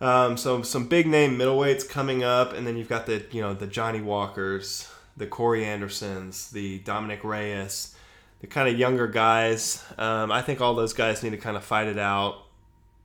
Um, 0.00 0.38
so 0.38 0.62
some 0.62 0.88
big 0.88 1.06
name 1.06 1.38
middleweights 1.38 1.86
coming 1.86 2.24
up, 2.24 2.54
and 2.54 2.66
then 2.66 2.78
you've 2.78 2.88
got 2.88 3.04
the 3.04 3.22
you 3.30 3.42
know 3.42 3.52
the 3.52 3.66
Johnny 3.66 4.00
Walkers, 4.00 4.90
the 5.16 5.26
Corey 5.26 5.64
Andersons, 5.64 6.50
the 6.50 6.78
Dominick 6.78 7.22
Reyes, 7.22 7.94
the 8.40 8.46
kind 8.46 8.66
of 8.66 8.78
younger 8.78 9.06
guys. 9.06 9.84
Um, 9.98 10.32
I 10.32 10.40
think 10.40 10.62
all 10.62 10.74
those 10.74 10.94
guys 10.94 11.22
need 11.22 11.30
to 11.30 11.36
kind 11.36 11.56
of 11.56 11.62
fight 11.62 11.86
it 11.86 11.98
out, 11.98 12.46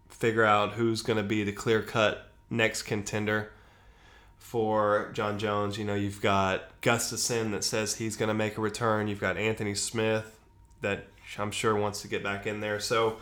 figure 0.07 0.45
out 0.45 0.73
who's 0.73 1.01
going 1.01 1.17
to 1.17 1.23
be 1.23 1.43
the 1.43 1.51
clear 1.51 1.81
cut 1.81 2.31
next 2.49 2.83
contender 2.83 3.51
for 4.37 5.09
Jon 5.13 5.39
Jones. 5.39 5.77
You 5.77 5.85
know, 5.85 5.95
you've 5.95 6.21
got 6.21 6.81
Gustafsson 6.81 7.51
that 7.51 7.63
says 7.63 7.95
he's 7.95 8.15
going 8.15 8.27
to 8.27 8.33
make 8.33 8.57
a 8.57 8.61
return. 8.61 9.07
You've 9.07 9.19
got 9.19 9.37
Anthony 9.37 9.75
Smith 9.75 10.39
that 10.81 11.07
I'm 11.37 11.51
sure 11.51 11.75
wants 11.75 12.01
to 12.03 12.07
get 12.07 12.23
back 12.23 12.45
in 12.45 12.59
there. 12.59 12.79
So 12.79 13.17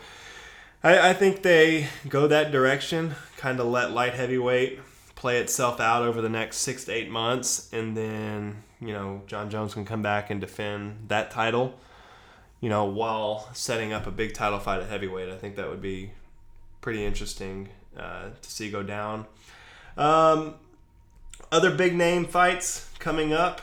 I, 0.84 1.10
I 1.10 1.14
think 1.14 1.42
they 1.42 1.88
go 2.10 2.28
that 2.28 2.52
direction, 2.52 3.16
kind 3.38 3.60
of 3.60 3.68
let 3.68 3.92
light 3.92 4.14
heavyweight 4.14 4.80
play 5.16 5.40
itself 5.40 5.80
out 5.80 6.04
over 6.04 6.22
the 6.22 6.28
next 6.30 6.58
six 6.58 6.84
to 6.84 6.92
eight 6.92 7.10
months, 7.10 7.72
and 7.72 7.96
then 7.96 8.64
you 8.82 8.92
know 8.92 9.22
Jon 9.26 9.50
Jones 9.50 9.74
can 9.74 9.86
come 9.86 10.02
back 10.02 10.30
and 10.30 10.42
defend 10.42 11.06
that 11.08 11.32
title. 11.32 11.80
You 12.60 12.68
know, 12.68 12.84
while 12.86 13.50
setting 13.54 13.94
up 13.94 14.06
a 14.06 14.12
big 14.12 14.34
title 14.34 14.60
fight 14.60 14.82
at 14.82 14.90
heavyweight, 14.90 15.30
I 15.30 15.38
think 15.38 15.56
that 15.56 15.70
would 15.70 15.82
be 15.82 16.12
pretty 16.82 17.06
interesting 17.06 17.70
uh, 17.98 18.30
to 18.42 18.50
see 18.50 18.70
go 18.70 18.84
down. 18.84 19.26
Um, 19.98 20.56
other 21.52 21.72
big 21.76 21.96
name 21.96 22.26
fights 22.26 22.90
coming 23.00 23.34
up 23.34 23.62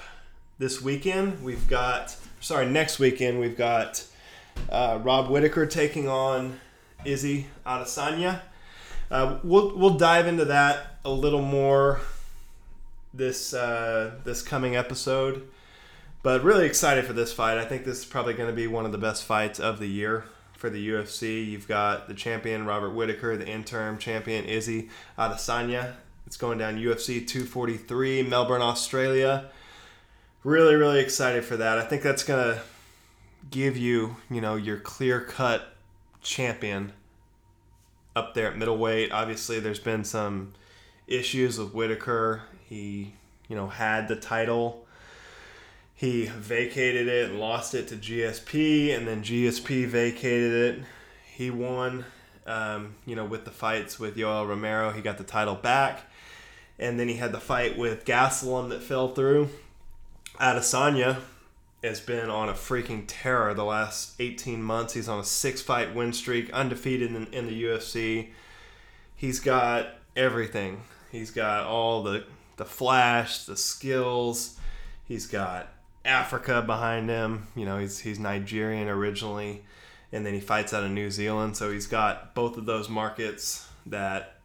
this 0.58 0.80
weekend. 0.80 1.42
We've 1.42 1.66
got, 1.68 2.16
sorry, 2.40 2.66
next 2.66 2.98
weekend, 2.98 3.40
we've 3.40 3.56
got 3.56 4.04
uh, 4.68 5.00
Rob 5.02 5.28
Whittaker 5.28 5.66
taking 5.66 6.08
on 6.08 6.60
Izzy 7.04 7.46
Adesanya. 7.66 8.42
Uh, 9.10 9.38
we'll, 9.42 9.76
we'll 9.76 9.96
dive 9.96 10.26
into 10.26 10.44
that 10.44 10.98
a 11.04 11.10
little 11.10 11.42
more 11.42 12.00
this 13.12 13.52
uh, 13.52 14.12
this 14.22 14.42
coming 14.42 14.76
episode. 14.76 15.48
But 16.22 16.44
really 16.44 16.66
excited 16.66 17.06
for 17.06 17.14
this 17.14 17.32
fight. 17.32 17.56
I 17.56 17.64
think 17.64 17.84
this 17.84 18.00
is 18.00 18.04
probably 18.04 18.34
going 18.34 18.50
to 18.50 18.54
be 18.54 18.66
one 18.66 18.84
of 18.84 18.92
the 18.92 18.98
best 18.98 19.24
fights 19.24 19.58
of 19.58 19.78
the 19.78 19.88
year 19.88 20.24
for 20.61 20.68
the 20.68 20.90
UFC. 20.90 21.48
You've 21.48 21.66
got 21.66 22.06
the 22.06 22.12
champion 22.12 22.66
Robert 22.66 22.90
Whittaker, 22.90 23.34
the 23.34 23.48
interim 23.48 23.96
champion 23.96 24.44
Izzy 24.44 24.90
Adesanya. 25.18 25.94
It's 26.26 26.36
going 26.36 26.58
down 26.58 26.76
UFC 26.76 27.26
243, 27.26 28.24
Melbourne, 28.24 28.61
Australia. 28.61 29.46
Really, 30.44 30.74
really 30.74 31.00
excited 31.00 31.46
for 31.46 31.56
that. 31.56 31.78
I 31.78 31.84
think 31.84 32.02
that's 32.02 32.22
gonna 32.22 32.61
give 33.50 33.78
you, 33.78 34.16
you 34.30 34.42
know, 34.42 34.56
your 34.56 34.76
clear 34.76 35.22
cut 35.22 35.74
champion 36.20 36.92
up 38.14 38.34
there 38.34 38.48
at 38.48 38.58
middleweight. 38.58 39.12
Obviously, 39.12 39.61
there's 39.61 39.80
been 39.80 40.04
some 40.04 40.52
issues 41.06 41.58
with 41.58 41.72
Whitaker. 41.72 42.42
He, 42.68 43.14
you 43.48 43.56
know, 43.56 43.68
had 43.68 44.08
the 44.08 44.16
title 44.16 44.86
he 46.01 46.24
vacated 46.24 47.09
it 47.09 47.28
and 47.28 47.38
lost 47.38 47.74
it 47.74 47.88
to 47.88 47.94
GSP, 47.94 48.96
and 48.96 49.07
then 49.07 49.22
GSP 49.22 49.86
vacated 49.86 50.53
it. 50.55 50.84
He 51.30 51.51
won, 51.51 52.07
um, 52.46 52.94
you 53.05 53.14
know, 53.14 53.26
with 53.26 53.44
the 53.44 53.51
fights 53.51 53.98
with 53.98 54.16
Yoel 54.16 54.48
Romero. 54.48 54.92
He 54.92 55.03
got 55.03 55.18
the 55.18 55.24
title 55.24 55.57
back, 55.57 56.11
and 56.78 56.98
then 56.98 57.09
he 57.09 57.16
had 57.16 57.32
the 57.32 57.38
fight 57.38 57.76
with 57.76 58.07
Gastelum 58.07 58.70
that 58.70 58.82
fell 58.82 59.09
through. 59.09 59.51
Adesanya 60.40 61.18
has 61.84 62.01
been 62.01 62.30
on 62.30 62.48
a 62.48 62.55
freaking 62.55 63.05
terror 63.07 63.53
the 63.53 63.66
last 63.66 64.14
18 64.18 64.62
months. 64.62 64.94
He's 64.94 65.07
on 65.07 65.20
a 65.20 65.24
six 65.24 65.61
fight 65.61 65.94
win 65.94 66.14
streak, 66.14 66.51
undefeated 66.51 67.14
in, 67.14 67.26
in 67.26 67.46
the 67.46 67.62
UFC. 67.64 68.28
He's 69.14 69.38
got 69.38 69.98
everything. 70.16 70.80
He's 71.12 71.30
got 71.30 71.66
all 71.66 72.03
the 72.03 72.24
the 72.57 72.64
flash, 72.64 73.44
the 73.44 73.55
skills. 73.55 74.59
He's 75.05 75.26
got 75.26 75.68
Africa 76.05 76.62
behind 76.62 77.09
him. 77.09 77.48
You 77.55 77.64
know, 77.64 77.78
he's 77.78 77.98
he's 78.01 78.18
Nigerian 78.18 78.88
originally, 78.88 79.62
and 80.12 80.24
then 80.24 80.34
he 80.34 80.40
fights 80.40 80.72
out 80.72 80.84
of 80.84 80.90
New 80.90 81.11
Zealand. 81.11 81.57
So 81.57 81.70
he's 81.70 81.86
got 81.86 82.34
both 82.34 82.57
of 82.57 82.66
those 82.66 82.88
markets 82.88 83.68
that 83.86 84.38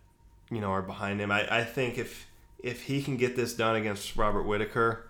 you 0.49 0.60
know 0.60 0.70
are 0.72 0.82
behind 0.82 1.22
him. 1.22 1.32
I, 1.32 1.60
I 1.60 1.64
think 1.64 1.97
if 1.97 2.28
if 2.60 2.84
he 2.84 3.01
can 3.01 3.18
get 3.18 3.36
this 3.36 3.53
done 3.53 3.76
against 3.76 4.16
Robert 4.16 4.43
Whittaker, 4.43 5.08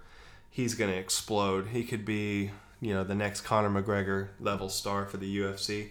he's 0.49 0.75
going 0.75 0.91
to 0.91 0.97
explode. 0.97 1.67
He 1.67 1.83
could 1.83 2.05
be 2.05 2.51
you 2.81 2.93
know 2.93 3.03
the 3.03 3.15
next 3.15 3.41
Conor 3.41 3.69
McGregor 3.81 4.29
level 4.39 4.69
star 4.69 5.05
for 5.05 5.17
the 5.17 5.37
UFC. 5.39 5.89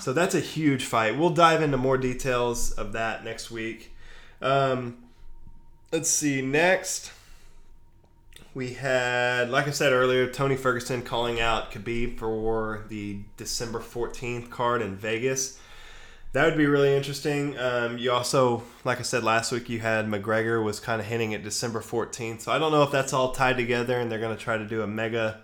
So 0.00 0.12
that's 0.12 0.34
a 0.34 0.40
huge 0.40 0.84
fight. 0.84 1.16
We'll 1.16 1.30
dive 1.30 1.62
into 1.62 1.76
more 1.76 1.96
details 1.96 2.72
of 2.72 2.92
that 2.92 3.24
next 3.24 3.50
week. 3.50 3.92
Um, 4.42 5.04
let's 5.92 6.10
see 6.10 6.42
next 6.42 7.12
we 8.54 8.74
had, 8.74 9.50
like 9.50 9.66
I 9.66 9.72
said 9.72 9.92
earlier, 9.92 10.30
Tony 10.30 10.54
Ferguson 10.54 11.02
calling 11.02 11.40
out 11.40 11.72
Khabib 11.72 12.18
for 12.18 12.84
the 12.88 13.18
December 13.36 13.80
14th 13.80 14.48
card 14.48 14.80
in 14.80 14.94
Vegas. 14.94 15.58
That 16.32 16.46
would 16.46 16.56
be 16.56 16.66
really 16.66 16.94
interesting. 16.96 17.58
Um, 17.58 17.98
you 17.98 18.12
also, 18.12 18.62
like 18.84 19.00
I 19.00 19.02
said 19.02 19.24
last 19.24 19.50
week, 19.50 19.68
you 19.68 19.80
had 19.80 20.06
McGregor 20.06 20.62
was 20.62 20.78
kind 20.78 21.00
of 21.00 21.06
hinting 21.06 21.34
at 21.34 21.42
December 21.42 21.80
14th. 21.80 22.42
So 22.42 22.52
I 22.52 22.58
don't 22.58 22.70
know 22.70 22.82
if 22.84 22.92
that's 22.92 23.12
all 23.12 23.32
tied 23.32 23.56
together 23.56 23.98
and 23.98 24.10
they're 24.10 24.20
going 24.20 24.36
to 24.36 24.42
try 24.42 24.56
to 24.56 24.66
do 24.66 24.82
a 24.82 24.86
mega 24.86 25.40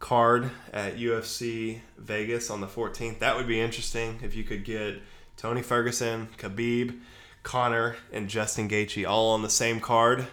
card 0.00 0.50
at 0.72 0.96
UFC 0.96 1.78
Vegas 1.96 2.50
on 2.50 2.60
the 2.60 2.66
14th. 2.66 3.20
That 3.20 3.36
would 3.36 3.46
be 3.46 3.60
interesting 3.60 4.18
if 4.22 4.34
you 4.34 4.42
could 4.42 4.64
get 4.64 5.00
Tony 5.36 5.62
Ferguson, 5.62 6.28
Khabib, 6.38 7.00
Conor, 7.44 7.96
and 8.12 8.28
Justin 8.28 8.68
Gaethje 8.68 9.08
all 9.08 9.30
on 9.30 9.42
the 9.42 9.50
same 9.50 9.80
card. 9.80 10.26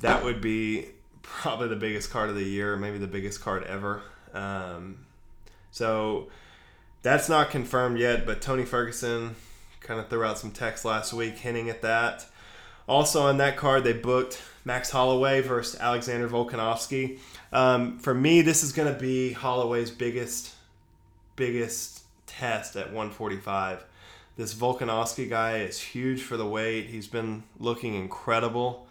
That 0.00 0.24
would 0.24 0.40
be 0.40 0.88
probably 1.24 1.68
the 1.68 1.76
biggest 1.76 2.10
card 2.10 2.30
of 2.30 2.36
the 2.36 2.44
year, 2.44 2.76
maybe 2.76 2.98
the 2.98 3.08
biggest 3.08 3.40
card 3.40 3.64
ever. 3.64 4.02
Um, 4.32 5.06
so 5.70 6.28
that's 7.02 7.28
not 7.28 7.50
confirmed 7.50 7.98
yet, 7.98 8.24
but 8.24 8.40
Tony 8.40 8.64
Ferguson 8.64 9.34
kind 9.80 9.98
of 9.98 10.08
threw 10.08 10.24
out 10.24 10.38
some 10.38 10.52
text 10.52 10.84
last 10.84 11.12
week 11.12 11.36
hinting 11.36 11.68
at 11.68 11.82
that. 11.82 12.26
Also 12.86 13.22
on 13.22 13.38
that 13.38 13.56
card, 13.56 13.82
they 13.84 13.92
booked 13.92 14.40
Max 14.64 14.90
Holloway 14.90 15.40
versus 15.40 15.78
Alexander 15.80 16.28
Volkanovski. 16.28 17.18
Um, 17.52 17.98
for 17.98 18.14
me, 18.14 18.42
this 18.42 18.62
is 18.62 18.72
going 18.72 18.92
to 18.92 18.98
be 18.98 19.32
Holloway's 19.32 19.90
biggest, 19.90 20.54
biggest 21.36 22.02
test 22.26 22.76
at 22.76 22.86
145. 22.86 23.84
This 24.36 24.54
Volkanovski 24.54 25.28
guy 25.28 25.58
is 25.58 25.80
huge 25.80 26.22
for 26.22 26.36
the 26.36 26.46
weight. 26.46 26.86
He's 26.86 27.06
been 27.06 27.44
looking 27.58 27.94
incredible. 27.94 28.86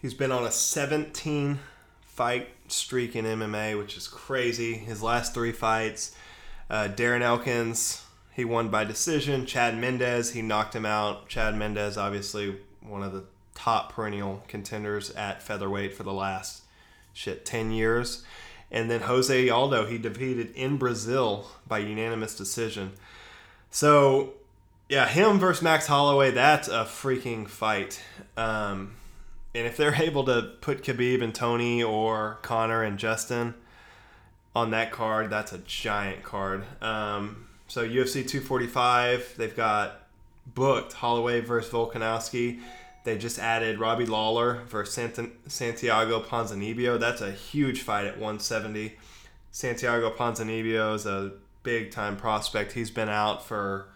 He's 0.00 0.14
been 0.14 0.32
on 0.32 0.44
a 0.44 0.50
17 0.50 1.58
fight 2.06 2.48
streak 2.68 3.14
in 3.14 3.26
MMA, 3.26 3.76
which 3.78 3.96
is 3.96 4.08
crazy. 4.08 4.74
His 4.74 5.02
last 5.02 5.34
three 5.34 5.52
fights, 5.52 6.14
uh, 6.70 6.88
Darren 6.94 7.20
Elkins, 7.20 8.04
he 8.32 8.44
won 8.44 8.68
by 8.68 8.84
decision. 8.84 9.44
Chad 9.44 9.76
Mendes, 9.76 10.32
he 10.32 10.40
knocked 10.40 10.74
him 10.74 10.86
out. 10.86 11.28
Chad 11.28 11.54
Mendes, 11.54 11.98
obviously 11.98 12.56
one 12.80 13.02
of 13.02 13.12
the 13.12 13.24
top 13.54 13.92
perennial 13.92 14.42
contenders 14.48 15.10
at 15.10 15.42
featherweight 15.42 15.92
for 15.92 16.02
the 16.02 16.12
last 16.12 16.62
shit 17.12 17.44
10 17.44 17.70
years. 17.70 18.24
And 18.70 18.90
then 18.90 19.02
Jose 19.02 19.48
Aldo, 19.50 19.84
he 19.86 19.98
defeated 19.98 20.54
in 20.54 20.78
Brazil 20.78 21.50
by 21.66 21.78
unanimous 21.80 22.34
decision. 22.34 22.92
So, 23.70 24.34
yeah, 24.88 25.06
him 25.06 25.38
versus 25.38 25.62
Max 25.62 25.88
Holloway, 25.88 26.30
that's 26.30 26.68
a 26.68 26.84
freaking 26.84 27.46
fight. 27.46 28.00
Um, 28.36 28.92
and 29.54 29.66
if 29.66 29.76
they're 29.76 29.94
able 29.94 30.24
to 30.24 30.42
put 30.60 30.82
Khabib 30.82 31.22
and 31.22 31.34
Tony 31.34 31.82
or 31.82 32.38
Conor 32.42 32.82
and 32.82 32.98
Justin 32.98 33.54
on 34.54 34.70
that 34.70 34.92
card, 34.92 35.30
that's 35.30 35.52
a 35.52 35.58
giant 35.58 36.22
card. 36.22 36.64
Um, 36.82 37.48
so 37.68 37.86
UFC 37.86 38.26
245, 38.26 39.34
they've 39.36 39.54
got 39.54 40.08
booked 40.46 40.94
Holloway 40.94 41.40
versus 41.40 41.72
Volkanovski. 41.72 42.60
They 43.04 43.16
just 43.16 43.38
added 43.38 43.78
Robbie 43.78 44.06
Lawler 44.06 44.62
versus 44.68 44.94
Santiago 45.46 46.20
Ponzinibbio. 46.20 47.00
That's 47.00 47.20
a 47.20 47.32
huge 47.32 47.82
fight 47.82 48.06
at 48.06 48.14
170. 48.14 48.98
Santiago 49.52 50.10
Ponzinibbio 50.10 50.94
is 50.94 51.06
a 51.06 51.32
big 51.62 51.90
time 51.90 52.16
prospect. 52.16 52.72
He's 52.72 52.90
been 52.90 53.08
out 53.08 53.44
for 53.44 53.86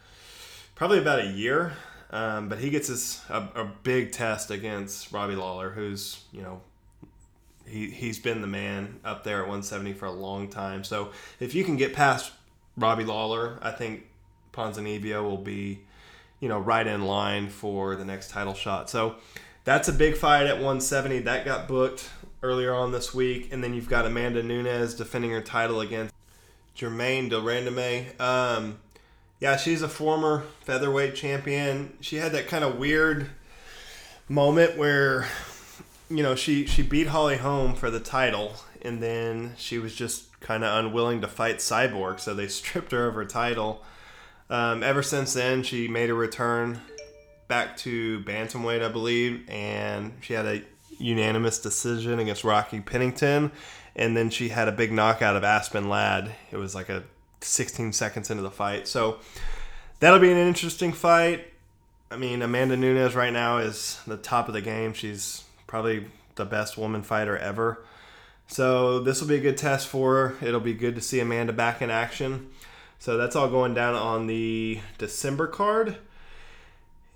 probably 0.75 0.99
about 0.99 1.21
a 1.21 1.27
year, 1.27 1.75
um, 2.15 2.49
but 2.49 2.59
he 2.59 2.71
gets 2.71 2.89
his 2.89 3.21
a, 3.29 3.49
a 3.55 3.73
big 3.83 4.13
test 4.13 4.51
against 4.51 5.13
Robbie 5.13 5.37
Lawler, 5.37 5.71
who's 5.71 6.25
you 6.33 6.41
know 6.41 6.63
he 7.67 7.91
he's 7.91 8.19
been 8.19 8.41
the 8.41 8.47
man 8.47 9.01
up 9.05 9.25
there 9.25 9.39
at 9.39 9.43
170 9.43 9.93
for 9.93 10.07
a 10.07 10.13
long 10.13 10.49
time. 10.49 10.85
So 10.85 11.11
if 11.41 11.55
you 11.55 11.65
can 11.65 11.77
get 11.77 11.93
past 11.93 12.33
Robbie 12.77 13.05
Lawler, 13.05 13.59
I 13.61 13.71
think 13.71 14.05
Ponzinibbio 14.53 15.23
will 15.23 15.37
be 15.37 15.81
you 16.45 16.51
know, 16.51 16.59
right 16.59 16.87
in 16.87 17.07
line 17.07 17.49
for 17.49 17.97
the 17.97 18.05
next 18.05 18.29
title 18.29 18.53
shot. 18.53 18.91
So 18.91 19.17
that's 19.65 19.89
a 19.89 19.93
big 19.95 20.15
fight 20.15 20.47
at 20.47 20.57
170. 20.57 21.21
That 21.21 21.47
got 21.47 21.67
booked 21.67 22.11
earlier 22.43 22.75
on 22.75 22.93
this 22.93 23.15
week. 23.15 23.51
And 23.51 23.65
then 23.65 23.73
you've 23.73 23.89
got 23.89 24.05
Amanda 24.05 24.43
Nunes 24.43 24.93
defending 24.93 25.31
her 25.31 25.41
title 25.41 25.81
against 25.81 26.15
Germaine 26.75 27.31
de 27.31 27.37
Randamie. 27.37 28.21
Um, 28.21 28.79
yeah, 29.45 29.57
she's 29.57 29.83
a 29.83 29.89
former 29.89 30.45
featherweight 30.63 31.15
champion. 31.15 31.97
She 32.01 32.17
had 32.17 32.33
that 32.33 32.49
kind 32.49 32.65
of 32.65 32.79
weird 32.79 33.31
moment 34.29 34.77
where, 34.77 35.29
you 36.09 36.23
know, 36.23 36.35
she, 36.35 36.67
she 36.67 36.83
beat 36.83 37.09
Holly 37.09 37.37
Holm 37.37 37.75
for 37.75 37.91
the 37.91 38.01
title. 38.01 38.55
And 38.83 39.03
then 39.03 39.55
she 39.57 39.79
was 39.79 39.95
just 39.95 40.41
kind 40.41 40.65
of 40.65 40.85
unwilling 40.85 41.21
to 41.21 41.29
fight 41.29 41.59
Cyborg. 41.59 42.21
So 42.21 42.35
they 42.35 42.49
stripped 42.49 42.93
her 42.93 43.07
of 43.07 43.15
her 43.15 43.25
title 43.25 43.85
um, 44.51 44.83
ever 44.83 45.03
since 45.03 45.33
then, 45.33 45.63
she 45.63 45.89
made 45.89 46.11
a 46.11 46.15
return 46.15 46.81
back 47.49 47.77
to 47.79 48.21
bantamweight, 48.25 48.85
I 48.85 48.89
believe, 48.89 49.49
and 49.49 50.13
she 50.21 50.35
had 50.35 50.47
a 50.47 50.63
unanimous 50.99 51.59
decision 51.59 52.19
against 52.19 52.45
Rocky 52.45 52.81
Pennington, 52.81 53.53
and 53.97 54.17
then 54.17 54.31
she 54.31 54.51
had 54.51 54.69
a 54.69 54.73
big 54.73 54.93
knockout 54.93 55.37
of 55.37 55.45
Aspen 55.45 55.89
Ladd. 55.89 56.35
It 56.51 56.57
was 56.57 56.75
like 56.75 56.89
a 56.89 57.05
16 57.45 57.93
seconds 57.93 58.31
into 58.31 58.43
the 58.43 58.51
fight, 58.51 58.89
so 58.89 59.19
that'll 60.01 60.19
be 60.19 60.33
an 60.33 60.39
interesting 60.39 60.93
fight. 60.93 61.47
I 62.11 62.17
mean, 62.17 62.43
Amanda 62.43 62.77
Nunes 62.77 63.15
right 63.15 63.33
now 63.33 63.59
is 63.59 64.01
the 64.07 64.17
top 64.17 64.49
of 64.49 64.55
the 64.55 64.61
game. 64.61 64.93
She's 64.93 65.45
probably 65.67 66.07
the 66.37 66.45
best 66.45 66.77
woman 66.77 67.03
fighter 67.03 67.37
ever. 67.37 67.85
So 68.47 69.01
this 69.01 69.21
will 69.21 69.29
be 69.29 69.37
a 69.37 69.41
good 69.41 69.57
test 69.57 69.89
for 69.89 70.15
her. 70.15 70.47
It'll 70.47 70.61
be 70.61 70.75
good 70.75 70.95
to 70.95 71.01
see 71.01 71.21
Amanda 71.21 71.53
back 71.53 71.83
in 71.83 71.91
action. 71.91 72.51
So 72.99 73.17
that's 73.17 73.35
all 73.35 73.49
going 73.49 73.75
down 73.75 73.95
on 73.95 74.27
the 74.27 74.81
December 74.99 75.47
card. 75.47 75.97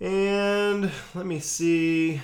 And 0.00 0.90
let 1.14 1.26
me 1.26 1.40
see. 1.40 2.20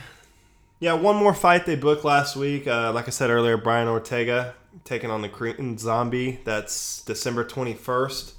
Yeah, 0.81 0.95
one 0.95 1.17
more 1.17 1.35
fight 1.35 1.67
they 1.67 1.77
booked 1.77 2.05
last 2.05 2.37
week. 2.37 2.67
Uh, 2.67 2.93
like 2.93 3.07
I 3.07 3.11
said 3.11 3.31
earlier, 3.31 3.57
Brian 3.57 3.89
Ortega 3.89 4.55
taking 4.83 5.11
on 5.11 5.23
the 5.23 5.29
Korean 5.29 5.79
Zombie. 5.79 6.41
That's 6.45 7.03
December 7.03 7.45
21st 7.45 8.33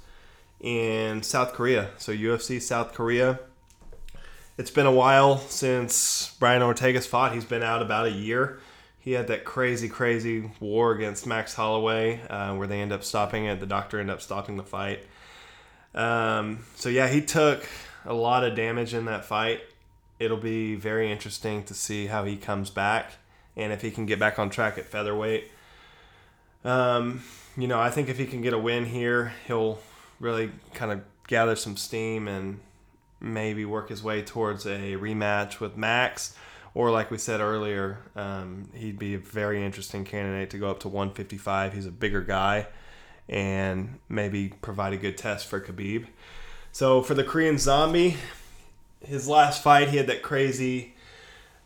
in 0.60 1.22
South 1.22 1.52
Korea. 1.52 1.90
So 1.96 2.12
UFC 2.12 2.60
South 2.60 2.92
Korea. 2.92 3.40
It's 4.58 4.70
been 4.70 4.86
a 4.86 4.92
while 4.92 5.38
since 5.38 6.34
Brian 6.38 6.62
Ortega's 6.62 7.06
fought. 7.06 7.32
He's 7.32 7.44
been 7.44 7.62
out 7.62 7.82
about 7.82 8.06
a 8.06 8.10
year 8.10 8.58
he 9.06 9.12
had 9.12 9.28
that 9.28 9.44
crazy, 9.44 9.88
crazy 9.88 10.50
war 10.58 10.90
against 10.90 11.28
Max 11.28 11.54
Holloway, 11.54 12.20
uh, 12.28 12.56
where 12.56 12.66
they 12.66 12.80
end 12.80 12.90
up 12.90 13.04
stopping 13.04 13.44
it. 13.44 13.60
The 13.60 13.66
doctor 13.66 14.00
ended 14.00 14.12
up 14.12 14.20
stopping 14.20 14.56
the 14.56 14.64
fight. 14.64 15.06
Um, 15.94 16.64
so 16.74 16.88
yeah, 16.88 17.06
he 17.06 17.20
took 17.20 17.64
a 18.04 18.12
lot 18.12 18.42
of 18.42 18.56
damage 18.56 18.94
in 18.94 19.04
that 19.04 19.24
fight. 19.24 19.60
It'll 20.18 20.36
be 20.36 20.74
very 20.74 21.12
interesting 21.12 21.62
to 21.66 21.72
see 21.74 22.06
how 22.06 22.24
he 22.24 22.36
comes 22.36 22.68
back 22.68 23.12
and 23.56 23.72
if 23.72 23.80
he 23.80 23.92
can 23.92 24.06
get 24.06 24.18
back 24.18 24.40
on 24.40 24.50
track 24.50 24.76
at 24.76 24.86
featherweight. 24.86 25.52
Um, 26.66 27.22
you 27.56 27.68
know, 27.68 27.80
I 27.80 27.90
think 27.90 28.08
if 28.08 28.18
he 28.18 28.26
can 28.26 28.42
get 28.42 28.52
a 28.52 28.58
win 28.58 28.84
here, 28.84 29.32
he'll 29.46 29.78
really 30.20 30.50
kind 30.74 30.92
of 30.92 31.00
gather 31.26 31.56
some 31.56 31.76
steam 31.76 32.28
and 32.28 32.60
maybe 33.20 33.64
work 33.64 33.88
his 33.88 34.02
way 34.02 34.22
towards 34.22 34.66
a 34.66 34.96
rematch 34.96 35.60
with 35.60 35.76
Max 35.76 36.36
or 36.76 36.90
like 36.90 37.10
we 37.10 37.16
said 37.16 37.40
earlier, 37.40 38.00
um, 38.16 38.68
he'd 38.74 38.98
be 38.98 39.14
a 39.14 39.18
very 39.18 39.64
interesting 39.64 40.04
candidate 40.04 40.50
to 40.50 40.58
go 40.58 40.70
up 40.70 40.78
to 40.80 40.88
155. 40.88 41.72
He's 41.72 41.86
a 41.86 41.90
bigger 41.90 42.20
guy 42.20 42.66
and 43.30 43.98
maybe 44.10 44.52
provide 44.60 44.92
a 44.92 44.98
good 44.98 45.16
test 45.16 45.46
for 45.46 45.58
Khabib. 45.58 46.04
So 46.72 47.00
for 47.00 47.14
the 47.14 47.24
Korean 47.24 47.56
Zombie, 47.56 48.18
his 49.00 49.26
last 49.26 49.62
fight, 49.62 49.88
he 49.88 49.96
had 49.96 50.06
that 50.08 50.20
crazy 50.22 50.94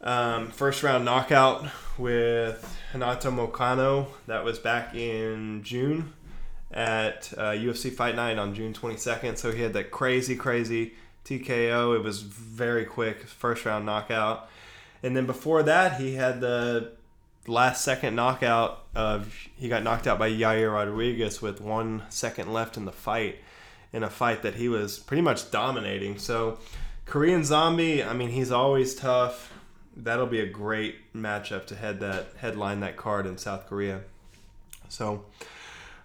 um, 0.01 0.51
first 0.51 0.83
round 0.83 1.05
knockout 1.05 1.67
with 1.99 2.79
Renato 2.93 3.31
Moicano. 3.31 4.07
That 4.27 4.45
was 4.45 4.59
back 4.59 4.95
in 4.95 5.63
June 5.63 6.13
at 6.71 7.33
uh, 7.37 7.51
UFC 7.51 7.93
Fight 7.93 8.15
Night 8.17 8.39
on 8.39 8.55
June 8.55 8.73
22nd. 8.73 9.37
So 9.37 9.53
he 9.53 9.63
had 9.63 9.73
that 9.75 9.91
crazy, 9.91 10.37
crazy 10.37 10.95
TKO. 11.25 11.97
It 11.97 12.03
was 12.03 12.23
very 12.23 12.85
quick, 12.85 13.25
first 13.25 13.65
round 13.65 13.85
knockout. 13.87 14.49
And 15.03 15.17
then 15.17 15.27
before 15.27 15.63
that, 15.65 16.01
he 16.01 16.15
had 16.15 16.41
the 16.41 16.93
last 17.47 17.83
second 17.83 18.15
knockout 18.15 18.85
of 18.95 19.35
he 19.57 19.69
got 19.69 19.83
knocked 19.83 20.07
out 20.07 20.19
by 20.19 20.31
Yair 20.31 20.73
Rodriguez 20.73 21.41
with 21.41 21.61
one 21.61 22.03
second 22.09 22.53
left 22.53 22.77
in 22.77 22.85
the 22.85 22.93
fight 22.93 23.37
in 23.93 24.03
a 24.03 24.11
fight 24.11 24.43
that 24.43 24.55
he 24.55 24.69
was 24.69 24.99
pretty 24.99 25.23
much 25.23 25.51
dominating. 25.51 26.19
So 26.19 26.59
Korean 27.07 27.45
Zombie, 27.45 28.05
I 28.05 28.13
mean, 28.13 28.31
he's 28.31 28.53
always 28.53 28.95
tough. 28.95 29.53
That'll 29.97 30.27
be 30.27 30.41
a 30.41 30.47
great 30.47 31.13
matchup 31.15 31.67
to 31.67 31.77
head 31.77 32.01
that 32.01 32.29
headline 32.39 32.81
that 32.81 32.97
card 32.97 33.27
in 33.27 33.39
South 33.39 33.67
Korea. 33.67 34.03
So, 34.89 35.25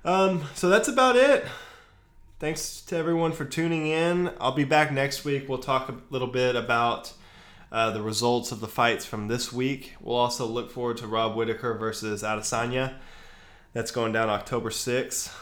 um, 0.03 0.43
so 0.53 0.69
that's 0.69 0.88
about 0.88 1.15
it. 1.15 1.45
Thanks 2.39 2.81
to 2.81 2.97
everyone 2.97 3.31
for 3.31 3.45
tuning 3.45 3.88
in. 3.88 4.31
I'll 4.39 4.51
be 4.51 4.65
back 4.65 4.91
next 4.91 5.23
week. 5.23 5.47
We'll 5.47 5.59
talk 5.59 5.89
a 5.89 5.95
little 6.09 6.27
bit 6.27 6.55
about 6.55 7.13
uh, 7.71 7.91
the 7.91 8.01
results 8.01 8.51
of 8.51 8.59
the 8.59 8.67
fights 8.67 9.05
from 9.05 9.27
this 9.27 9.53
week. 9.53 9.93
We'll 10.01 10.17
also 10.17 10.45
look 10.45 10.71
forward 10.71 10.97
to 10.97 11.07
Rob 11.07 11.36
Whittaker 11.36 11.73
versus 11.75 12.23
Adesanya. 12.23 12.95
That's 13.73 13.91
going 13.91 14.13
down 14.13 14.29
October 14.29 14.69
6th. 14.69 15.33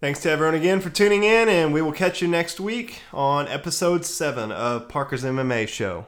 Thanks 0.00 0.20
to 0.22 0.30
everyone 0.30 0.54
again 0.54 0.80
for 0.80 0.90
tuning 0.90 1.24
in, 1.24 1.48
and 1.48 1.72
we 1.72 1.80
will 1.80 1.92
catch 1.92 2.20
you 2.20 2.28
next 2.28 2.60
week 2.60 3.00
on 3.12 3.48
episode 3.48 4.04
7 4.04 4.52
of 4.52 4.88
Parker's 4.88 5.24
MMA 5.24 5.66
Show. 5.68 6.06